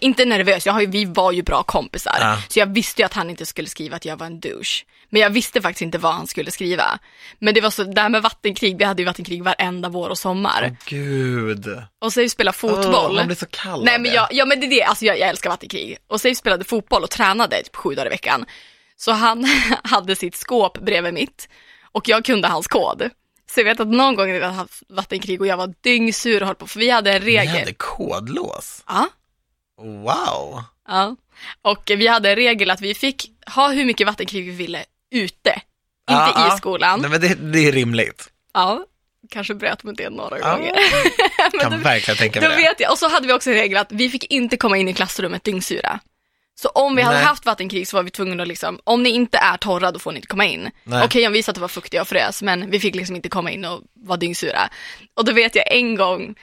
Inte 0.00 0.24
nervös, 0.24 0.66
jag 0.66 0.72
har 0.72 0.80
ju, 0.80 0.86
vi 0.86 1.04
var 1.04 1.32
ju 1.32 1.42
bra 1.42 1.62
kompisar. 1.62 2.16
Ja. 2.20 2.38
Så 2.48 2.58
jag 2.58 2.66
visste 2.74 3.02
ju 3.02 3.06
att 3.06 3.12
han 3.14 3.30
inte 3.30 3.46
skulle 3.46 3.68
skriva 3.68 3.96
att 3.96 4.04
jag 4.04 4.16
var 4.16 4.26
en 4.26 4.40
douche. 4.40 4.84
Men 5.10 5.22
jag 5.22 5.30
visste 5.30 5.62
faktiskt 5.62 5.82
inte 5.82 5.98
vad 5.98 6.14
han 6.14 6.26
skulle 6.26 6.50
skriva. 6.50 6.98
Men 7.38 7.54
det 7.54 7.60
var 7.60 7.70
så, 7.70 7.84
det 7.84 8.00
här 8.00 8.08
med 8.08 8.22
vattenkrig, 8.22 8.78
vi 8.78 8.84
hade 8.84 9.02
ju 9.02 9.06
vattenkrig 9.06 9.44
varenda 9.44 9.88
vår 9.88 10.08
och 10.08 10.18
sommar. 10.18 10.68
Åh 10.70 10.76
gud. 10.86 11.66
Och 12.00 12.12
så 12.12 12.20
vi 12.20 12.28
spelade 12.28 12.56
fotboll. 12.58 13.10
Åh, 13.10 13.12
man 13.14 13.26
blir 13.26 13.36
så 13.36 13.46
kall 13.46 13.84
Nej 13.84 13.98
men 13.98 14.12
jag, 14.12 14.28
ja 14.30 14.44
men 14.44 14.60
det 14.60 14.66
är 14.66 14.70
det, 14.70 14.82
alltså 14.82 15.04
jag, 15.04 15.18
jag 15.18 15.28
älskar 15.28 15.50
vattenkrig. 15.50 15.98
Och 16.08 16.20
Safe 16.20 16.34
spelade 16.34 16.64
fotboll 16.64 17.02
och 17.02 17.10
tränade 17.10 17.62
typ 17.62 17.76
sju 17.76 17.94
dagar 17.94 18.06
i 18.06 18.10
veckan. 18.10 18.44
Så 18.96 19.12
han 19.12 19.44
hade 19.84 20.16
sitt 20.16 20.36
skåp 20.36 20.78
bredvid 20.78 21.14
mitt 21.14 21.48
och 21.92 22.08
jag 22.08 22.24
kunde 22.24 22.48
hans 22.48 22.66
kod. 22.66 23.10
Så 23.54 23.60
jag 23.60 23.64
vet 23.64 23.80
att 23.80 23.88
någon 23.88 24.14
gång 24.16 24.26
när 24.26 24.34
vi 24.34 24.40
hade 24.44 24.54
haft 24.54 24.82
vattenkrig 24.88 25.40
och 25.40 25.46
jag 25.46 25.56
var 25.56 25.74
dyngsur 25.80 26.40
och 26.40 26.46
höll 26.46 26.56
på, 26.56 26.66
för 26.66 26.80
vi 26.80 26.90
hade 26.90 27.12
en 27.12 27.22
Ni 27.22 27.26
regel. 27.26 27.58
hade 27.58 27.72
kodlås. 27.74 28.84
Ja, 28.86 29.08
Wow. 29.80 30.62
ja. 30.88 31.16
Och 31.62 31.82
vi 31.86 32.06
hade 32.06 32.30
en 32.30 32.36
regel 32.36 32.70
att 32.70 32.80
vi 32.80 32.94
fick 32.94 33.30
ha 33.46 33.68
hur 33.72 33.84
mycket 33.84 34.06
vattenkrig 34.06 34.44
vi 34.44 34.50
ville 34.50 34.84
ute. 35.14 35.50
Inte 36.10 36.32
Ja, 36.34 36.54
i 36.54 36.58
skolan. 36.58 37.00
Nej 37.00 37.10
men 37.10 37.20
det, 37.20 37.34
det 37.34 37.58
är 37.68 37.72
rimligt. 37.72 38.28
Ja, 38.54 38.84
kanske 39.30 39.54
bröt 39.54 39.82
mot 39.84 39.96
det 39.96 40.10
några 40.10 40.38
Ja. 40.38 40.56
gånger. 40.56 40.74
Kan 41.60 41.70
då- 41.70 41.76
verkligen 41.76 42.18
tänka 42.18 42.40
mig 42.40 42.48
Då 42.48 42.54
det. 42.56 42.62
vet 42.62 42.80
jag. 42.80 42.92
Och 42.92 42.98
så 42.98 43.08
hade 43.08 43.26
vi 43.26 43.32
också 43.32 43.50
en 43.50 43.56
regel 43.56 43.76
att 43.78 43.92
vi 43.92 44.10
fick 44.10 44.24
inte 44.24 44.56
komma 44.56 44.76
in 44.78 44.88
i 44.88 44.94
klassrummet 44.94 45.44
dyngsura. 45.44 46.00
Så 46.60 46.68
om 46.68 46.96
vi 46.96 47.02
hade 47.02 47.16
Nej. 47.16 47.24
haft 47.26 47.46
vattenkrig 47.46 47.88
så 47.88 47.96
var 47.96 48.02
vi 48.02 48.10
tvungna 48.10 48.42
att 48.42 48.48
liksom, 48.48 48.78
om 48.84 49.02
ni 49.02 49.10
inte 49.10 49.38
är 49.38 49.56
torra 49.56 49.92
då 49.92 49.98
får 49.98 50.12
ni 50.12 50.16
inte 50.18 50.26
komma 50.28 50.46
in. 50.46 50.70
Nej. 50.84 51.04
Okej 51.04 51.26
om 51.26 51.32
vi 51.32 51.42
sa 51.42 51.50
att 51.50 51.54
det 51.54 51.60
var 51.60 51.68
fuktiga 51.68 52.00
och 52.00 52.08
frös 52.08 52.42
men 52.42 52.70
vi 52.70 52.80
fick 52.80 52.94
liksom 52.94 53.16
inte 53.16 53.28
komma 53.28 53.50
in 53.50 53.64
och 53.64 53.80
vara 53.94 54.16
dyngsura. 54.16 54.68
Och 55.14 55.24
då 55.24 55.32
vet 55.32 55.54
jag 55.54 55.72
en 55.72 55.94
gång 55.96 56.34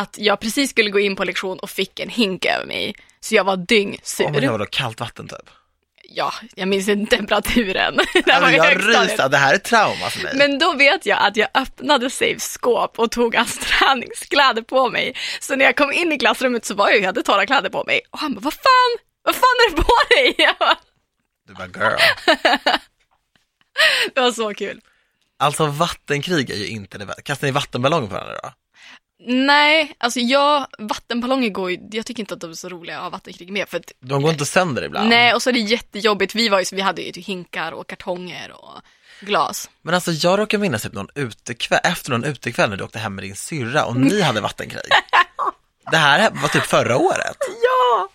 att 0.00 0.18
jag 0.18 0.40
precis 0.40 0.70
skulle 0.70 0.90
gå 0.90 1.00
in 1.00 1.16
på 1.16 1.24
lektion 1.24 1.58
och 1.58 1.70
fick 1.70 2.00
en 2.00 2.08
hink 2.08 2.44
över 2.44 2.66
mig. 2.66 2.94
Så 3.20 3.34
jag 3.34 3.44
var 3.44 3.56
dyngsur. 3.56 4.24
Åh 4.24 4.32
men 4.32 4.40
det 4.40 4.50
var 4.50 4.58
då 4.58 4.66
kallt 4.66 5.00
vatten 5.00 5.28
typ. 5.28 5.50
Ja, 6.12 6.32
jag 6.54 6.68
minns 6.68 6.88
inte 6.88 7.16
temperaturen. 7.16 7.96
det 8.24 8.32
Alltså, 8.34 8.50
jag 8.50 8.88
ryser, 8.88 9.28
det 9.28 9.36
här 9.36 9.54
är 9.54 9.58
trauma 9.58 10.10
för 10.10 10.22
mig. 10.22 10.32
Men 10.36 10.58
då 10.58 10.72
vet 10.72 11.06
jag 11.06 11.18
att 11.26 11.36
jag 11.36 11.48
öppnade 11.54 12.10
Safes 12.10 12.52
skåp 12.52 12.98
och 12.98 13.10
tog 13.10 13.34
hans 13.34 13.58
träningskläder 13.78 14.62
på 14.62 14.90
mig. 14.90 15.14
Så 15.40 15.56
när 15.56 15.64
jag 15.64 15.76
kom 15.76 15.92
in 15.92 16.12
i 16.12 16.18
klassrummet 16.18 16.64
så 16.64 16.74
var 16.74 16.88
jag, 16.88 16.98
jag 16.98 17.06
hade 17.06 17.22
torra 17.22 17.46
kläder 17.46 17.70
på 17.70 17.84
mig. 17.84 18.00
Och 18.10 18.18
han 18.18 18.34
bara, 18.34 18.40
vad 18.40 18.52
fan, 18.54 18.98
vad 19.22 19.34
fan 19.34 19.56
är 19.66 19.70
det 19.70 19.82
på 19.82 19.92
dig? 20.14 20.54
Bara, 20.58 20.76
Du 21.46 21.54
bara 21.54 21.66
girl. 21.66 21.98
Det 24.14 24.20
var 24.20 24.32
så 24.32 24.54
kul. 24.54 24.80
Alltså 25.38 25.66
vattenkrig 25.66 26.50
är 26.50 26.56
ju 26.56 26.66
inte 26.66 26.98
det 26.98 27.04
värsta. 27.04 27.22
Kastar 27.22 27.46
ni 27.46 27.52
vattenballonger 27.52 28.08
på 28.08 28.14
varandra 28.14 28.34
då? 28.42 28.50
Nej, 29.26 29.94
alltså 29.98 30.20
jag, 30.20 30.66
vattenballonger 30.78 31.48
går 31.50 31.70
ju, 31.70 31.78
jag 31.90 32.06
tycker 32.06 32.22
inte 32.22 32.34
att 32.34 32.40
de 32.40 32.50
är 32.50 32.54
så 32.54 32.68
roliga 32.68 32.96
att 32.96 33.02
ha 33.02 33.10
vattenkrig 33.10 33.52
med. 33.52 33.68
För 33.68 33.76
att, 33.76 33.92
De 34.00 34.22
går 34.22 34.30
inte 34.32 34.46
sönder 34.46 34.82
ibland. 34.82 35.08
nej, 35.08 35.34
och 35.34 35.42
så 35.42 35.50
är 35.50 35.54
det 35.54 35.60
jättejobbigt. 35.60 36.34
Vi, 36.34 36.48
var 36.48 36.58
ju, 36.58 36.64
vi 36.72 36.80
hade 36.80 37.02
ju 37.02 37.12
typ 37.12 37.26
hinkar 37.26 37.72
och 37.72 37.86
kartonger 37.86 38.52
och 38.52 38.80
glas. 39.20 39.70
Men 39.82 39.94
alltså 39.94 40.10
jag 40.12 40.38
råkar 40.38 40.58
minnas 40.58 40.82
typ 40.82 40.92
någon 40.92 41.08
utekväll, 41.14 41.80
efter 41.84 42.10
någon 42.10 42.24
utekväll 42.24 42.70
när 42.70 42.76
du 42.76 42.84
åkte 42.84 42.98
hem 42.98 43.14
med 43.14 43.24
din 43.24 43.36
syrra 43.36 43.84
och 43.84 43.96
ni 43.96 44.20
hade 44.20 44.40
vattenkrig. 44.40 44.82
Det 45.90 45.96
här 45.96 46.30
var 46.42 46.48
typ 46.48 46.62
förra 46.62 46.96
året. 46.96 47.36
Ja! 47.62 48.08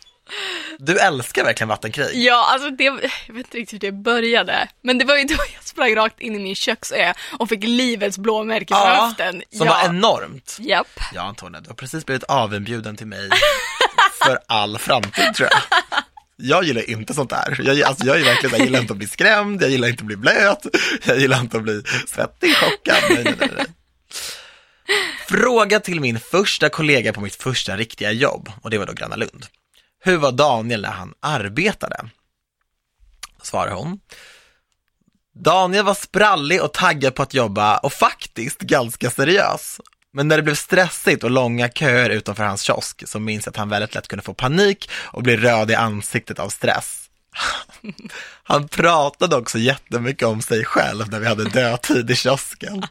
Du 0.79 0.99
älskar 0.99 1.43
verkligen 1.43 1.67
vattenkrig. 1.67 2.07
Ja, 2.13 2.49
alltså 2.53 2.69
det, 2.69 2.83
jag 2.83 3.33
vet 3.33 3.45
inte 3.45 3.57
riktigt 3.57 3.73
hur 3.73 3.91
det 3.91 3.91
började. 3.91 4.69
Men 4.81 4.97
det 4.97 5.05
var 5.05 5.17
ju 5.17 5.23
då 5.23 5.35
jag 5.53 5.63
sprang 5.63 5.95
rakt 5.95 6.21
in 6.21 6.35
i 6.35 6.39
min 6.39 6.55
köksö 6.55 7.13
och 7.39 7.49
fick 7.49 7.63
livets 7.63 8.17
blåmärke 8.17 8.73
på 8.73 8.79
höften. 8.79 9.43
som 9.51 9.67
ja. 9.67 9.73
var 9.73 9.89
enormt. 9.89 10.57
Japp. 10.59 10.99
Ja 11.13 11.21
Antonija, 11.21 11.61
du 11.61 11.69
har 11.69 11.75
precis 11.75 12.05
blivit 12.05 12.23
avinbjuden 12.23 12.97
till 12.97 13.07
mig 13.07 13.29
för 14.23 14.39
all 14.47 14.77
framtid 14.77 15.33
tror 15.35 15.49
jag. 15.51 15.61
Jag 16.37 16.63
gillar 16.63 16.89
inte 16.89 17.13
sånt 17.13 17.29
där. 17.29 17.61
Jag, 17.63 17.81
alltså, 17.81 18.05
jag, 18.05 18.19
är 18.19 18.23
verkligen, 18.23 18.49
så 18.49 18.57
jag 18.57 18.65
gillar 18.65 18.79
inte 18.81 18.93
att 18.93 18.97
bli 18.97 19.07
skrämd, 19.07 19.63
jag 19.63 19.69
gillar 19.69 19.87
inte 19.87 20.01
att 20.01 20.07
bli 20.07 20.15
blöt, 20.15 20.65
jag 21.05 21.19
gillar 21.19 21.39
inte 21.39 21.57
att 21.57 21.63
bli 21.63 21.83
svettig, 22.07 22.55
chockad. 22.55 23.03
Nej, 23.09 23.23
nej, 23.23 23.35
nej, 23.39 23.49
nej. 23.57 23.65
Fråga 25.27 25.79
till 25.79 26.01
min 26.01 26.19
första 26.19 26.69
kollega 26.69 27.13
på 27.13 27.21
mitt 27.21 27.35
första 27.35 27.77
riktiga 27.77 28.11
jobb, 28.11 28.51
och 28.61 28.69
det 28.69 28.77
var 28.77 28.85
då 28.85 28.93
Gröna 28.93 29.15
Lund. 29.15 29.45
Hur 30.05 30.17
var 30.17 30.31
Daniel 30.31 30.81
när 30.81 30.91
han 30.91 31.13
arbetade? 31.19 32.09
Svarar 33.41 33.71
hon. 33.71 33.99
Daniel 35.35 35.85
var 35.85 35.93
sprallig 35.93 36.61
och 36.61 36.73
taggad 36.73 37.15
på 37.15 37.23
att 37.23 37.33
jobba 37.33 37.77
och 37.77 37.93
faktiskt 37.93 38.59
ganska 38.59 39.09
seriös. 39.09 39.81
Men 40.13 40.27
när 40.27 40.37
det 40.37 40.43
blev 40.43 40.55
stressigt 40.55 41.23
och 41.23 41.31
långa 41.31 41.69
köer 41.69 42.09
utanför 42.09 42.43
hans 42.43 42.61
kiosk 42.61 43.03
så 43.07 43.19
minns 43.19 43.45
jag 43.45 43.51
att 43.51 43.57
han 43.57 43.69
väldigt 43.69 43.95
lätt 43.95 44.07
kunde 44.07 44.23
få 44.23 44.33
panik 44.33 44.89
och 44.93 45.23
bli 45.23 45.37
röd 45.37 45.71
i 45.71 45.75
ansiktet 45.75 46.39
av 46.39 46.49
stress. 46.49 47.09
Han 48.43 48.67
pratade 48.67 49.35
också 49.35 49.57
jättemycket 49.57 50.27
om 50.27 50.41
sig 50.41 50.65
själv 50.65 51.09
när 51.09 51.19
vi 51.19 51.27
hade 51.27 51.49
dödtid 51.49 52.11
i 52.11 52.15
kiosken. 52.15 52.83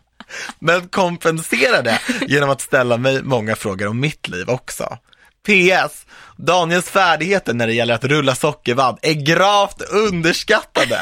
Men 0.58 0.88
kompenserade 0.88 2.00
genom 2.20 2.50
att 2.50 2.60
ställa 2.60 2.96
mig 2.96 3.22
många 3.22 3.56
frågor 3.56 3.86
om 3.86 4.00
mitt 4.00 4.28
liv 4.28 4.50
också. 4.50 4.98
PS. 5.46 6.06
Daniels 6.36 6.90
färdigheter 6.90 7.54
när 7.54 7.66
det 7.66 7.72
gäller 7.72 7.94
att 7.94 8.04
rulla 8.04 8.34
sockervadd 8.34 8.98
är 9.02 9.12
gravt 9.12 9.82
underskattade. 9.82 11.00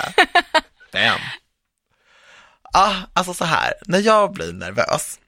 Damn. 0.93 1.21
Ah, 2.75 2.95
alltså 3.13 3.35
så 3.35 3.45
här, 3.45 3.75
när 3.87 3.99
jag 3.99 4.33
blir 4.33 4.53
nervös, 4.53 5.19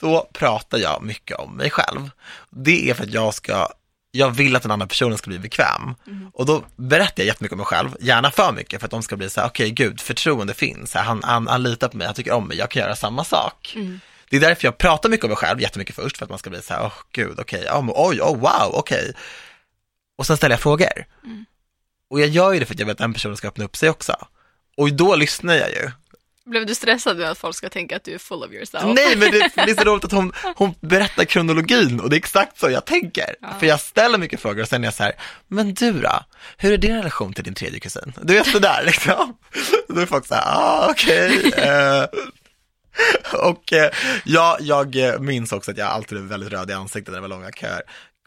då 0.00 0.28
pratar 0.32 0.78
jag 0.78 1.02
mycket 1.02 1.36
om 1.36 1.56
mig 1.56 1.70
själv. 1.70 2.10
Det 2.50 2.90
är 2.90 2.94
för 2.94 3.02
att 3.04 3.14
jag 3.14 3.34
ska, 3.34 3.68
jag 4.10 4.30
vill 4.30 4.56
att 4.56 4.62
den 4.62 4.70
andra 4.70 4.86
personen 4.86 5.18
ska 5.18 5.30
bli 5.30 5.38
bekväm. 5.38 5.94
Och 6.34 6.46
då 6.46 6.64
berättar 6.76 7.22
jag 7.22 7.26
jättemycket 7.26 7.52
om 7.52 7.58
mig 7.58 7.66
själv, 7.66 7.96
gärna 8.00 8.30
för 8.30 8.52
mycket, 8.52 8.80
för 8.80 8.86
att 8.86 8.90
de 8.90 9.02
ska 9.02 9.16
bli 9.16 9.30
så 9.30 9.40
här, 9.40 9.48
okej 9.48 9.70
gud, 9.70 10.00
förtroende 10.00 10.54
finns, 10.54 10.94
han, 10.94 11.22
han, 11.24 11.46
han 11.48 11.62
litar 11.62 11.88
på 11.88 11.96
mig, 11.96 12.06
han 12.06 12.14
tycker 12.14 12.32
om 12.32 12.48
mig, 12.48 12.56
jag 12.56 12.70
kan 12.70 12.82
göra 12.82 12.96
samma 12.96 13.24
sak. 13.24 13.76
Det 14.32 14.36
är 14.36 14.40
därför 14.40 14.64
jag 14.64 14.78
pratar 14.78 15.08
mycket 15.08 15.24
om 15.24 15.28
mig 15.28 15.36
själv, 15.36 15.60
jättemycket 15.60 15.94
först, 15.94 16.18
för 16.18 16.24
att 16.24 16.30
man 16.30 16.38
ska 16.38 16.50
bli 16.50 16.62
så 16.62 16.74
här, 16.74 16.84
åh 16.84 16.92
gud, 17.12 17.40
okej, 17.40 17.66
oh, 17.70 17.90
oj, 17.94 18.20
oh, 18.20 18.38
wow, 18.38 18.74
okej. 18.74 19.12
Och 20.18 20.26
sen 20.26 20.36
ställer 20.36 20.52
jag 20.52 20.60
frågor. 20.60 21.06
Och 22.10 22.20
jag 22.20 22.28
gör 22.28 22.52
ju 22.52 22.60
det 22.60 22.66
för 22.66 22.74
att 22.74 22.80
jag 22.80 22.86
vet 22.86 22.92
att 22.92 22.98
den 22.98 23.12
personen 23.12 23.36
ska 23.36 23.48
öppna 23.48 23.64
upp 23.64 23.76
sig 23.76 23.90
också. 23.90 24.16
Och 24.76 24.92
då 24.92 25.16
lyssnar 25.16 25.54
jag 25.54 25.70
ju. 25.70 25.90
Blev 26.44 26.66
du 26.66 26.74
stressad 26.74 27.16
nu 27.16 27.24
att 27.24 27.38
folk 27.38 27.56
ska 27.56 27.68
tänka 27.68 27.96
att 27.96 28.04
du 28.04 28.14
är 28.14 28.18
full 28.18 28.42
of 28.42 28.52
yourself? 28.52 28.84
Nej, 28.84 29.16
men 29.16 29.30
det, 29.30 29.50
det 29.54 29.70
är 29.70 29.74
så 29.74 29.84
roligt 29.90 30.04
att 30.04 30.12
hon, 30.12 30.32
hon 30.56 30.74
berättar 30.80 31.24
kronologin 31.24 32.00
och 32.00 32.10
det 32.10 32.16
är 32.16 32.18
exakt 32.18 32.60
så 32.60 32.70
jag 32.70 32.84
tänker. 32.84 33.34
För 33.60 33.66
jag 33.66 33.80
ställer 33.80 34.18
mycket 34.18 34.40
frågor 34.40 34.62
och 34.62 34.68
sen 34.68 34.82
är 34.82 34.86
jag 34.86 34.94
så 34.94 35.02
här, 35.02 35.12
men 35.48 35.74
du 35.74 35.92
då? 35.92 36.24
Hur 36.56 36.72
är 36.72 36.78
din 36.78 36.96
relation 36.96 37.32
till 37.32 37.44
din 37.44 37.54
tredje 37.54 37.80
kusin? 37.80 38.12
Du 38.22 38.34
vet 38.34 38.52
det 38.52 38.58
där 38.58 38.82
liksom. 38.86 39.36
Då 39.88 40.00
är 40.00 40.06
folk 40.06 40.26
så 40.26 40.34
här, 40.34 40.44
ah 40.46 40.88
okej. 40.90 41.52
eh. 41.56 42.04
och 43.32 43.72
eh, 43.72 43.90
ja, 44.24 44.56
jag 44.60 44.96
eh, 44.96 45.18
minns 45.18 45.52
också 45.52 45.70
att 45.70 45.76
jag 45.76 45.88
alltid 45.88 46.18
är 46.18 46.22
väldigt 46.22 46.52
röd 46.52 46.70
i 46.70 46.72
ansiktet 46.72 47.12
när 47.12 47.18
det 47.18 47.28
var 47.28 47.28
långa 47.28 47.50
köer. 47.50 47.82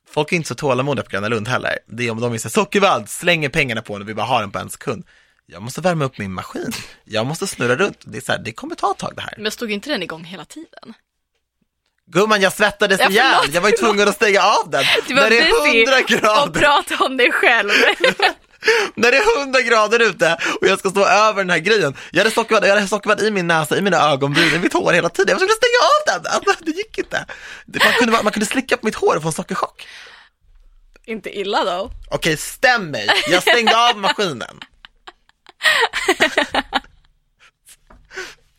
Folk 0.09 0.31
är 0.31 0.35
inte 0.35 0.47
så 0.47 0.55
tålamodiga 0.55 1.03
på 1.03 1.09
Gröna 1.09 1.27
Lund 1.27 1.47
heller. 1.47 1.77
Det 1.87 2.07
är 2.07 2.11
om 2.11 2.21
de 2.21 2.31
vill 2.31 2.41
säga 2.41 2.49
sockervadd, 2.49 3.09
slänger 3.09 3.49
pengarna 3.49 3.81
på 3.81 3.95
en 3.95 4.01
och 4.01 4.09
vi 4.09 4.13
bara 4.13 4.25
har 4.25 4.41
den 4.41 4.51
på 4.51 4.59
en 4.59 4.69
sekund. 4.69 5.05
Jag 5.45 5.61
måste 5.61 5.81
värma 5.81 6.05
upp 6.05 6.17
min 6.17 6.33
maskin. 6.33 6.71
Jag 7.03 7.25
måste 7.25 7.47
snurra 7.47 7.75
runt. 7.75 7.97
Det, 8.05 8.17
är 8.17 8.21
så 8.21 8.31
här, 8.31 8.39
det 8.39 8.51
kommer 8.51 8.75
ta 8.75 8.91
ett 8.91 8.97
tag 8.97 9.13
det 9.15 9.21
här. 9.21 9.35
Men 9.37 9.51
stod 9.51 9.71
inte 9.71 9.89
den 9.89 10.03
igång 10.03 10.23
hela 10.23 10.45
tiden? 10.45 10.93
Gumman, 12.07 12.41
jag 12.41 12.53
svettades 12.53 12.99
Ja, 12.99 13.09
ihjäl. 13.09 13.53
Jag 13.53 13.61
var 13.61 13.69
ju 13.69 13.75
tvungen 13.77 14.07
att 14.07 14.15
stänga 14.15 14.41
av 14.41 14.69
den. 14.69 14.83
Du 15.07 15.13
var 15.13 15.21
När 15.21 15.29
det 15.29 15.39
är 15.39 15.65
busy 15.65 15.83
100 15.83 15.97
och 15.97 16.07
grader, 16.07 16.59
prata 16.59 17.05
om 17.05 17.17
dig 17.17 17.31
själv. 17.31 17.69
när 18.95 19.11
det 19.11 19.17
är 19.17 19.41
100 19.41 19.61
grader 19.61 19.99
ute 19.99 20.37
och 20.61 20.67
jag 20.67 20.79
ska 20.79 20.89
stå 20.89 21.05
över 21.05 21.43
den 21.43 21.49
här 21.49 21.59
grejen. 21.59 21.95
Jag 22.11 22.19
hade 22.19 22.31
sockervadd, 22.31 22.65
jag 22.65 22.75
hade 22.75 22.87
sockervadd 22.87 23.21
i 23.21 23.31
min 23.31 23.47
näsa, 23.47 23.77
i 23.77 23.81
mina 23.81 23.97
ögonbryn, 23.97 24.55
i 24.55 24.59
mitt 24.59 24.73
hår 24.73 24.93
hela 24.93 25.09
tiden. 25.09 25.37
Jag 25.39 25.51
att 25.51 25.57
stänga 25.57 26.17
av 26.17 26.23
den. 26.23 26.31
Alltså, 26.33 26.65
det 26.65 26.71
gick 26.71 26.97
inte. 26.97 27.25
Man 27.65 27.93
kunde, 27.99 28.23
man 28.23 28.31
kunde 28.33 28.45
slicka 28.45 28.77
på 28.77 28.85
mitt 28.85 28.95
hår 28.95 29.15
och 29.15 29.21
få 29.21 29.27
en 29.27 29.33
sockerchock. 29.33 29.87
inte 31.05 31.39
illa 31.39 31.63
då. 31.63 31.91
Okej, 32.09 32.37
stäm 32.37 32.91
mig. 32.91 33.07
Jag 33.29 33.41
stängde 33.41 33.89
av 33.89 33.97
maskinen. 33.97 34.59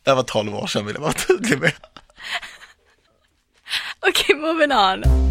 Det 0.03 0.13
var 0.13 0.23
12 0.23 0.55
år 0.55 0.67
sedan 0.67 0.85
vill 0.85 0.95
jag 0.95 1.01
vara 1.01 1.13
tydlig 1.13 1.59
med. 1.59 1.73
Okej, 4.07 4.35
moving 4.35 4.71
on. 4.71 5.26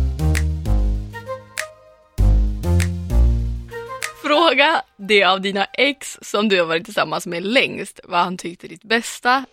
Fråga 4.27 4.83
det 4.97 5.25
av 5.25 5.41
dina 5.41 5.65
ex 5.65 6.19
som 6.23 6.49
du 6.49 6.59
har 6.61 6.67
varit 6.67 6.85
tillsammans 6.85 7.27
med 7.27 7.43
längst 7.47 8.01
vad 8.05 8.21
han 8.21 8.37
tyckte 8.39 8.69
ditt 8.69 8.83
bästa 8.85 9.45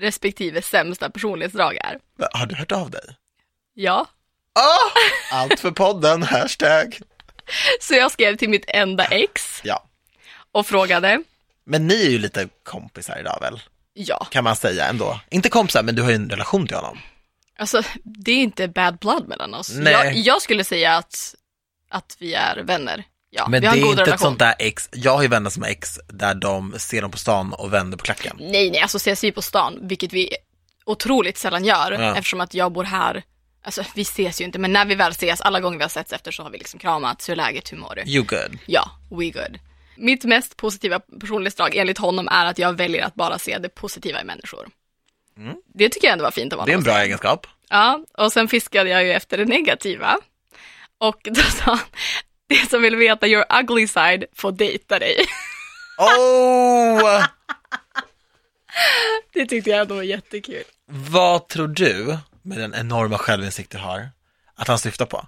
respektive 0.00 0.62
sämsta 0.62 1.10
personlighetsdrag 1.10 1.76
är. 1.76 1.98
Har 2.32 2.46
du 2.46 2.54
hört 2.54 2.72
av 2.72 2.90
dig? 2.90 3.16
Ja. 3.74 4.06
Ah, 4.52 4.90
allt 5.36 5.60
för 5.60 5.70
podden, 5.70 6.22
hashtag. 6.22 6.98
Så 7.80 7.94
jag 7.94 8.10
skrev 8.12 8.36
till 8.36 8.48
mitt 8.50 8.64
enda 8.68 9.04
ex 9.04 9.60
Ja, 9.64 9.84
och 10.52 10.66
frågade. 10.66 11.22
men 11.64 11.86
ni 11.86 12.06
är 12.06 12.10
ju 12.10 12.18
lite 12.18 12.48
kompisar 12.62 13.18
idag 13.20 13.38
väl? 13.40 13.60
Ja, 13.94 14.24
Kan 14.30 14.44
man 14.44 14.56
säga 14.56 14.86
ändå. 14.86 15.20
Inte 15.30 15.48
kompisar, 15.48 15.82
men 15.82 15.94
du 15.94 16.02
har 16.02 16.08
ju 16.10 16.14
en 16.16 16.30
relation 16.30 16.66
till 16.66 16.76
honom. 16.76 16.98
alltså 17.58 17.82
det 18.02 18.32
är 18.32 18.36
inte 18.42 18.68
bad 18.68 18.98
blood 18.98 19.28
mellan 19.28 19.54
oss. 19.54 19.70
Nej. 19.74 19.92
Jag, 19.92 20.14
jag 20.16 20.42
skulle 20.42 20.64
säga 20.64 20.96
att, 20.96 21.34
att 21.88 22.16
vi 22.18 22.34
är 22.34 22.56
vänner. 22.56 23.04
Ja, 23.36 23.48
Men 23.48 23.62
det 23.62 23.68
är 23.68 23.76
inte 23.76 23.90
ett 23.92 23.98
relation. 24.08 24.18
sånt 24.18 24.38
där 24.38 24.54
ex, 24.58 24.88
jag 24.92 25.12
har 25.14 25.22
ju 25.22 25.28
vänner 25.28 25.50
som 25.50 25.62
är 25.62 25.68
ex 25.68 25.98
där 26.08 26.34
de 26.34 26.74
ser 26.78 27.02
dem 27.02 27.10
på 27.10 27.18
stan 27.18 27.52
och 27.52 27.72
vänder 27.72 27.98
på 27.98 28.04
klacken. 28.04 28.36
Nej, 28.40 28.70
nej, 28.70 28.80
alltså 28.80 28.96
ses 28.96 29.24
vi 29.24 29.32
på 29.32 29.42
stan, 29.42 29.78
vilket 29.82 30.12
vi 30.12 30.30
otroligt 30.84 31.38
sällan 31.38 31.64
gör 31.64 31.92
Ja. 31.92 32.16
eftersom 32.16 32.40
att 32.40 32.54
jag 32.54 32.72
bor 32.72 32.84
här. 32.84 33.22
Alltså 33.64 33.84
vi 33.94 34.02
ses 34.02 34.40
ju 34.40 34.44
inte, 34.44 34.58
men 34.58 34.72
när 34.72 34.84
vi 34.84 34.94
väl 34.94 35.10
ses, 35.12 35.40
alla 35.40 35.60
gånger 35.60 35.78
vi 35.78 35.84
har 35.84 35.88
setts 35.88 36.12
efter 36.12 36.30
så 36.32 36.42
har 36.42 36.50
vi 36.50 36.58
liksom 36.58 36.80
kramats, 36.80 37.28
hur 37.28 37.32
är 37.32 37.36
läget, 37.36 37.72
hur 37.72 37.76
mår 37.76 37.94
du? 37.94 38.10
You 38.12 38.24
good. 38.24 38.58
Ja, 38.66 38.90
we 39.10 39.30
good. 39.30 39.58
Mitt 39.96 40.24
mest 40.24 40.56
positiva 40.56 41.00
personlighetsdrag 41.20 41.76
enligt 41.76 41.98
honom 41.98 42.28
är 42.28 42.46
att 42.46 42.58
jag 42.58 42.72
väljer 42.76 43.04
att 43.04 43.14
bara 43.14 43.38
se 43.38 43.58
det 43.58 43.68
positiva 43.68 44.20
i 44.20 44.24
människor. 44.24 44.68
Det 45.74 45.88
tycker 45.88 46.06
jag 46.06 46.12
ändå 46.12 46.24
var 46.24 46.30
fint 46.30 46.52
av 46.52 46.58
honom. 46.58 46.72
Mm. 46.74 46.84
Det 46.84 46.90
är 46.90 46.92
en 46.94 46.96
bra 46.96 47.04
egenskap. 47.04 47.46
Ja, 47.68 48.04
och 48.18 48.32
sen 48.32 48.48
fiskade 48.48 48.90
jag 48.90 49.04
ju 49.04 49.12
efter 49.12 49.38
det 49.38 49.44
negativa. 49.44 50.16
Och 50.98 51.18
då 51.24 51.40
sa 51.42 51.64
han, 51.64 51.78
det 52.48 52.70
som 52.70 52.82
vill 52.82 52.96
veta 52.96 53.26
your 53.26 53.44
ugly 53.60 53.88
side 53.88 54.24
får 54.32 54.52
dejta 54.52 54.98
dig. 54.98 55.16
Oh! 55.98 57.24
Det 59.32 59.46
tyckte 59.46 59.70
jag 59.70 59.80
ändå 59.80 59.94
var 59.94 60.02
jättekul. 60.02 60.64
Vad 60.86 61.48
tror 61.48 61.68
du, 61.68 62.18
med 62.42 62.58
den 62.58 62.74
enorma 62.74 63.18
självinsikt 63.18 63.70
du 63.70 63.78
har, 63.78 64.08
att 64.54 64.68
han 64.68 64.78
syftar 64.78 65.06
på? 65.06 65.26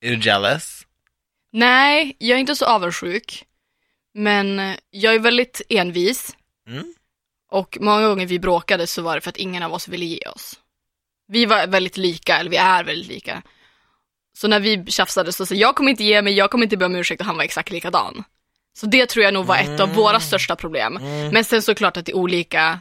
Är 0.00 0.10
du 0.10 0.18
jealous? 0.20 0.86
Nej, 1.52 2.16
jag 2.18 2.36
är 2.36 2.40
inte 2.40 2.56
så 2.56 2.64
avundsjuk. 2.64 3.44
Men 4.14 4.76
jag 4.90 5.14
är 5.14 5.18
väldigt 5.18 5.62
envis. 5.68 6.36
Mm. 6.68 6.94
Och 7.50 7.78
många 7.80 8.08
gånger 8.08 8.26
vi 8.26 8.38
bråkade 8.38 8.86
så 8.86 9.02
var 9.02 9.14
det 9.14 9.20
för 9.20 9.30
att 9.30 9.36
ingen 9.36 9.62
av 9.62 9.72
oss 9.72 9.88
ville 9.88 10.04
ge 10.04 10.28
oss. 10.28 10.60
Vi 11.28 11.46
var 11.46 11.66
väldigt 11.66 11.96
lika, 11.96 12.38
eller 12.38 12.50
vi 12.50 12.56
är 12.56 12.84
väldigt 12.84 13.08
lika. 13.08 13.42
Så 14.40 14.48
när 14.48 14.60
vi 14.60 14.84
tjafsade 14.86 15.32
så 15.32 15.46
sa 15.46 15.54
jag 15.54 15.76
kommer 15.76 15.90
inte 15.90 16.04
ge 16.04 16.22
mig, 16.22 16.32
jag 16.32 16.50
kommer 16.50 16.64
inte 16.64 16.76
be 16.76 16.84
om 16.84 16.94
ursäkt 16.94 17.20
och 17.20 17.26
han 17.26 17.36
var 17.36 17.44
exakt 17.44 17.70
likadan. 17.70 18.24
Så 18.72 18.86
det 18.86 19.06
tror 19.06 19.24
jag 19.24 19.34
nog 19.34 19.46
var 19.46 19.56
ett 19.56 19.80
av 19.80 19.94
våra 19.94 20.20
största 20.20 20.56
problem. 20.56 20.98
Men 21.32 21.44
sen 21.44 21.62
såklart 21.62 21.96
att 21.96 22.06
det 22.06 22.12
är 22.12 22.16
olika, 22.16 22.80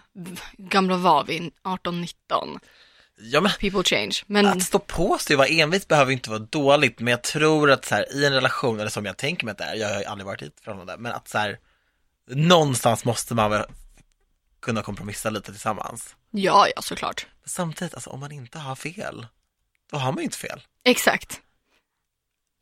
gamla 0.57 0.97
var 0.97 1.23
vi, 1.23 1.51
18-19, 1.63 2.59
Ja, 3.21 3.41
men 3.41 3.51
people 3.59 3.83
change. 3.83 4.15
Men 4.25 4.45
att 4.45 4.63
stå 4.63 4.79
på 4.79 5.17
sig 5.17 5.33
och 5.33 5.37
vara 5.37 5.47
envis 5.47 5.87
behöver 5.87 6.11
inte 6.11 6.29
vara 6.29 6.39
dåligt, 6.39 6.99
men 6.99 7.11
jag 7.11 7.23
tror 7.23 7.71
att 7.71 7.85
så 7.85 7.95
här, 7.95 8.15
i 8.15 8.25
en 8.25 8.33
relation, 8.33 8.79
eller 8.79 8.89
som 8.89 9.05
jag 9.05 9.17
tänker 9.17 9.45
mig 9.45 9.51
att 9.51 9.57
det 9.57 9.63
är, 9.63 9.75
jag 9.75 9.93
har 9.93 9.99
ju 9.99 10.05
aldrig 10.05 10.25
varit 10.25 10.41
i 10.41 10.45
ett 10.45 10.59
förhållande, 10.63 10.97
men 10.97 11.11
att 11.11 11.27
så 11.27 11.37
här, 11.37 11.57
någonstans 12.27 13.05
måste 13.05 13.35
man 13.35 13.51
väl 13.51 13.63
kunna 14.61 14.81
kompromissa 14.81 15.29
lite 15.29 15.51
tillsammans. 15.51 16.15
ja, 16.31 16.67
ja 16.75 16.81
såklart. 16.81 17.27
Men 17.41 17.49
samtidigt, 17.49 17.93
alltså 17.93 18.09
om 18.09 18.19
man 18.19 18.31
inte 18.31 18.59
har 18.59 18.75
fel, 18.75 19.27
då 19.91 19.97
har 19.97 20.11
man 20.11 20.17
ju 20.17 20.23
inte 20.23 20.37
fel. 20.37 20.61
Exakt. 20.83 21.41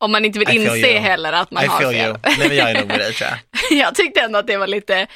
Om 0.00 0.12
man 0.12 0.24
inte 0.24 0.38
vill 0.38 0.50
I 0.50 0.54
inse 0.54 0.98
heller 0.98 1.32
att 1.32 1.50
man 1.50 1.64
I 1.64 1.66
har 1.66 1.78
fel. 1.80 1.94
you. 1.94 2.16
Nej 2.22 2.48
men 2.48 2.56
jag 2.56 2.70
är 2.70 2.74
nog 2.78 2.86
med 2.88 2.98
dig 2.98 3.12
tror 3.14 3.30
jag. 3.30 3.78
jag 3.78 3.94
tyckte 3.94 4.20
ändå 4.20 4.38
att 4.38 4.46
det 4.46 4.56
var 4.56 4.66
lite, 4.66 5.06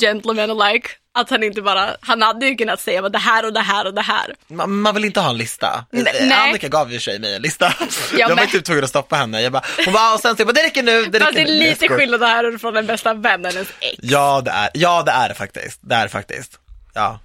gentleman-like. 0.00 0.88
Att 1.18 1.30
han 1.30 1.42
inte 1.42 1.62
bara, 1.62 1.96
han 2.00 2.22
hade 2.22 2.46
ju 2.46 2.54
kunnat 2.56 2.80
säga 2.80 3.08
det 3.08 3.18
här 3.18 3.44
och 3.46 3.52
det 3.52 3.60
här 3.60 3.86
och 3.86 3.94
det 3.94 4.02
här. 4.02 4.34
Man, 4.48 4.80
man 4.80 4.94
vill 4.94 5.04
inte 5.04 5.20
ha 5.20 5.30
en 5.30 5.36
lista. 5.38 5.84
Nej, 5.90 6.12
Eh, 6.20 6.26
nej. 6.26 6.48
Annika 6.48 6.68
gav 6.68 6.92
ju 6.92 7.00
sig 7.00 7.18
mig 7.18 7.34
en 7.36 7.42
lista. 7.42 7.74
jag 8.18 8.28
var 8.28 8.36
men- 8.36 8.46
typ 8.48 8.64
tvungen 8.64 8.84
att 8.84 8.90
stoppa 8.90 9.16
henne. 9.16 9.40
Jag 9.42 9.52
bara, 9.52 9.62
hon 9.84 9.94
bara, 9.94 10.14
och 10.14 10.20
sen 10.20 10.36
så 10.36 10.40
jag 10.40 10.46
bara, 10.46 10.52
det 10.52 10.62
räcker 10.62 10.82
nu, 10.82 11.04
det 11.04 11.20
Fast 11.20 11.32
räcker 11.32 11.44
det 11.46 11.50
är 11.52 11.54
jag 11.54 11.68
lite 11.70 11.88
skillnad 11.88 12.22
här 12.22 12.58
från 12.58 12.74
den 12.74 12.86
bästa 12.86 13.14
vännens 13.14 13.68
ex. 13.80 13.98
Ja 14.02 14.40
det 14.44 14.50
är, 14.50 14.68
ja 14.74 15.02
det 15.06 15.12
är 15.12 15.28
det 15.28 15.34
faktiskt. 15.34 15.80
Det 15.82 15.94
är 15.94 16.02
det 16.02 16.08
faktiskt. 16.08 16.58
Ja. 16.94 17.20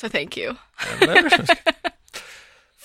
Så 0.00 0.08
thank 0.08 0.36
you. 0.38 0.54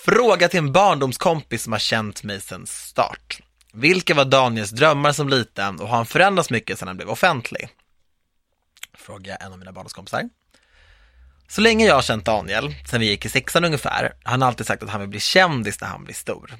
Fråga 0.04 0.48
till 0.48 0.58
en 0.58 0.72
barndomskompis 0.72 1.62
som 1.62 1.72
har 1.72 1.80
känt 1.80 2.22
mig 2.22 2.40
sedan 2.40 2.66
start. 2.66 3.40
Vilka 3.72 4.14
var 4.14 4.24
Daniels 4.24 4.70
drömmar 4.70 5.12
som 5.12 5.28
liten 5.28 5.80
och 5.80 5.88
har 5.88 5.96
han 5.96 6.06
förändrats 6.06 6.50
mycket 6.50 6.78
sedan 6.78 6.88
han 6.88 6.96
blev 6.96 7.10
offentlig? 7.10 7.68
Frågar 8.94 9.38
en 9.40 9.52
av 9.52 9.58
mina 9.58 9.72
barndomskompisar. 9.72 10.28
Så 11.48 11.60
länge 11.60 11.86
jag 11.86 11.94
har 11.94 12.02
känt 12.02 12.24
Daniel, 12.24 12.74
sedan 12.90 13.00
vi 13.00 13.06
gick 13.06 13.24
i 13.24 13.28
sexan 13.28 13.64
ungefär, 13.64 14.02
har 14.24 14.30
han 14.30 14.42
alltid 14.42 14.66
sagt 14.66 14.82
att 14.82 14.90
han 14.90 15.00
vill 15.00 15.10
bli 15.10 15.20
kändis 15.20 15.80
när 15.80 15.88
han 15.88 16.04
blir 16.04 16.14
stor. 16.14 16.54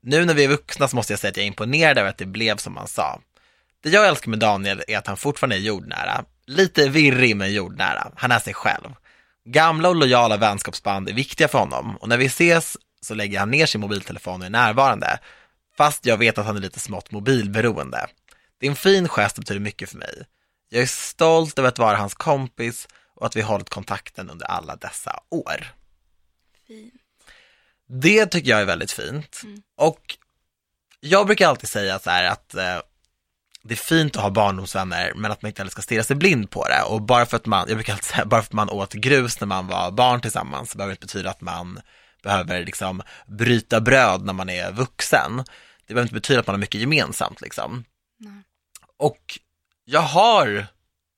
Nu 0.00 0.24
när 0.24 0.34
vi 0.34 0.44
är 0.44 0.48
vuxna 0.48 0.88
så 0.88 0.96
måste 0.96 1.12
jag 1.12 1.20
säga 1.20 1.30
att 1.30 1.36
jag 1.36 1.44
är 1.44 1.48
imponerad 1.48 1.98
över 1.98 2.10
att 2.10 2.18
det 2.18 2.26
blev 2.26 2.56
som 2.56 2.76
han 2.76 2.88
sa. 2.88 3.20
Det 3.82 3.90
jag 3.90 4.08
älskar 4.08 4.30
med 4.30 4.38
Daniel 4.38 4.82
är 4.88 4.98
att 4.98 5.06
han 5.06 5.16
fortfarande 5.16 5.56
är 5.56 5.60
jordnära. 5.60 6.24
Lite 6.46 6.88
virrig 6.88 7.36
men 7.36 7.52
jordnära. 7.52 8.12
Han 8.16 8.32
är 8.32 8.38
sig 8.38 8.54
själv. 8.54 8.94
Gamla 9.44 9.88
och 9.88 9.96
lojala 9.96 10.36
vänskapsband 10.36 11.08
är 11.08 11.12
viktiga 11.12 11.48
för 11.48 11.58
honom 11.58 11.96
och 11.96 12.08
när 12.08 12.16
vi 12.16 12.26
ses 12.26 12.76
så 13.00 13.14
lägger 13.14 13.38
han 13.38 13.50
ner 13.50 13.66
sin 13.66 13.80
mobiltelefon 13.80 14.40
och 14.40 14.46
är 14.46 14.50
närvarande. 14.50 15.18
Fast 15.76 16.06
jag 16.06 16.16
vet 16.16 16.38
att 16.38 16.46
han 16.46 16.56
är 16.56 16.60
lite 16.60 16.80
smått 16.80 17.10
mobilberoende. 17.10 18.06
Det 18.58 18.66
är 18.66 18.70
en 18.70 18.76
fin 18.76 19.08
gest 19.08 19.38
och 19.38 19.42
betyder 19.42 19.60
mycket 19.60 19.90
för 19.90 19.98
mig. 19.98 20.24
Jag 20.68 20.82
är 20.82 20.86
stolt 20.86 21.58
över 21.58 21.68
att 21.68 21.78
vara 21.78 21.96
hans 21.96 22.14
kompis 22.14 22.88
och 23.14 23.26
att 23.26 23.36
vi 23.36 23.40
hållit 23.40 23.70
kontakten 23.70 24.30
under 24.30 24.46
alla 24.46 24.76
dessa 24.76 25.20
år. 25.30 25.74
Det 27.88 28.26
tycker 28.26 28.50
jag 28.50 28.60
är 28.60 28.64
väldigt 28.64 28.92
fint. 28.92 29.40
Och 29.76 30.16
jag 31.00 31.26
brukar 31.26 31.48
alltid 31.48 31.68
säga 31.68 31.98
så 31.98 32.10
här 32.10 32.24
att 32.24 32.54
eh, 32.54 32.78
det 33.64 33.74
är 33.74 33.78
fint 33.78 34.16
att 34.16 34.22
ha 34.22 34.30
barndomsvänner 34.30 35.12
men 35.16 35.32
att 35.32 35.42
man 35.42 35.48
inte 35.48 35.60
heller 35.60 35.70
ska 35.70 35.82
stirra 35.82 36.02
sig 36.02 36.16
blind 36.16 36.50
på 36.50 36.68
det. 36.68 36.82
Och 36.82 37.02
bara 37.02 37.26
för 37.26 37.36
att 37.36 37.46
man, 37.46 37.68
jag 37.68 37.76
brukar 37.76 37.92
alltid 37.92 38.06
säga, 38.06 38.24
bara 38.24 38.42
för 38.42 38.48
att 38.48 38.52
man 38.52 38.70
åt 38.70 38.92
grus 38.92 39.40
när 39.40 39.46
man 39.46 39.66
var 39.66 39.90
barn 39.90 40.20
tillsammans 40.20 40.76
behöver 40.76 40.90
det 40.90 40.94
inte 40.94 41.06
betyda 41.06 41.30
att 41.30 41.40
man 41.40 41.80
behöver 42.22 42.64
liksom 42.64 43.02
bryta 43.26 43.80
bröd 43.80 44.24
när 44.24 44.32
man 44.32 44.50
är 44.50 44.72
vuxen. 44.72 45.36
Det 45.86 45.94
behöver 45.94 46.02
inte 46.02 46.14
betyda 46.14 46.40
att 46.40 46.46
man 46.46 46.54
har 46.54 46.60
mycket 46.60 46.80
gemensamt 46.80 47.40
liksom. 47.40 47.84
Nej. 48.18 48.42
Och 48.96 49.38
jag 49.84 50.00
har 50.00 50.66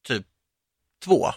typ 0.06 0.26
två. 1.04 1.32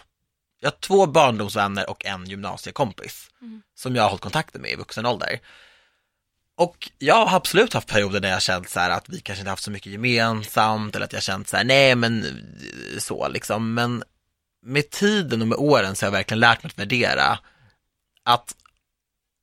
Jag 0.60 0.72
har 0.72 0.78
två 0.78 1.06
barndomsvänner 1.06 1.90
och 1.90 2.06
en 2.06 2.26
gymnasiekompis 2.26 3.30
som 3.76 3.96
jag 3.96 4.04
har 4.04 4.10
hållit 4.10 4.22
kontakten 4.22 4.62
med 4.62 4.72
i 4.72 4.76
vuxen 4.76 5.06
ålder. 5.06 5.40
Och 6.58 6.92
jag 6.98 7.26
har 7.26 7.38
absolut 7.38 7.74
haft 7.74 7.88
perioder 7.88 8.20
där 8.20 8.30
jag 8.30 8.42
känt 8.42 8.70
så 8.70 8.80
här 8.80 8.90
att 8.90 9.10
vi 9.10 9.20
kanske 9.20 9.42
inte 9.42 9.50
haft 9.50 9.64
så 9.64 9.72
mycket 9.72 9.92
gemensamt 9.92 10.96
eller 10.96 11.06
att 11.06 11.14
jag 11.14 11.24
känt 11.24 11.50
så 11.50 11.58
här, 11.58 11.64
nej 11.64 11.96
men 11.96 12.26
eh, 12.26 13.00
så 13.00 13.28
liksom. 13.28 13.74
Men 13.74 14.04
med 14.66 14.90
tiden 14.90 15.42
och 15.42 15.48
med 15.48 15.58
åren 15.58 15.96
så 15.96 16.06
har 16.06 16.08
jag 16.08 16.18
verkligen 16.18 16.40
lärt 16.40 16.64
mig 16.64 16.70
att 16.70 16.80
värdera 16.80 17.40
att 18.24 18.56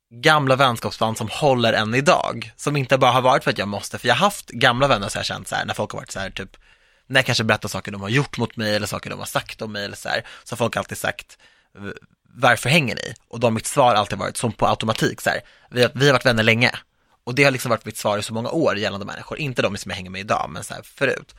gamla 0.09 0.55
vänskapsband 0.55 1.17
som 1.17 1.29
håller 1.31 1.73
än 1.73 1.95
idag, 1.95 2.51
som 2.55 2.77
inte 2.77 2.97
bara 2.97 3.11
har 3.11 3.21
varit 3.21 3.43
för 3.43 3.51
att 3.51 3.57
jag 3.57 3.67
måste, 3.67 3.97
för 3.97 4.07
jag 4.07 4.15
har 4.15 4.25
haft 4.25 4.49
gamla 4.49 4.87
vänner 4.87 5.09
som 5.09 5.19
jag 5.19 5.25
känt 5.25 5.47
så 5.47 5.55
här, 5.55 5.65
när 5.65 5.73
folk 5.73 5.91
har 5.91 5.99
varit 5.99 6.11
så 6.11 6.19
här 6.19 6.29
typ, 6.29 6.57
när 7.07 7.19
jag 7.19 7.25
kanske 7.25 7.43
berättar 7.43 7.69
saker 7.69 7.91
de 7.91 8.01
har 8.01 8.09
gjort 8.09 8.37
mot 8.37 8.57
mig 8.57 8.75
eller 8.75 8.87
saker 8.87 9.09
de 9.09 9.19
har 9.19 9.25
sagt 9.25 9.61
om 9.61 9.71
mig 9.71 9.85
eller 9.85 9.95
så 9.95 10.09
här, 10.09 10.25
så 10.43 10.53
har 10.53 10.57
folk 10.57 10.77
alltid 10.77 10.97
sagt, 10.97 11.37
varför 12.33 12.69
hänger 12.69 12.95
ni? 12.95 13.13
Och 13.27 13.39
då 13.39 13.47
har 13.47 13.51
mitt 13.51 13.67
svar 13.67 13.95
alltid 13.95 14.17
varit 14.17 14.37
som 14.37 14.51
på 14.51 14.67
automatik 14.67 15.21
så 15.21 15.29
här, 15.29 15.41
vi 15.71 15.81
har, 15.81 15.91
vi 15.95 16.05
har 16.05 16.13
varit 16.13 16.25
vänner 16.25 16.43
länge. 16.43 16.71
Och 17.25 17.35
det 17.35 17.43
har 17.43 17.51
liksom 17.51 17.69
varit 17.69 17.85
mitt 17.85 17.97
svar 17.97 18.17
i 18.17 18.23
så 18.23 18.33
många 18.33 18.49
år 18.49 18.77
gällande 18.77 19.05
människor, 19.05 19.39
inte 19.39 19.61
de 19.61 19.77
som 19.77 19.89
jag 19.89 19.95
hänger 19.95 20.09
med 20.09 20.21
idag, 20.21 20.49
men 20.49 20.63
så 20.63 20.73
här 20.73 20.81
förut. 20.81 21.35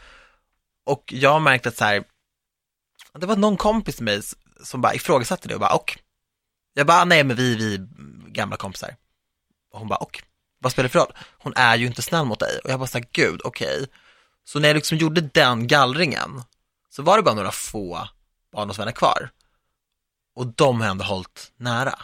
Och 0.86 1.04
jag 1.12 1.32
har 1.32 1.40
märkt 1.40 1.66
att 1.66 1.76
så 1.76 1.84
här, 1.84 2.04
det 3.18 3.26
var 3.26 3.36
någon 3.36 3.56
kompis 3.56 3.96
till 3.96 4.04
mig 4.04 4.20
som 4.62 4.80
bara 4.80 4.94
ifrågasatte 4.94 5.48
det 5.48 5.54
och 5.54 5.60
bara, 5.60 5.74
och? 5.74 5.98
Jag 6.74 6.86
bara, 6.86 7.04
nej 7.04 7.24
men 7.24 7.36
vi, 7.36 7.56
vi 7.56 7.74
är 7.74 7.88
gamla 8.30 8.56
kompisar. 8.56 8.96
Och 9.72 9.78
hon 9.78 9.88
bara, 9.88 9.96
och? 9.96 10.22
Vad 10.58 10.72
spelar 10.72 10.84
det 10.84 10.92
för 10.92 10.98
roll? 10.98 11.12
Hon 11.38 11.52
är 11.56 11.76
ju 11.76 11.86
inte 11.86 12.02
snäll 12.02 12.24
mot 12.24 12.40
dig. 12.40 12.58
Och 12.64 12.70
jag 12.70 12.78
bara, 12.78 12.86
så 12.86 12.98
här, 12.98 13.06
gud, 13.12 13.40
okej. 13.44 13.86
Så 14.44 14.58
när 14.58 14.68
jag 14.68 14.74
liksom 14.74 14.98
gjorde 14.98 15.20
den 15.20 15.66
gallringen, 15.66 16.42
så 16.90 17.02
var 17.02 17.16
det 17.16 17.22
bara 17.22 17.34
några 17.34 17.50
få 17.50 18.08
barndomsvänner 18.52 18.92
kvar. 18.92 19.30
Och 20.34 20.46
de 20.46 20.76
har 20.76 20.86
jag 20.86 20.90
ändå 20.90 21.04
hållit 21.04 21.52
nära. 21.56 21.98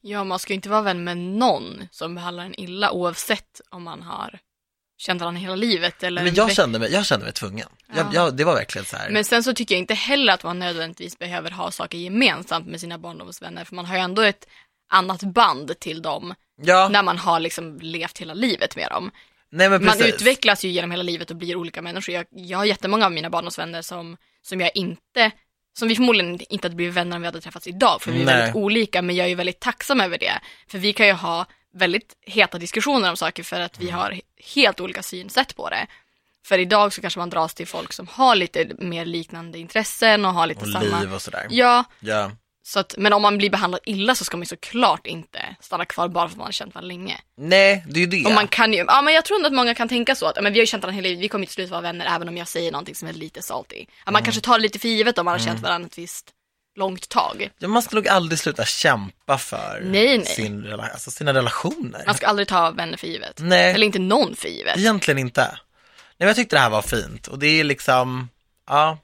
Ja, 0.00 0.24
man 0.24 0.38
ska 0.38 0.52
ju 0.52 0.54
inte 0.54 0.68
vara 0.68 0.82
vän 0.82 1.04
med 1.04 1.16
någon 1.18 1.88
som 1.90 2.14
behandlar 2.14 2.44
en 2.44 2.60
illa 2.60 2.90
oavsett 2.90 3.60
om 3.70 3.82
man 3.82 4.02
har 4.02 4.38
känt 4.98 5.20
varandra 5.20 5.40
hela 5.40 5.54
livet 5.56 6.02
eller 6.02 6.24
Men 6.24 6.34
jag 6.34 6.52
kände 6.52 6.78
mig, 6.78 6.92
jag 6.92 7.06
kände 7.06 7.24
mig 7.24 7.32
tvungen. 7.34 7.68
Jag, 7.88 8.06
Ja. 8.06 8.10
jag, 8.14 8.36
det 8.36 8.44
var 8.44 8.54
verkligen 8.54 8.84
så 8.84 8.96
här. 8.96 9.10
Men 9.10 9.24
sen 9.24 9.42
så 9.42 9.54
tycker 9.54 9.74
jag 9.74 9.78
inte 9.80 9.94
heller 9.94 10.32
att 10.32 10.44
man 10.44 10.58
nödvändigtvis 10.58 11.18
behöver 11.18 11.50
ha 11.50 11.70
saker 11.70 11.98
gemensamt 11.98 12.66
med 12.66 12.80
sina 12.80 12.98
barndomsvänner 12.98 13.64
för 13.64 13.74
man 13.74 13.86
har 13.86 13.94
ju 13.94 14.00
ändå 14.00 14.22
ett 14.22 14.48
annat 14.90 15.22
band 15.22 15.78
till 15.80 16.02
dem 16.02 16.34
ja, 16.62 16.88
när 16.88 17.02
man 17.02 17.18
har 17.18 17.40
liksom 17.40 17.78
levt 17.80 18.18
hela 18.18 18.34
livet 18.34 18.76
med 18.76 18.88
dem. 18.90 19.10
nej 19.50 19.68
men 19.70 19.84
Man 19.84 20.02
utvecklas 20.02 20.64
ju 20.64 20.68
genom 20.68 20.90
hela 20.90 21.02
livet 21.02 21.30
och 21.30 21.36
blir 21.36 21.56
olika 21.56 21.82
människor. 21.82 22.14
Jag, 22.14 22.26
jag 22.30 22.58
har 22.58 22.64
jättemånga 22.64 23.06
av 23.06 23.12
mina 23.12 23.30
barndomsvänner 23.30 23.82
som, 23.82 24.16
som 24.42 24.60
jag 24.60 24.70
inte, 24.74 25.30
som 25.78 25.88
vi 25.88 25.94
förmodligen 25.94 26.40
inte 26.48 26.64
hade 26.64 26.76
blivit 26.76 26.94
vänner 26.94 27.16
om 27.16 27.22
vi 27.22 27.26
hade 27.26 27.40
träffats 27.40 27.66
idag, 27.66 28.02
för 28.02 28.12
vi 28.12 28.20
är 28.20 28.24
Nej. 28.24 28.36
väldigt 28.36 28.54
olika, 28.54 29.02
men 29.02 29.16
jag 29.16 29.24
är 29.24 29.28
ju 29.28 29.34
väldigt 29.34 29.60
tacksam 29.60 30.00
över 30.00 30.18
det. 30.18 30.40
För 30.68 30.78
vi 30.78 30.92
kan 30.92 31.06
ju 31.06 31.12
ha 31.12 31.46
väldigt 31.74 32.16
heta 32.20 32.58
diskussioner 32.58 33.10
om 33.10 33.16
saker 33.16 33.42
för 33.42 33.60
att 33.60 33.80
vi 33.80 33.90
har 33.90 34.20
helt 34.54 34.80
olika 34.80 35.02
synsätt 35.02 35.56
på 35.56 35.70
det. 35.70 35.86
För 36.46 36.58
idag 36.58 36.92
så 36.92 37.00
kanske 37.00 37.18
man 37.18 37.30
dras 37.30 37.54
till 37.54 37.66
folk 37.66 37.92
som 37.92 38.08
har 38.08 38.36
lite 38.36 38.70
mer 38.78 39.04
liknande 39.04 39.58
intressen 39.58 40.24
och 40.24 40.32
har 40.32 40.46
lite 40.46 40.60
och 40.60 40.68
samma... 40.68 41.00
liv 41.00 41.14
och 41.14 41.22
sådär. 41.22 41.46
Ja, 41.50 41.84
Ja. 42.00 42.30
Så 42.68 42.78
att, 42.78 42.94
men 42.98 43.12
om 43.12 43.22
man 43.22 43.38
blir 43.38 43.50
behandlad 43.50 43.80
illa 43.84 44.14
så 44.14 44.24
ska 44.24 44.36
man 44.36 44.46
såklart 44.46 45.06
inte 45.06 45.56
stanna 45.60 45.84
kvar 45.84 46.08
bara 46.08 46.28
för 46.28 46.32
att 46.32 46.38
man 46.38 46.44
har 46.44 46.52
känt 46.52 46.74
varandra 46.74 46.88
länge. 46.88 47.20
Nej, 47.36 47.84
det 47.88 48.00
är 48.00 48.00
ju 48.00 48.06
det. 48.06 48.24
Och 48.24 48.32
man 48.32 48.48
kan 48.48 48.72
ju, 48.72 48.84
ja 48.88 49.02
men 49.02 49.14
jag 49.14 49.24
tror 49.24 49.36
ändå 49.36 49.46
att 49.46 49.54
många 49.54 49.74
kan 49.74 49.88
tänka 49.88 50.14
så 50.14 50.26
att 50.26 50.42
men 50.42 50.52
vi 50.52 50.58
har 50.58 50.62
ju 50.62 50.66
känt 50.66 50.82
varandra 50.82 50.96
hela 50.96 51.08
livet, 51.08 51.24
vi 51.24 51.28
kommer 51.28 51.46
till 51.46 51.54
slut 51.54 51.70
vara 51.70 51.80
vänner 51.80 52.06
även 52.14 52.28
om 52.28 52.36
jag 52.36 52.48
säger 52.48 52.72
någonting 52.72 52.94
som 52.94 53.08
är 53.08 53.12
lite 53.12 53.42
salty. 53.42 53.86
Att 54.04 54.12
man 54.12 54.22
kanske 54.22 54.40
tar 54.40 54.58
det 54.58 54.62
lite 54.62 54.78
för 54.78 54.88
givet 54.88 55.18
om 55.18 55.24
man 55.24 55.32
har 55.32 55.46
känt 55.46 55.60
varandra 55.60 55.86
ett 55.86 55.98
visst 55.98 56.30
långt 56.76 57.08
tag. 57.08 57.50
Ja, 57.58 57.68
man 57.68 57.82
ska 57.82 57.96
nog 57.96 58.08
aldrig 58.08 58.38
sluta 58.38 58.64
kämpa 58.64 59.38
för 59.38 59.82
Nej, 59.84 60.18
nej. 60.18 60.26
Sin, 60.26 60.72
alltså, 60.72 61.10
sina 61.10 61.34
relationer. 61.34 62.02
Man 62.06 62.14
ska 62.14 62.26
aldrig 62.26 62.48
ta 62.48 62.70
vänner 62.70 62.96
för 62.96 63.06
givet. 63.06 63.38
Nej. 63.38 63.72
Eller 63.72 63.86
inte 63.86 63.98
någon 63.98 64.36
för 64.36 64.48
givet. 64.48 64.76
Egentligen 64.76 65.18
inte. 65.18 65.42
Nej, 65.42 65.58
men 66.18 66.28
jag 66.28 66.36
tyckte 66.36 66.56
det 66.56 66.60
här 66.60 66.70
var 66.70 66.82
fint 66.82 67.26
och 67.26 67.38
det 67.38 67.60
är 67.60 67.64
liksom, 67.64 68.28
ja, 68.66 68.98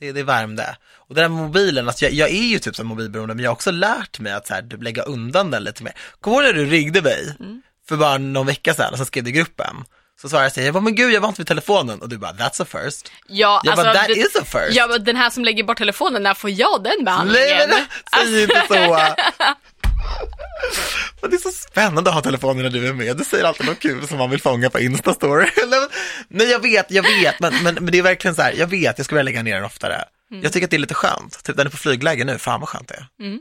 det, 0.00 0.12
det 0.12 0.22
värmde. 0.22 0.76
Och 0.96 1.14
det 1.14 1.20
där 1.20 1.28
med 1.28 1.42
mobilen, 1.42 1.88
alltså 1.88 2.04
jag, 2.04 2.12
jag 2.14 2.28
är 2.30 2.42
ju 2.44 2.58
typ 2.58 2.76
som 2.76 2.86
mobilberoende 2.86 3.34
men 3.34 3.44
jag 3.44 3.50
har 3.50 3.54
också 3.54 3.70
lärt 3.70 4.18
mig 4.18 4.32
att 4.32 4.46
så 4.46 4.54
här, 4.54 4.62
typ 4.62 4.82
lägga 4.82 5.02
undan 5.02 5.50
den 5.50 5.64
lite 5.64 5.82
mer. 5.82 5.92
Kommer 6.20 6.42
du 6.42 6.46
när 6.46 6.52
du 6.54 6.64
ringde 6.66 7.02
mig 7.02 7.36
Mm. 7.40 7.62
för 7.88 7.96
bara 7.96 8.18
någon 8.18 8.46
vecka 8.46 8.74
sedan 8.74 8.92
och 8.92 8.98
så 8.98 9.04
skrev 9.04 9.24
du 9.24 9.30
i 9.30 9.32
gruppen? 9.32 9.76
Så 10.20 10.28
svarade 10.28 10.44
jag 10.44 10.52
så 10.52 10.60
här, 10.60 10.66
jag 10.66 10.74
bara, 10.74 10.80
men 10.80 10.94
gud 10.94 11.12
jag 11.12 11.20
var 11.20 11.28
inte 11.28 11.40
vid 11.40 11.46
telefonen 11.46 12.02
och 12.02 12.08
du 12.08 12.18
bara, 12.18 12.32
that's 12.32 12.62
a 12.62 12.66
first. 12.68 13.12
Ja, 13.28 13.60
Jag 13.64 13.76
bara, 13.76 13.94
that 13.94 14.06
det- 14.06 14.14
is 14.16 14.36
a 14.36 14.44
first. 14.44 14.76
Ja, 14.76 14.86
men 14.86 15.04
den 15.04 15.16
här 15.16 15.30
som 15.30 15.44
lägger 15.44 15.64
bort 15.64 15.78
telefonen, 15.78 16.22
när 16.22 16.34
får 16.34 16.50
jag 16.50 16.82
den 16.82 17.04
behandlingen? 17.04 17.48
Nej 17.48 17.68
men 17.68 18.24
säg 18.26 18.42
inte 18.42 18.62
så. 18.68 18.74
Men 21.20 21.30
det 21.30 21.36
är 21.36 21.38
så 21.38 21.50
spännande 21.50 22.10
att 22.10 22.14
ha 22.14 22.22
telefonen 22.22 22.62
när 22.62 22.70
du 22.70 22.88
är 22.88 22.92
med. 22.92 23.16
Du 23.16 23.24
säger 23.24 23.44
alltid 23.44 23.66
något 23.66 23.78
kul 23.78 24.08
som 24.08 24.18
man 24.18 24.30
vill 24.30 24.40
fånga 24.40 24.70
på 24.70 24.80
Instastory. 24.80 25.46
Nej, 26.28 26.50
jag 26.50 26.62
vet, 26.62 26.90
jag 26.90 27.02
vet, 27.02 27.40
men, 27.40 27.52
men, 27.62 27.74
men 27.74 27.86
det 27.86 27.98
är 27.98 28.02
verkligen 28.02 28.34
så 28.34 28.42
här, 28.42 28.52
jag 28.52 28.66
vet, 28.66 28.98
jag 28.98 29.04
skulle 29.04 29.18
vilja 29.18 29.30
lägga 29.30 29.42
ner 29.42 29.54
den 29.54 29.64
oftare. 29.64 30.04
Jag 30.42 30.52
tycker 30.52 30.66
att 30.66 30.70
det 30.70 30.76
är 30.76 30.78
lite 30.78 30.94
skönt. 30.94 31.44
Typ 31.44 31.56
den 31.56 31.66
är 31.66 31.70
på 31.70 31.76
flygläge 31.76 32.24
nu, 32.24 32.38
fan 32.38 32.60
vad 32.60 32.68
skönt 32.68 32.88
det 32.88 32.94
är. 32.94 33.26
Mm. 33.26 33.40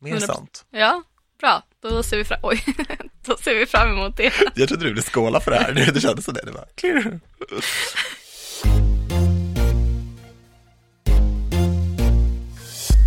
Mer 0.00 0.14
100%. 0.14 0.26
sånt. 0.26 0.64
Ja, 0.70 1.02
bra. 1.40 1.62
Då 1.82 2.02
ser 2.02 2.16
vi 2.16 2.24
fram, 2.24 2.38
oj, 2.42 2.64
då 3.24 3.36
ser 3.36 3.54
vi 3.54 3.66
fram 3.66 3.90
emot 3.90 4.16
det. 4.16 4.32
Jag 4.54 4.68
trodde 4.68 4.84
du 4.84 4.90
ville 4.90 5.02
skåla 5.02 5.40
för 5.40 5.50
det 5.50 5.56
här, 5.56 5.72
det, 5.72 5.84
det 5.94 6.00
kändes 6.00 6.24
som 6.24 6.34
det. 6.34 6.42
det 6.44 6.52
var 6.52 6.66
clear. 6.74 7.20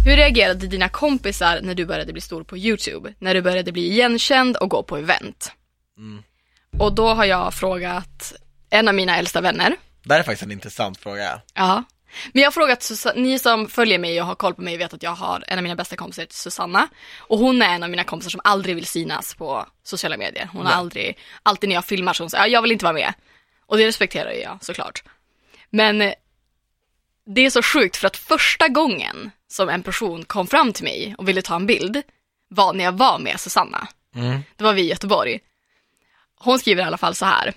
Hur 0.06 0.16
reagerade 0.18 0.68
dina 0.68 0.89
kompisar 0.89 1.62
när 1.62 1.75
du 1.75 1.86
började 1.86 2.13
bli 2.13 2.21
stor 2.21 2.44
på 2.44 2.58
YouTube? 2.58 3.13
När 3.19 3.34
du 3.34 3.42
började 3.42 3.71
bli 3.71 3.92
igenkänd 3.92 4.58
och 4.58 4.69
gå 4.69 4.84
på 4.84 4.98
event? 4.98 5.52
Mm. 5.98 6.23
Och 6.80 6.94
då 6.94 7.08
har 7.08 7.25
jag 7.25 7.54
frågat 7.54 8.34
en 8.69 8.88
av 8.88 8.96
mina 8.96 9.17
äldsta 9.17 9.42
vänner. 9.42 9.75
Det 10.04 10.13
här 10.13 10.19
är 10.19 10.23
faktiskt 10.23 10.44
en 10.44 10.52
intressant 10.52 10.98
fråga. 10.98 11.42
Ja. 11.54 11.84
Men 12.34 12.42
jag 12.42 12.48
har 12.48 12.52
frågat, 12.52 12.80
Sus- 12.80 13.15
ni 13.15 13.40
som 13.40 13.67
följer 13.67 14.00
mig 14.00 14.21
och 14.21 14.27
har 14.27 14.36
koll 14.36 14.54
på 14.54 14.62
mig 14.62 14.77
vet 14.77 14.94
att 14.94 15.04
jag 15.04 15.12
har 15.12 15.44
en 15.48 15.58
av 15.58 15.63
mina 15.63 15.75
bästa 15.75 15.96
kompisar 15.96 16.23
heter 16.23 16.36
Susanna. 16.36 16.88
Och 17.17 17.38
hon 17.40 17.62
är 17.62 17.75
en 17.75 17.84
av 17.84 17.90
mina 17.90 18.04
kompisar 18.04 18.30
som 18.30 18.42
aldrig 18.44 18.75
vill 18.75 18.86
synas 18.86 19.36
på 19.36 19.65
sociala 19.84 20.17
medier. 20.17 20.50
Hon 20.52 20.62
har 20.62 20.69
Nej. 20.69 20.73
aldrig, 20.80 21.17
alltid 21.44 21.69
när 21.69 21.75
jag 21.75 21.86
filmar 21.86 22.13
så 22.13 22.23
hon 22.23 22.30
säger 22.30 22.44
ja, 22.44 22.48
jag 22.48 22.62
vill 22.62 22.71
inte 22.71 22.86
vara 22.86 22.94
med. 22.94 23.13
Och 23.65 23.77
det 23.77 23.88
respekterar 23.88 24.32
jag 24.32 24.58
såklart. 24.62 25.04
Men 25.69 26.13
det 27.25 27.46
är 27.46 27.50
så 27.50 27.62
sjukt 27.62 27.98
för 27.98 28.08
att 28.08 28.17
första 28.17 28.67
gången 28.67 29.32
som 29.54 29.69
en 29.69 29.83
person 29.83 30.25
kom 30.25 30.47
fram 30.47 30.73
till 30.73 30.83
mig 30.83 31.15
och 31.17 31.27
ville 31.27 31.41
ta 31.41 31.56
en 31.56 31.65
bild 31.65 32.01
var 32.47 32.73
när 32.73 32.83
jag 32.83 32.91
var 32.91 33.19
med 33.19 33.39
Susanna. 33.39 33.87
Mm. 34.15 34.39
Det 34.56 34.63
var 34.63 34.73
vi 34.73 34.81
i 34.81 34.89
Göteborg. 34.89 35.39
Hon 36.39 36.60
skriver 36.60 36.83
i 36.83 36.85
alla 36.85 36.97
fall 36.97 37.15
så 37.15 37.25
här. 37.25 37.54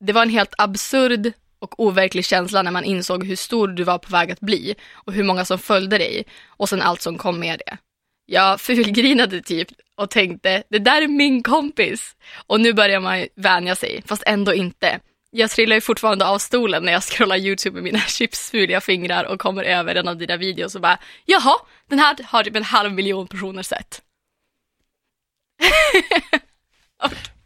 Det 0.00 0.12
var 0.12 0.22
en 0.22 0.30
helt 0.30 0.54
absurd 0.58 1.32
och 1.58 1.80
overklig 1.80 2.24
känsla 2.24 2.62
när 2.62 2.70
man 2.70 2.84
insåg 2.84 3.24
hur 3.24 3.36
stor 3.36 3.68
du 3.68 3.84
var 3.84 3.98
på 3.98 4.10
väg 4.10 4.32
att 4.32 4.40
bli 4.40 4.74
och 4.92 5.12
hur 5.12 5.24
många 5.24 5.44
som 5.44 5.58
följde 5.58 5.98
dig 5.98 6.24
och 6.46 6.68
sen 6.68 6.82
allt 6.82 7.02
som 7.02 7.18
kom 7.18 7.38
med 7.38 7.62
det. 7.66 7.78
Jag 8.26 8.60
fulgrinade 8.60 9.42
typ 9.42 9.68
och 9.96 10.10
tänkte, 10.10 10.62
det 10.68 10.78
där 10.78 11.02
är 11.02 11.08
min 11.08 11.42
kompis. 11.42 12.16
Och 12.46 12.60
nu 12.60 12.72
börjar 12.72 13.00
man 13.00 13.26
vänja 13.34 13.74
sig, 13.74 14.02
fast 14.06 14.22
ändå 14.26 14.54
inte. 14.54 15.00
Jag 15.36 15.50
trillar 15.50 15.76
ju 15.76 15.80
fortfarande 15.80 16.26
av 16.26 16.38
stolen 16.38 16.82
när 16.82 16.92
jag 16.92 17.02
scrollar 17.02 17.36
YouTube 17.36 17.74
med 17.74 17.82
mina 17.82 17.98
chipsfuliga 18.06 18.80
fingrar 18.80 19.24
och 19.24 19.40
kommer 19.40 19.62
över 19.64 19.94
en 19.94 20.08
av 20.08 20.16
dina 20.16 20.36
videos 20.36 20.74
och 20.74 20.80
bara, 20.80 20.98
jaha, 21.24 21.56
den 21.88 21.98
här 21.98 22.16
har 22.24 22.44
typ 22.44 22.56
en 22.56 22.62
halv 22.62 22.92
miljon 22.92 23.26
personer 23.28 23.62
sett. 23.62 24.02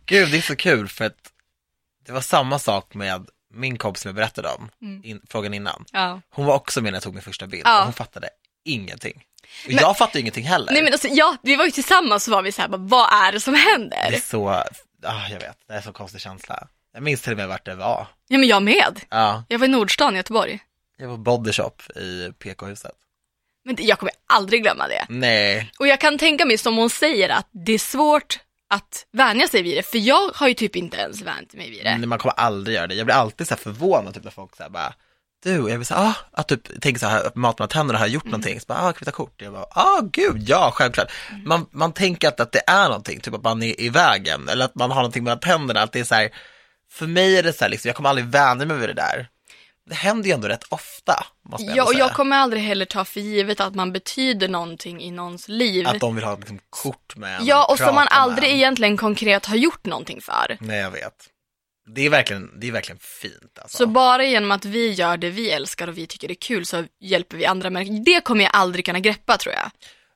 Gud, 0.07 0.31
det 0.31 0.37
är 0.37 0.43
så 0.43 0.57
kul 0.57 0.89
för 0.89 1.05
att 1.05 1.33
det 2.07 2.13
var 2.13 2.21
samma 2.21 2.59
sak 2.59 2.95
med 2.95 3.27
min 3.55 3.79
kompis 3.79 4.03
som 4.03 4.09
jag 4.09 4.17
berättade 4.17 4.49
om, 4.49 4.71
in, 5.05 5.21
frågan 5.31 5.55
innan. 5.55 5.85
Ja. 5.93 6.21
Hon 6.31 6.47
var 6.47 6.55
också 6.55 6.81
med 6.81 6.93
när 6.93 6.97
jag 6.97 7.03
tog 7.03 7.15
min 7.15 7.23
första 7.23 7.47
bild 7.47 7.63
Ja. 7.67 7.79
och 7.79 7.85
hon 7.85 7.93
fattade 7.93 8.29
ingenting. 8.65 9.25
Och 9.67 9.73
jag 9.73 9.99
fattade 9.99 10.21
ingenting 10.21 10.45
heller. 10.45 10.73
Nej 10.73 10.83
men 10.83 10.93
alltså, 10.93 11.09
ja, 11.11 11.37
vi 11.43 11.57
var 11.57 11.65
ju 11.65 11.71
tillsammans 11.71 12.25
så 12.25 12.31
var 12.31 12.43
vi 12.43 12.53
så 12.53 12.63
här, 12.63 12.69
bara, 12.69 12.77
vad 12.79 13.13
är 13.27 13.33
det 13.33 13.41
som 13.41 13.53
Det 13.55 13.59
händer? 13.61 14.13
är 14.13 14.21
så, 14.21 14.49
ah, 14.49 15.29
jag 15.31 15.41
vet, 15.41 15.57
det 15.69 15.75
är 15.75 15.81
så 15.81 15.93
konstig 15.93 16.21
känsla. 16.21 16.69
Jag 16.95 17.03
minns 17.03 17.21
till 17.23 17.33
och 17.33 17.39
med 17.39 17.49
vart 17.49 17.65
det 17.65 17.75
var. 17.75 18.07
Ja 18.29 18.39
men 18.39 18.49
jag 18.49 18.63
med. 18.63 19.01
Ja, 19.11 19.45
Jag 19.49 19.59
var 19.59 19.67
i 19.67 19.71
Nordstan 19.71 20.15
i 20.15 20.17
Göteborg. 20.17 20.59
jag 20.99 21.09
var 21.09 21.15
på 21.17 21.23
Body 21.23 21.53
Shop 21.53 21.73
i 21.97 22.33
PK-huset. 22.39 22.93
Men 23.65 23.75
det- 23.77 23.83
jag 23.83 23.99
kommer 23.99 24.13
aldrig 24.27 24.63
glömma 24.63 24.89
det. 24.89 25.07
Nej, 25.09 25.73
Och 25.79 25.87
jag 25.89 26.01
kan 26.01 26.19
tänka 26.19 26.45
mig 26.45 26.59
som 26.59 26.77
hon 26.77 26.91
säger 26.91 27.29
att 27.29 27.49
det 27.53 27.73
är 27.73 27.79
svårt 27.79 28.39
att 28.71 29.07
vänja 29.13 29.49
sig 29.49 29.63
vid 29.63 29.77
det, 29.77 29.83
för 29.83 29.99
jag 29.99 30.31
har 30.35 30.49
ju 30.49 30.55
typ 30.55 30.77
inte 30.77 30.97
ens 30.97 31.23
vänjt 31.23 31.55
mig 31.55 31.71
vid 31.71 31.85
det. 31.85 31.97
nej, 31.99 32.07
man 32.07 32.19
kommer 32.19 32.35
aldrig 32.35 32.77
göra 32.77 32.87
det. 32.87 32.95
Jag 32.95 33.07
blir 33.07 33.15
alltid 33.15 33.49
så 33.49 33.55
här 33.55 33.63
förvånad 33.63 34.15
typ 34.15 34.25
när 34.25 34.31
folk 34.31 34.57
säger 34.57 34.71
bara, 34.71 34.95
du, 35.43 35.61
och 35.61 35.71
jag 35.71 35.79
vill 35.79 35.87
säga, 35.87 36.01
ah, 36.01 36.15
att 36.33 36.49
typ, 36.49 36.81
tänker 36.81 37.01
så 37.01 37.07
här, 37.07 37.31
mat 37.35 37.59
med 37.59 37.71
tänderna, 37.71 37.99
har 37.99 38.07
jag 38.07 38.13
gjort 38.15 38.23
Mm. 38.25 38.31
någonting? 38.31 38.61
Så 38.61 38.67
bara, 38.69 38.79
ah, 38.89 38.93
kvitta 38.93 39.11
kort. 39.11 39.43
Jag 39.43 39.53
bara, 39.53 39.67
ah, 39.71 40.01
gud, 40.13 40.45
ja, 40.49 40.71
självklart. 40.75 41.11
Mm. 41.31 41.43
Man, 41.49 41.67
man 41.71 41.93
tänker 41.93 42.29
att, 42.29 42.41
att 42.41 42.53
det 42.53 42.63
är 42.67 42.85
någonting, 42.89 43.21
typ 43.21 43.35
att 43.35 43.43
man 43.43 43.63
är 43.63 43.81
i 43.81 43.89
vägen, 43.89 44.49
eller 44.49 44.65
att 44.65 44.75
man 44.75 44.91
har 44.91 44.97
någonting 44.97 45.25
mellan 45.25 45.41
tänderna, 45.41 45.81
att 45.83 45.93
det 45.93 46.01
är 46.01 46.05
så 46.05 46.15
här, 46.15 46.31
för 46.91 47.07
mig 47.07 47.37
är 47.39 47.43
det 47.43 47.53
så 47.53 47.65
här, 47.65 47.69
liksom, 47.71 47.89
jag 47.89 47.97
kommer 47.97 48.09
aldrig 48.09 48.27
vänja 48.27 48.67
mig 48.67 48.77
vid 48.77 48.89
det 48.89 48.93
där. 48.95 49.29
Det 49.87 49.95
händer 49.95 50.29
ju 50.29 50.35
ändå 50.35 50.49
rätt 50.49 50.65
ofta, 50.69 51.27
måste 51.45 51.65
jag 51.67 51.77
Ja, 51.77 51.83
och 51.83 51.89
säga. 51.89 51.99
jag 52.01 52.13
kommer 52.15 52.37
aldrig 52.37 52.63
heller 52.63 52.85
ta 52.85 53.05
för 53.05 53.21
givet 53.21 53.61
att 53.61 53.75
man 53.75 53.93
betyder 53.93 54.49
någonting 54.49 55.01
i 55.03 55.11
någons 55.11 55.49
liv. 55.49 55.89
Att 55.89 56.01
de 56.01 56.15
vill 56.15 56.25
ha 56.25 56.37
liksom, 56.37 56.59
kort 56.71 57.17
med 57.17 57.41
Ja, 57.43 57.67
och 57.71 57.77
som 57.79 57.87
man 57.87 57.95
med 57.95 58.09
aldrig 58.11 58.51
en. 58.51 58.57
egentligen 58.57 58.97
konkret 58.97 59.47
har 59.47 59.57
gjort 59.57 59.85
någonting 59.85 60.21
för. 60.21 60.57
Nej, 60.61 60.79
jag 60.79 60.91
vet. 60.91 61.15
Det 61.95 62.07
är 62.07 62.11
verkligen, 62.11 62.61
det 62.61 62.69
är 62.69 62.73
verkligen 62.73 62.99
fint 62.99 63.59
alltså. 63.63 63.77
Så 63.79 63.87
bara 63.87 64.25
genom 64.25 64.51
att 64.51 64.65
vi 64.65 64.93
gör 64.93 65.17
det 65.17 65.31
vi 65.31 65.51
älskar 65.51 65.89
och 65.89 65.99
vi 65.99 66.07
tycker 66.07 66.29
det 66.29 66.33
är 66.35 66.41
kul 66.41 66.67
så 66.67 66.85
hjälper 67.01 67.37
vi 67.37 67.47
andra 67.47 67.71
människor. 67.71 68.05
Det 68.05 68.21
kommer 68.21 68.45
jag 68.45 68.51
aldrig 68.55 68.85
kunna 68.85 69.01
greppa 69.01 69.37
tror 69.37 69.55
jag. 69.55 69.71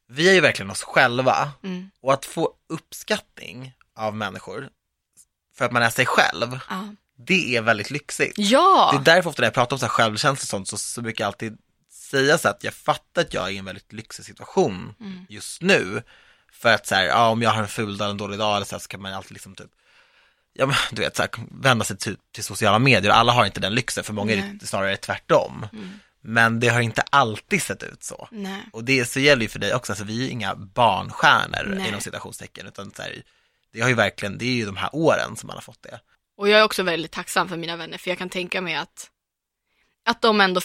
Vi 0.08 0.28
är 0.28 0.32
ju 0.32 0.40
verkligen 0.40 0.70
oss 0.70 0.82
själva 0.82 1.50
Mm. 1.64 1.90
och 2.02 2.12
att 2.12 2.24
få 2.24 2.50
uppskattning 2.68 3.72
av 3.98 4.16
människor 4.16 4.68
för 5.62 5.66
att 5.66 5.72
man 5.72 5.82
är 5.82 5.90
sig 5.90 6.06
själv, 6.06 6.58
Ja. 6.70 6.94
det 7.26 7.56
är 7.56 7.62
väldigt 7.62 7.90
lyxigt. 7.90 8.34
Ja, 8.36 8.90
Det 8.92 9.10
är 9.10 9.14
därför 9.14 9.30
ofta 9.30 9.42
när 9.42 9.46
jag 9.46 9.54
pratar 9.54 9.76
om 9.76 9.78
så 9.80 9.86
här 9.86 9.90
självkänsla 9.90 10.44
och 10.44 10.48
sånt 10.48 10.68
så, 10.68 10.78
så 10.78 11.00
brukar 11.02 11.24
jag 11.24 11.26
alltid 11.26 11.58
säga 12.10 12.38
så 12.38 12.48
att 12.48 12.64
jag 12.64 12.74
fattar 12.74 13.22
att 13.22 13.34
jag 13.34 13.46
är 13.48 13.50
i 13.52 13.58
en 13.58 13.64
väldigt 13.64 13.92
lyxig 13.92 14.24
situation 14.24 14.94
Mm. 15.00 15.26
just 15.28 15.62
nu. 15.62 16.02
För 16.52 16.74
att 16.74 16.86
så 16.86 16.94
här, 16.94 17.04
ja, 17.04 17.28
om 17.28 17.42
jag 17.42 17.50
har 17.50 17.62
en 17.62 17.68
ful 17.68 17.96
dag, 17.96 18.10
en 18.10 18.16
dålig 18.16 18.38
dag 18.38 18.56
eller 18.56 18.66
så, 18.66 18.74
här, 18.74 18.80
så 18.80 18.88
kan 18.88 19.02
man 19.02 19.12
alltid 19.14 19.32
liksom 19.32 19.54
typ 19.54 19.70
Ja 20.54 20.66
men 20.66 20.76
du 20.90 21.02
vet, 21.02 21.16
så 21.16 21.22
här, 21.22 21.30
vända 21.50 21.84
sig 21.84 21.96
till, 21.98 22.16
till 22.34 22.44
sociala 22.44 22.78
medier, 22.78 23.12
alla 23.12 23.32
har 23.32 23.44
inte 23.46 23.60
den 23.60 23.74
lyxen, 23.74 24.04
för 24.04 24.12
många 24.12 24.32
är 24.32 24.36
Nej. 24.36 24.58
det 24.60 24.66
snarare 24.66 24.96
tvärtom. 24.96 25.66
Mm. 25.72 25.88
Men 26.20 26.60
det 26.60 26.68
har 26.68 26.80
inte 26.80 27.02
alltid 27.10 27.62
sett 27.62 27.82
ut 27.82 28.04
så. 28.04 28.28
nej. 28.30 28.62
Och 28.72 28.84
det 28.84 29.04
så 29.04 29.20
gäller 29.20 29.42
ju 29.42 29.48
för 29.48 29.58
dig 29.58 29.74
också, 29.74 29.92
alltså 29.92 30.04
vi 30.04 30.26
är 30.26 30.30
inga 30.30 30.54
barnstjärnor 30.54 31.74
Nej. 31.78 31.88
inom 31.88 32.00
citationstecken, 32.00 32.66
utan 32.66 32.90
så 32.96 33.02
här, 33.02 33.22
det 33.72 33.80
har 33.80 33.88
ju 33.88 33.94
verkligen, 33.94 34.38
det 34.38 34.44
är 34.44 34.54
ju 34.54 34.66
de 34.66 34.76
här 34.76 34.90
åren 34.92 35.36
som 35.36 35.46
man 35.46 35.56
har 35.56 35.62
fått 35.62 35.82
det. 35.82 36.00
Och 36.36 36.48
jag 36.48 36.60
är 36.60 36.64
också 36.64 36.82
väldigt 36.82 37.12
tacksam 37.12 37.48
för 37.48 37.56
mina 37.56 37.76
vänner 37.76 37.98
för 37.98 38.10
jag 38.10 38.18
kan 38.18 38.28
tänka 38.28 38.60
mig 38.60 38.74
att, 38.74 39.10
att 40.04 40.22
de 40.22 40.40
ändå 40.40 40.60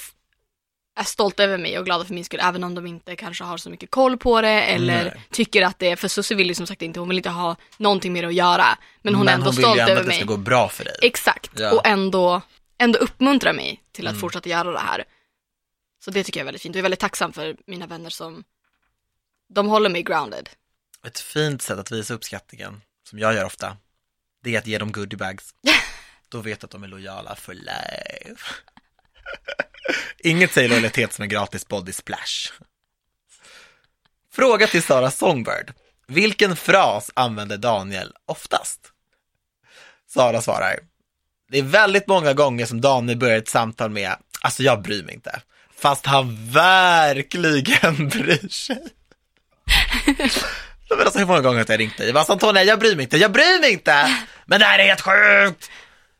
är 0.99 1.03
stolta 1.03 1.43
över 1.43 1.57
mig 1.57 1.79
och 1.79 1.85
glada 1.85 2.05
för 2.05 2.13
min 2.13 2.25
skull 2.25 2.39
även 2.43 2.63
om 2.63 2.75
de 2.75 2.87
inte 2.87 3.15
kanske 3.15 3.43
har 3.43 3.57
så 3.57 3.69
mycket 3.69 3.91
koll 3.91 4.17
på 4.17 4.41
det 4.41 4.49
eller 4.63 5.03
Nej. 5.03 5.21
tycker 5.31 5.65
att 5.65 5.79
det 5.79 5.89
är, 5.89 5.95
för 5.95 6.07
Susie 6.07 6.37
vill 6.37 6.47
ju 6.47 6.53
som 6.55 6.67
sagt 6.67 6.81
inte, 6.81 6.99
hon 6.99 7.09
vill 7.09 7.17
inte 7.17 7.29
ha 7.29 7.55
någonting 7.77 8.13
mer 8.13 8.23
att 8.23 8.33
göra. 8.33 8.77
Men 9.01 9.15
hon 9.15 9.27
är 9.27 9.33
ändå 9.33 9.45
hon 9.45 9.55
vill 9.55 9.63
stolt 9.63 9.77
ju 9.77 9.81
ändå 9.81 9.91
över 9.91 10.01
att 10.01 10.05
det 10.05 10.11
mig. 10.11 10.17
ska 10.17 10.25
gå 10.25 10.37
bra 10.37 10.69
för 10.69 10.83
dig. 10.83 10.95
Exakt, 11.01 11.51
Ja. 11.59 11.71
och 11.71 11.87
ändå, 11.87 12.41
ändå 12.77 12.99
uppmuntra 12.99 13.53
mig 13.53 13.83
till 13.91 14.07
att 14.07 14.11
Mm. 14.11 14.21
fortsätta 14.21 14.49
göra 14.49 14.71
det 14.71 14.79
här. 14.79 15.03
Så 16.03 16.11
det 16.11 16.23
tycker 16.23 16.39
jag 16.39 16.43
är 16.43 16.45
väldigt 16.45 16.61
fint 16.61 16.75
och 16.75 16.77
jag 16.77 16.81
är 16.81 16.83
väldigt 16.83 16.99
tacksam 16.99 17.33
för 17.33 17.55
mina 17.67 17.87
vänner 17.87 18.09
som, 18.09 18.43
de 19.53 19.67
håller 19.67 19.89
mig 19.89 20.03
grounded. 20.03 20.49
Ett 21.05 21.19
fint 21.19 21.61
sätt 21.61 21.79
att 21.79 21.91
visa 21.91 22.13
uppskattningen, 22.13 22.81
som 23.07 23.19
jag 23.19 23.33
gör 23.33 23.45
ofta, 23.45 23.77
det 24.43 24.55
är 24.55 24.59
att 24.59 24.67
ge 24.67 24.77
dem 24.77 24.91
goodiebags. 24.91 25.55
Då 26.29 26.41
vet 26.41 26.59
du 26.59 26.65
att 26.65 26.71
de 26.71 26.83
är 26.83 26.87
lojala 26.87 27.35
for 27.35 27.53
life. 27.53 28.53
Inget 30.19 30.51
säger 30.51 30.69
lojalitet 30.69 31.13
som 31.13 31.23
en 31.23 31.29
gratis 31.29 31.67
body 31.67 31.91
splash. 31.91 32.51
Fråga 34.33 34.67
till 34.67 34.83
Sara 34.83 35.11
Songbird. 35.11 35.73
Vilken 36.07 36.55
fras 36.55 37.11
använder 37.13 37.57
Daniel 37.57 38.13
oftast? 38.25 38.91
Sara 40.07 40.41
svarar. 40.41 40.79
Det 41.49 41.57
är 41.57 41.63
väldigt 41.63 42.07
många 42.07 42.33
gånger 42.33 42.65
som 42.65 42.81
Daniel 42.81 43.17
börjar 43.17 43.37
ett 43.37 43.49
samtal 43.49 43.89
med, 43.89 44.15
alltså 44.41 44.63
jag 44.63 44.81
bryr 44.81 45.03
mig 45.03 45.15
inte. 45.15 45.41
Fast 45.75 46.05
han 46.05 46.51
verkligen 46.51 48.09
bryr 48.09 48.49
sig. 48.49 48.87
Men 50.89 50.99
alltså 51.01 51.19
hur 51.19 51.25
många 51.25 51.41
gånger 51.41 51.57
har 51.59 51.65
jag 51.69 51.79
ringt 51.79 51.97
dig? 51.97 52.11
Alltså 52.17 52.33
Antonija, 52.33 52.63
jag 52.63 52.79
bryr 52.79 52.95
mig 52.95 53.03
inte, 53.03 53.17
jag 53.17 53.31
bryr 53.31 53.61
mig 53.61 53.71
inte! 53.71 54.15
Men 54.45 54.59
det 54.59 54.65
här 54.65 54.79
är 54.79 54.83
helt 54.83 55.01
sjukt! 55.01 55.71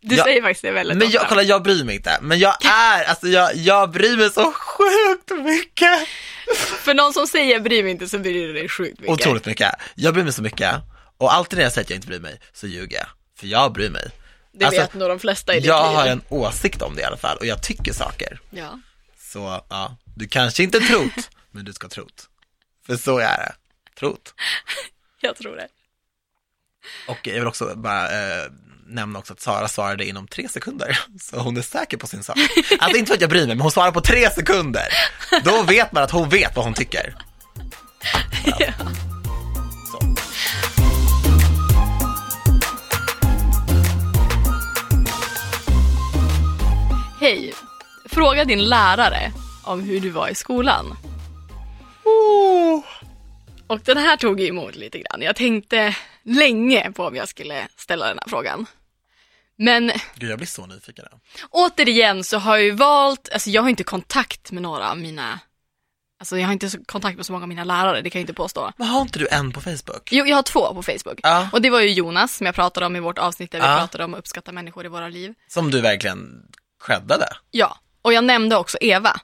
Du 0.02 0.16
Ja, 0.16 0.24
säger 0.24 0.42
faktiskt 0.42 0.62
det 0.62 0.72
väldigt 0.72 0.98
Men 0.98 1.10
jag, 1.10 1.16
ofta. 1.22 1.30
kolla 1.30 1.44
jag 1.44 1.64
bryr 1.64 1.84
mig 1.84 1.96
inte, 1.96 2.18
men 2.22 2.40
jag 2.40 2.66
är, 2.66 3.04
alltså 3.04 3.28
jag, 3.28 3.56
jag 3.56 3.92
bryr 3.92 4.18
mig 4.18 4.30
så 4.32 4.52
sjukt 4.54 5.32
mycket! 5.46 6.08
För 6.84 6.94
någon 6.94 7.14
som 7.14 7.28
säger 7.28 7.60
bryr 7.60 7.84
mig 7.84 7.92
inte 7.92 8.08
så 8.08 8.20
bryr 8.20 8.48
du 8.48 8.54
dig 8.54 8.70
sjukt 8.70 9.00
mycket. 9.00 9.14
Otroligt 9.14 9.46
mycket. 9.46 9.72
Jag 9.96 10.14
bryr 10.14 10.24
mig 10.24 10.34
så 10.34 10.42
mycket. 10.42 10.76
Och 11.18 11.34
alltid 11.34 11.58
när 11.58 11.64
jag 11.64 11.72
säger 11.74 11.86
att 11.86 11.90
jag 11.90 11.98
inte 11.98 12.08
bryr 12.08 12.20
mig, 12.20 12.40
så 12.54 12.68
ljuger 12.68 12.98
jag. 12.98 13.08
För 13.40 13.48
jag 13.48 13.74
bryr 13.74 13.90
mig. 13.90 14.12
Det 14.54 14.66
Alltså, 14.66 14.82
vet 14.82 14.94
nog 14.94 15.10
de 15.10 15.20
flesta 15.20 15.54
i 15.56 15.60
ditt 15.60 15.66
Jag 15.68 15.88
liv. 15.90 15.98
har 15.98 16.08
en 16.08 16.22
åsikt 16.30 16.82
om 16.82 16.96
det 16.96 17.02
i 17.02 17.06
alla 17.06 17.18
fall, 17.18 17.38
och 17.38 17.46
jag 17.46 17.64
tycker 17.64 17.94
saker. 17.94 18.40
Ja. 18.50 18.80
Så 19.20 19.62
ja, 19.70 19.98
du 20.16 20.28
kanske 20.28 20.64
inte 20.64 20.80
trott, 20.80 21.30
men 21.52 21.66
du 21.66 21.74
ska 21.74 21.88
trott. 21.88 22.26
För 22.86 22.96
så 22.98 23.18
är 23.18 23.38
det. 23.38 23.52
Trott. 24.00 24.34
Jag 25.22 25.36
tror 25.36 25.56
det. 25.56 25.68
Och 27.08 27.28
jag 27.28 27.34
vill 27.34 27.48
också 27.48 27.74
bara 27.76 28.04
eh, 28.04 28.46
nämna 28.88 29.20
också 29.20 29.34
att 29.34 29.40
Sara 29.40 29.68
svarade 29.68 30.06
inom 30.06 30.28
tre 30.28 30.50
sekunder. 30.50 31.00
Så 31.22 31.40
hon 31.40 31.58
är 31.58 31.62
säker 31.62 31.98
på 31.98 32.08
sin 32.08 32.24
sak. 32.24 32.38
Alltså 32.80 32.98
inte 32.98 33.08
för 33.08 33.16
att 33.16 33.22
jag 33.22 33.30
bryr 33.30 33.48
mig, 33.48 33.56
men 33.56 33.62
hon 33.62 33.72
svarar 33.72 33.92
på 33.92 34.02
tre 34.02 34.30
sekunder. 34.30 34.88
Då 35.44 35.64
vet 35.64 35.92
man 35.92 36.04
att 36.04 36.12
hon 36.12 36.30
vet 36.30 36.56
vad 36.56 36.66
hon 36.66 36.74
tycker. 36.74 37.16
Ja. 38.46 38.74
Så. 39.92 40.16
Hej. 47.20 47.54
Fråga 48.06 48.46
din 48.46 48.70
lärare 48.70 49.32
om 49.64 49.82
hur 49.82 50.00
du 50.00 50.10
var 50.10 50.30
i 50.30 50.36
skolan. 50.36 50.98
Oh. 52.04 52.84
Och 53.68 53.80
den 53.80 53.98
här 53.98 54.18
tog 54.18 54.42
emot 54.42 54.76
lite 54.76 55.00
grann. 55.00 55.22
Jag 55.22 55.36
tänkte 55.36 55.96
länge 56.24 56.92
på 56.92 57.06
om 57.06 57.16
jag 57.16 57.28
skulle 57.30 57.68
ställa 57.78 58.08
den 58.08 58.18
här 58.24 58.30
frågan. 58.30 58.66
Men 59.58 59.92
Gud, 60.16 60.30
jag 60.32 60.38
blir 60.38 60.48
så 60.48 60.66
nyfiken. 60.66 61.06
nu. 61.12 61.18
återigen 61.50 62.24
så 62.24 62.38
har 62.38 62.56
jag 62.58 62.66
ju 62.66 62.72
valt, 62.72 63.30
alltså 63.34 63.50
jag 63.50 63.62
har 63.62 63.70
inte 63.70 63.84
kontakt 63.84 64.52
med 64.52 64.64
några 64.64 64.92
av 64.92 64.98
mina, 64.98 65.40
alltså 66.20 66.38
jag 66.38 66.46
har 66.46 66.54
inte 66.54 66.70
kontakt 66.86 67.18
med 67.18 67.26
så 67.26 67.32
många 67.32 67.44
av 67.44 67.50
mina 67.50 67.64
lärare, 67.64 68.02
det 68.02 68.10
kan 68.10 68.20
jag 68.20 68.24
inte 68.24 68.34
påstå. 68.34 68.72
Men 68.78 68.88
har 68.88 69.02
inte 69.02 69.20
du 69.20 69.28
en 69.32 69.52
på 69.52 69.62
Facebook? 69.62 70.10
Jo, 70.12 70.26
jag 70.26 70.36
har 70.36 70.44
två 70.44 70.74
på 70.74 70.84
Facebook. 70.84 71.20
Ja. 71.24 71.50
Och 71.54 71.62
det 71.62 71.70
var 71.70 71.80
ju 71.80 71.90
Jonas 71.92 72.36
som 72.38 72.46
jag 72.46 72.56
pratade 72.56 72.86
om 72.86 72.96
i 72.96 73.00
vårt 73.00 73.18
avsnitt 73.20 73.52
där 73.52 73.60
vi 73.60 73.66
Ja. 73.66 73.78
pratade 73.78 74.04
om 74.04 74.14
att 74.14 74.20
uppskatta 74.20 74.52
människor 74.52 74.86
i 74.86 74.90
våra 74.90 75.08
liv. 75.10 75.34
Som 75.48 75.72
du 75.72 75.82
verkligen 75.82 76.42
creddade. 76.86 77.28
Ja, 77.52 77.78
och 78.02 78.14
jag 78.14 78.24
nämnde 78.24 78.56
också 78.58 78.78
Eva 78.82 79.20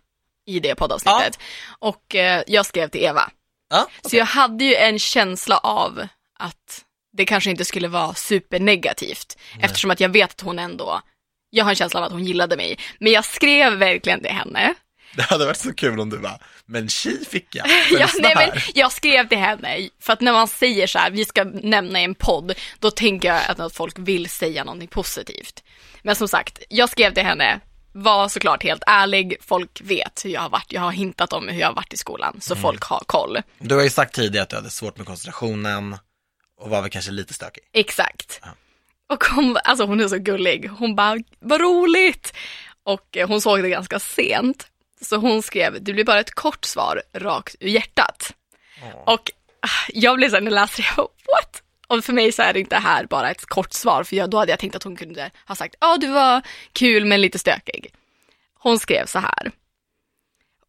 i 0.46 0.60
det 0.60 0.76
poddavsnittet. 0.76 1.39
Och 1.80 2.16
eh, 2.16 2.44
jag 2.48 2.66
skrev 2.66 2.88
till 2.89 3.02
Eva. 3.04 3.30
Ja, 3.74 3.88
Så 4.01 4.15
jag 4.15 4.26
hade 4.26 4.65
ju 4.65 4.76
en 4.76 4.99
känsla 4.99 5.57
av 5.57 6.07
att 6.39 6.84
det 7.17 7.26
kanske 7.26 7.49
inte 7.49 7.65
skulle 7.65 7.88
vara 7.88 8.13
supernegativt. 8.13 9.38
Eftersom 9.61 9.91
att 9.91 9.99
jag 9.99 10.09
vet 10.09 10.32
att 10.32 10.41
hon 10.41 10.59
ändå, 10.59 11.01
jag 11.49 11.63
har 11.65 11.69
en 11.69 11.76
känsla 11.76 11.99
av 11.99 12.05
att 12.05 12.11
hon 12.11 12.26
gillade 12.26 12.57
mig. 12.57 12.78
Men 12.99 13.11
jag 13.11 13.26
skrev 13.26 13.74
verkligen 13.74 14.21
till 14.21 14.32
henne. 14.32 14.74
Det 15.15 15.24
hade 15.24 15.45
varit 15.45 15.57
så 15.57 15.74
kul 15.74 15.99
om 15.99 16.09
du 16.09 16.19
bara, 16.19 16.39
men 16.65 16.89
tji 16.89 17.26
fick 17.30 17.55
jag. 17.55 17.67
Ja, 17.99 18.07
nej, 18.19 18.34
men 18.36 18.61
jag 18.76 18.91
skrev 18.91 19.28
till 19.28 19.38
henne, 19.38 19.89
för 20.01 20.13
att 20.13 20.21
när 20.21 20.34
man 20.34 20.47
säger 20.47 20.88
så 20.88 20.99
här, 20.99 21.11
vi 21.11 21.26
ska 21.26 21.43
nämna 21.43 21.99
en 21.99 22.15
podd, 22.15 22.53
då 22.80 22.91
tänker 22.91 23.28
jag 23.28 23.41
att, 23.47 23.59
att 23.59 23.76
folk 23.76 23.99
vill 23.99 24.30
säga 24.30 24.63
någonting 24.63 24.88
positivt. 24.88 25.63
Men 26.01 26.15
som 26.15 26.28
sagt, 26.28 26.59
jag 26.69 26.89
skrev 26.89 27.13
till 27.13 27.24
henne, 27.24 27.59
var 27.94 28.28
såklart 28.28 28.64
helt 28.64 28.84
ärlig, 28.88 29.38
folk 29.41 29.82
vet 29.84 30.26
hur 30.26 30.30
jag 30.30 30.41
har 30.41 30.50
varit, 30.50 30.72
jag 30.72 30.82
har 30.82 30.91
hintat 30.91 31.34
om 31.34 31.48
hur 31.48 31.60
jag 31.60 31.68
har 31.68 31.76
varit 31.76 31.94
i 31.94 31.98
skolan, 31.98 32.38
så 32.41 32.56
folk 32.56 32.84
har 32.84 33.04
koll. 33.06 33.38
Du 33.60 33.76
har 33.76 33.84
ju 33.84 33.89
sagt 33.89 34.16
tidigare 34.16 34.44
att 34.44 34.50
du 34.50 34.56
hade 34.56 34.70
svårt 34.70 34.98
med 34.98 35.08
koncentrationen 35.08 35.98
och 36.60 36.70
var 36.70 36.82
väl 36.82 36.91
kanske 36.91 37.12
lite 37.12 37.34
stökig. 37.34 37.64
Exakt. 37.74 38.41
Och 39.10 39.24
hon, 39.24 39.58
alltså 39.64 39.86
hon 39.86 40.00
är 40.00 40.08
så 40.08 40.18
gullig, 40.18 40.70
hon 40.70 40.96
bara, 40.96 41.18
vad 41.39 41.62
roligt! 41.62 42.34
Och 42.84 43.18
eh, 43.18 43.28
hon 43.28 43.41
såg 43.41 43.64
det 43.64 43.70
ganska 43.70 44.00
sent, 44.00 44.68
så 45.02 45.16
hon 45.16 45.44
skrev, 45.44 45.84
det 45.84 45.94
blir 45.94 46.04
bara 46.04 46.20
ett 46.20 46.36
kort 46.36 46.66
svar 46.66 47.02
rakt 47.14 47.56
ur 47.60 47.70
hjärtat. 47.70 48.34
Och 49.06 49.32
ah, 49.60 49.89
jag 49.94 50.18
blev 50.18 50.30
så 50.30 50.36
här, 50.36 50.41
när 50.41 50.52
jag 50.52 50.56
läste 50.56 50.82
det, 50.82 50.86
jag 50.88 50.96
bara, 50.96 51.08
what? 51.08 51.62
Och 51.94 52.06
för 52.06 52.14
mig 52.14 52.32
så 52.32 52.41
är 52.41 52.54
det 52.54 52.60
inte 52.60 52.76
här 52.76 53.06
bara 53.06 53.32
ett 53.32 53.46
kort 53.46 53.74
svar, 53.74 54.04
för 54.04 54.16
jag, 54.16 54.30
då 54.30 54.38
hade 54.38 54.52
jag 54.52 54.60
tänkt 54.60 54.76
att 54.76 54.84
hon 54.84 54.96
kunde 54.96 55.32
ha 55.48 55.56
sagt, 55.56 55.76
ja 55.80 55.98
du 55.98 56.08
var 56.08 56.41
kul 56.72 57.06
men 57.06 57.22
lite 57.22 57.39
stökig. 57.39 57.94
Hon 58.54 58.80
skrev 58.80 59.06
så 59.06 59.20
här. 59.20 59.52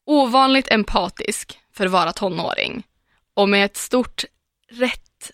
Ovanligt 0.06 0.70
empatisk 0.70 1.58
för 1.72 1.86
att 1.86 1.92
vara 1.92 2.12
tonåring 2.12 2.86
och 3.34 3.48
med 3.48 3.64
ett 3.64 3.76
stort 3.76 4.24
rätt, 4.70 5.30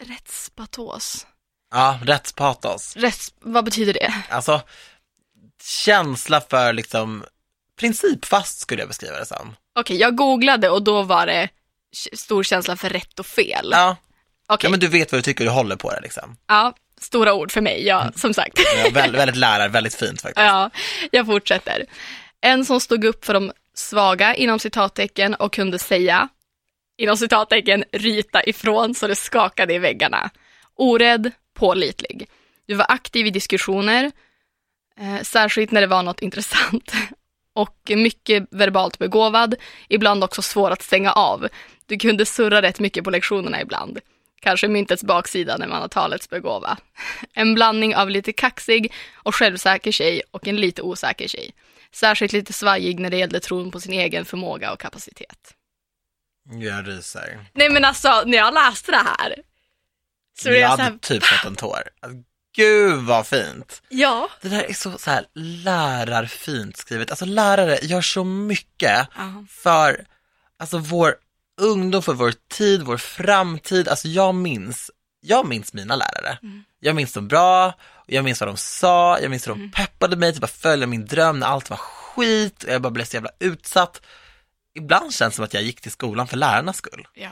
rättspatos. 0.00 1.26
Ja, 1.70 1.98
rättspatos. 2.02 2.96
Rätts, 2.96 3.34
vad 3.40 3.64
betyder 3.64 3.92
det? 3.92 4.14
Alltså, 4.28 4.62
känsla 5.62 6.40
för 6.40 6.72
liksom 6.72 7.24
principfast 7.76 8.60
skulle 8.60 8.82
jag 8.82 8.88
beskriva 8.88 9.18
det 9.18 9.26
som. 9.26 9.56
Okej, 9.74 9.96
jag 9.96 10.16
googlade 10.16 10.70
och 10.70 10.82
då 10.82 11.02
var 11.02 11.26
det 11.26 11.48
stor 12.12 12.42
känsla 12.42 12.76
för 12.76 12.88
rätt 12.90 13.18
och 13.20 13.26
fel. 13.26 13.68
Ja, 13.72 13.96
Okej, 14.50 14.66
ja 14.66 14.70
men 14.70 14.80
du 14.80 14.88
vet 14.88 15.12
vad 15.12 15.18
du 15.18 15.22
tycker, 15.22 15.44
du 15.44 15.50
håller 15.50 15.76
på 15.76 15.90
det 15.90 16.00
liksom. 16.00 16.36
ja, 16.48 16.74
stora 17.00 17.34
ord 17.34 17.52
för 17.52 17.60
mig, 17.60 17.86
ja, 17.86 18.12
som 18.16 18.34
sagt. 18.34 18.58
Ja, 18.76 18.90
väldigt, 18.90 19.20
väldigt 19.20 19.36
lärar, 19.36 19.68
väldigt 19.68 19.94
fint 19.94 20.22
faktiskt. 20.22 20.46
Ja, 20.46 20.70
jag 21.10 21.26
fortsätter. 21.26 21.84
En 22.40 22.64
som 22.64 22.80
stod 22.80 23.04
upp 23.04 23.24
för 23.24 23.34
de 23.34 23.52
svaga 23.74 24.34
inom 24.34 24.58
citattecken 24.58 25.34
och 25.34 25.52
kunde 25.52 25.78
säga, 25.78 26.28
inom 26.98 27.16
citattecken, 27.16 27.84
ryta 27.92 28.44
ifrån 28.44 28.94
så 28.94 29.06
det 29.06 29.16
skakade 29.16 29.74
i 29.74 29.78
väggarna. 29.78 30.30
Orädd, 30.74 31.32
pålitlig. 31.54 32.28
Du 32.66 32.74
var 32.74 32.86
aktiv 32.88 33.26
i 33.26 33.30
diskussioner, 33.30 34.10
eh, 35.00 35.22
särskilt 35.22 35.70
när 35.70 35.80
det 35.80 35.86
var 35.86 36.02
något 36.02 36.22
intressant. 36.22 36.92
Och 37.54 37.90
mycket 37.96 38.46
verbalt 38.50 38.98
begåvad, 38.98 39.54
ibland 39.88 40.24
också 40.24 40.42
svår 40.42 40.70
att 40.70 40.82
stänga 40.82 41.12
av. 41.12 41.48
Du 41.86 41.96
kunde 41.96 42.26
surra 42.26 42.62
rätt 42.62 42.80
mycket 42.80 43.04
på 43.04 43.10
lektionerna 43.10 43.60
ibland. 43.60 44.00
Kanske 44.40 44.68
myntets 44.68 45.04
baksida 45.04 45.56
när 45.56 45.66
man 45.66 45.80
har 45.80 45.88
talets 45.88 46.30
begåva. 46.30 46.78
En 47.34 47.54
blandning 47.54 47.96
av 47.96 48.10
lite 48.10 48.32
kaxig 48.32 48.92
och 49.14 49.34
självsäker 49.34 49.92
tjej 49.92 50.22
och 50.30 50.48
en 50.48 50.56
lite 50.56 50.82
osäker 50.82 51.28
tjej. 51.28 51.54
Särskilt 51.92 52.32
lite 52.32 52.52
svajig 52.52 53.00
när 53.00 53.10
det 53.10 53.16
gällde 53.16 53.40
tron 53.40 53.70
på 53.70 53.80
sin 53.80 53.92
egen 53.92 54.24
förmåga 54.24 54.72
och 54.72 54.80
kapacitet. 54.80 55.54
Jag 56.50 56.88
ryser. 56.88 57.38
Nej 57.52 57.70
men 57.70 57.84
alltså, 57.84 58.22
när 58.26 58.38
jag 58.38 58.54
läste 58.54 58.90
det 58.92 58.96
här 59.18 59.34
så 60.38 60.48
är 60.48 60.52
jag 60.54 60.68
hade 60.68 60.82
här, 60.82 60.98
typ 61.00 61.24
fått 61.24 61.44
en 61.46 61.56
tår. 61.56 61.82
Gud 62.56 62.98
vad 63.04 63.26
fint. 63.26 63.82
ja. 63.88 64.28
Det 64.42 64.48
där 64.48 64.62
är 64.62 64.72
så, 64.72 64.98
så 64.98 65.10
här 65.10 65.24
lärarfint 65.34 66.76
skrivet. 66.76 67.10
Alltså 67.10 67.24
lärare 67.24 67.78
gör 67.82 68.00
så 68.02 68.24
mycket 68.24 69.08
Ja. 69.16 69.44
för 69.48 70.06
alltså 70.58 70.78
vår 70.78 71.14
ungdom, 71.60 72.02
för 72.02 72.12
vår 72.14 72.32
tid, 72.52 72.82
vår 72.82 72.96
framtid. 72.96 73.88
Alltså 73.88 74.08
jag 74.08 74.34
minns, 74.34 74.90
jag 75.20 75.46
minns 75.48 75.72
mina 75.72 75.96
lärare. 75.96 76.38
Jag 76.80 76.96
minns 76.96 77.12
dem 77.12 77.28
bra, 77.28 77.74
jag 78.06 78.24
minns 78.24 78.40
vad 78.40 78.48
de 78.48 78.56
sa, 78.56 79.18
jag 79.20 79.30
minns 79.30 79.46
hur 79.48 79.52
de 79.54 79.70
peppade 79.70 80.16
mig 80.16 80.32
till 80.34 80.44
att 80.44 80.50
följa 80.50 80.86
min 80.86 81.06
dröm 81.06 81.38
när 81.38 81.46
allt 81.46 81.70
var 81.70 81.76
skit 81.76 82.64
och 82.64 82.70
jag 82.72 82.82
bara 82.82 82.90
blev 82.90 83.04
så 83.04 83.16
jävla 83.16 83.30
utsatt. 83.40 84.02
Ibland 84.74 85.14
känns 85.14 85.32
det 85.32 85.36
som 85.36 85.44
att 85.44 85.54
jag 85.54 85.62
gick 85.62 85.80
till 85.80 85.90
skolan 85.90 86.26
för 86.28 86.36
lärarnas 86.36 86.76
skull. 86.76 87.06
ja. 87.14 87.30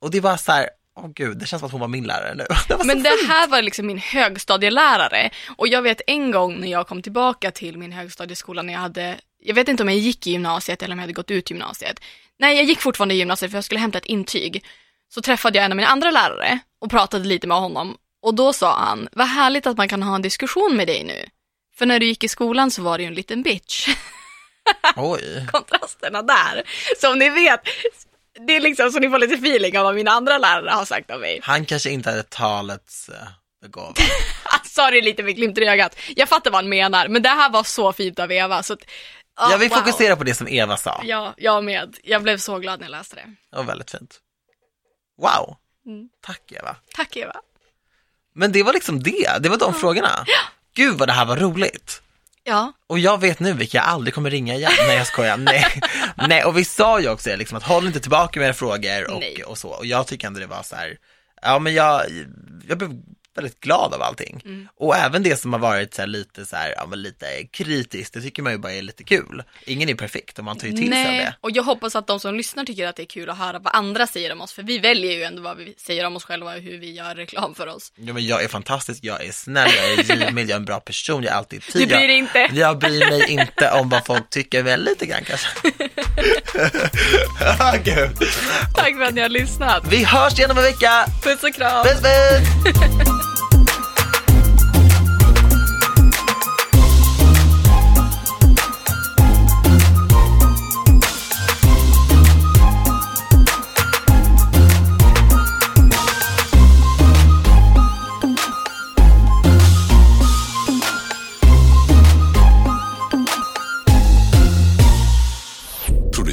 Och 0.00 0.10
det 0.10 0.20
var 0.20 0.36
så 0.36 0.52
här, 0.52 0.68
åh 0.96 1.08
gud, 1.14 1.38
det 1.38 1.46
känns 1.46 1.60
som 1.60 1.66
att 1.66 1.72
hon 1.72 1.80
var 1.80 1.88
min 1.88 2.04
lärare 2.04 2.34
nu. 2.34 2.46
Det 2.68 2.84
Men 2.84 3.02
det 3.02 3.10
fint. 3.18 3.28
här 3.30 3.48
var 3.48 3.62
liksom 3.62 3.86
min 3.86 3.98
högstadielärare 3.98 5.30
och 5.56 5.68
jag 5.68 5.82
vet 5.82 6.00
en 6.06 6.30
gång 6.30 6.60
när 6.60 6.68
jag 6.68 6.86
kom 6.88 7.02
tillbaka 7.02 7.50
till 7.50 7.78
min 7.78 7.92
högstadieskola 7.92 8.62
när 8.62 8.72
jag 8.72 8.80
hade, 8.80 9.20
jag 9.42 9.54
vet 9.54 9.68
inte 9.68 9.82
om 9.82 9.88
jag 9.88 9.98
gick 9.98 10.26
i 10.26 10.30
gymnasiet 10.30 10.82
eller 10.82 10.94
om 10.94 10.98
jag 10.98 11.02
hade 11.02 11.12
gått 11.12 11.30
ut 11.30 11.50
gymnasiet. 11.50 12.00
Nej, 12.38 12.56
jag 12.56 12.64
gick 12.64 12.80
fortfarande 12.80 13.14
i 13.14 13.18
gymnasiet 13.18 13.50
för 13.50 13.56
jag 13.56 13.64
skulle 13.64 13.80
hämta 13.80 13.98
ett 13.98 14.06
intyg. 14.06 14.64
Så 15.14 15.22
träffade 15.22 15.58
jag 15.58 15.64
en 15.64 15.72
av 15.72 15.76
mina 15.76 15.88
andra 15.88 16.10
lärare 16.10 16.58
och 16.80 16.90
pratade 16.90 17.24
lite 17.24 17.46
med 17.46 17.56
honom 17.56 17.96
och 18.22 18.34
då 18.34 18.52
sa 18.52 18.78
han, 18.78 19.08
vad 19.12 19.26
härligt 19.26 19.66
att 19.66 19.76
man 19.76 19.88
kan 19.88 20.02
ha 20.02 20.14
en 20.14 20.22
diskussion 20.22 20.76
med 20.76 20.86
dig 20.86 21.04
nu. 21.04 21.26
För 21.76 21.86
när 21.86 22.00
du 22.00 22.06
gick 22.06 22.24
i 22.24 22.28
skolan 22.28 22.70
så 22.70 22.82
var 22.82 22.98
du 22.98 23.04
ju 23.04 23.08
en 23.08 23.14
liten 23.14 23.42
bitch. 23.42 23.88
Oj. 24.96 25.46
Kontrasterna 25.52 26.22
där. 26.22 26.62
Så 27.00 27.12
om 27.12 27.18
ni 27.18 27.30
vet, 27.30 27.60
det 28.46 28.56
är 28.56 28.60
liksom 28.60 28.90
så 28.90 28.98
ni 28.98 29.10
får 29.10 29.18
lite 29.18 29.34
feeling 29.34 29.78
av 29.78 29.84
vad 29.84 29.94
mina 29.94 30.10
andra 30.10 30.38
lärare 30.38 30.70
har 30.70 30.84
sagt 30.84 31.10
om 31.10 31.20
mig. 31.20 31.40
Han 31.42 31.64
kanske 31.66 31.90
inte 31.90 32.10
hade 32.10 32.22
talets 32.22 33.08
uh, 33.08 33.14
begåvad. 33.62 33.98
Han 34.44 34.64
sa 34.64 34.90
det 34.90 35.00
lite 35.00 35.22
med 35.22 35.36
glimten 35.36 35.64
i 35.64 35.66
ögat. 35.66 35.96
Jag 36.16 36.28
fattar 36.28 36.50
vad 36.50 36.58
han 36.58 36.68
menar, 36.68 37.08
men 37.08 37.22
det 37.22 37.28
här 37.28 37.50
var 37.50 37.62
så 37.62 37.92
fint 37.92 38.18
av 38.18 38.32
Eva. 38.32 38.62
Så 38.62 38.76
Jag 39.36 39.58
vill 39.58 39.68
wow. 39.68 39.78
fokusera 39.78 40.16
på 40.16 40.24
det 40.24 40.34
som 40.34 40.48
Eva 40.48 40.76
sa. 40.76 41.00
Ja, 41.04 41.34
jag 41.36 41.64
med. 41.64 41.96
Jag 42.02 42.22
blev 42.22 42.38
så 42.38 42.58
glad 42.58 42.80
när 42.80 42.86
jag 42.86 42.90
läste 42.90 43.16
det. 43.16 43.34
Det 43.50 43.56
var 43.56 43.64
väldigt 43.64 43.90
fint. 43.90 44.20
Wow. 45.18 45.56
Mm. 45.86 46.08
Tack 46.20 46.52
Eva. 46.52 46.76
Tack 46.94 47.16
Eva. 47.16 47.36
Men 48.34 48.52
det 48.52 48.62
var 48.62 48.72
liksom 48.72 49.02
det, 49.02 49.38
det 49.40 49.48
var 49.48 49.58
de 49.58 49.74
frågorna. 49.74 50.24
Gud 50.74 50.98
vad 50.98 51.08
det 51.08 51.12
här 51.12 51.24
var 51.24 51.36
roligt. 51.36 52.02
Ja, 52.44 52.72
Och 52.86 52.98
jag 52.98 53.20
vet 53.20 53.40
nu 53.40 53.52
vilka 53.52 53.78
jag 53.78 53.86
aldrig 53.86 54.14
kommer 54.14 54.30
ringa 54.30 54.54
igen. 54.54 54.72
Nej 54.86 54.96
jag 54.96 55.06
skojar. 55.06 55.36
Nej. 55.36 55.66
Nej 56.28 56.44
och 56.44 56.58
vi 56.58 56.64
sa 56.64 57.00
ju 57.00 57.08
också 57.08 57.36
liksom, 57.36 57.58
att 57.58 57.64
håll 57.64 57.86
inte 57.86 58.00
tillbaka 58.00 58.40
med 58.40 58.46
era 58.46 58.54
frågor 58.54 59.10
och, 59.10 59.22
och 59.46 59.58
så. 59.58 59.68
Och 59.68 59.86
jag 59.86 60.06
tycker 60.06 60.26
ändå 60.26 60.40
det 60.40 60.46
var 60.46 60.62
så 60.62 60.76
här, 60.76 60.96
ja 61.42 61.58
men 61.58 61.74
jag, 61.74 62.02
jag 62.68 62.78
blev 62.78 62.90
väldigt 63.34 63.60
glad 63.60 63.94
av 63.94 64.02
allting. 64.02 64.42
Mm. 64.44 64.68
Och 64.76 64.96
även 64.96 65.22
det 65.22 65.36
som 65.36 65.52
har 65.52 65.60
varit 65.60 65.94
så 65.94 66.06
lite 66.06 66.46
så 66.46 66.56
här, 66.56 66.74
ja 66.76 66.86
men 66.86 67.02
lite 67.02 67.26
kritiskt, 67.50 68.14
det 68.14 68.20
tycker 68.20 68.42
man 68.42 68.52
ju 68.52 68.58
bara 68.58 68.72
är 68.72 68.82
lite 68.82 69.04
kul. 69.04 69.42
Ingen 69.64 69.88
är 69.88 69.94
perfekt 69.94 70.38
och 70.38 70.44
man 70.44 70.58
tar 70.58 70.66
ju 70.66 70.72
till 70.72 70.92
sig 70.92 71.04
nej. 71.04 71.18
det. 71.18 71.34
Och 71.40 71.50
jag 71.50 71.62
hoppas 71.62 71.96
att 71.96 72.06
de 72.06 72.20
som 72.20 72.34
lyssnar 72.34 72.64
tycker 72.64 72.86
att 72.86 72.96
det 72.96 73.02
är 73.02 73.06
kul 73.06 73.30
att 73.30 73.38
höra 73.38 73.58
vad 73.58 73.74
andra 73.74 74.06
säger 74.06 74.32
om 74.32 74.40
oss. 74.40 74.52
För 74.52 74.62
vi 74.62 74.78
väljer 74.78 75.12
ju 75.12 75.22
ändå 75.22 75.42
vad 75.42 75.56
vi 75.56 75.74
säger 75.78 76.06
om 76.06 76.16
oss 76.16 76.24
själva 76.24 76.54
och 76.54 76.60
hur 76.60 76.78
vi 76.78 76.92
gör 76.92 77.14
reklam 77.14 77.54
för 77.54 77.66
oss. 77.66 77.92
Ja, 77.96 78.12
men 78.12 78.26
jag 78.26 78.44
är 78.44 78.48
fantastisk, 78.48 79.04
jag 79.04 79.24
är 79.24 79.32
snäll, 79.32 79.70
jag 79.76 79.92
är 79.92 80.16
givmild, 80.24 80.50
jag 80.50 80.54
är 80.54 80.60
en 80.60 80.64
bra 80.64 80.80
person, 80.80 81.22
jag 81.22 81.32
är 81.32 81.36
alltid 81.36 81.62
tid. 81.62 81.82
Du 81.82 81.86
bryr 81.86 82.08
dig 82.08 82.08
jag, 82.08 82.18
inte. 82.18 82.48
Jag 82.52 82.78
bryr 82.78 83.10
mig 83.10 83.30
inte 83.30 83.70
om 83.70 83.88
vad 83.88 84.06
folk 84.06 84.30
tycker, 84.30 84.62
väl 84.62 84.84
lite 84.84 85.06
grann 85.06 85.24
kanske. 85.24 85.48
Ah, 87.60 87.76
Gud. 87.84 88.16
Tack 88.74 88.96
för 88.96 89.02
att 89.02 89.14
ni 89.14 89.20
har 89.20 89.28
lyssnat. 89.28 89.86
Vi 89.90 90.04
hörs 90.04 90.38
igen 90.38 90.50
om 90.50 90.58
en 90.58 90.64
vecka. 90.64 91.06
Puss 91.22 91.42
och 91.44 91.54
kram. 91.54 91.84
Puss 91.84 92.02
puss! 92.02 93.21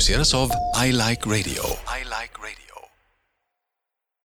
Of 0.09 0.33
av 0.33 0.49
I 0.75 0.91
Like 0.91 1.27
Radio. 1.27 1.63
I 1.87 2.03
like 2.03 2.33
radio. 2.41 2.58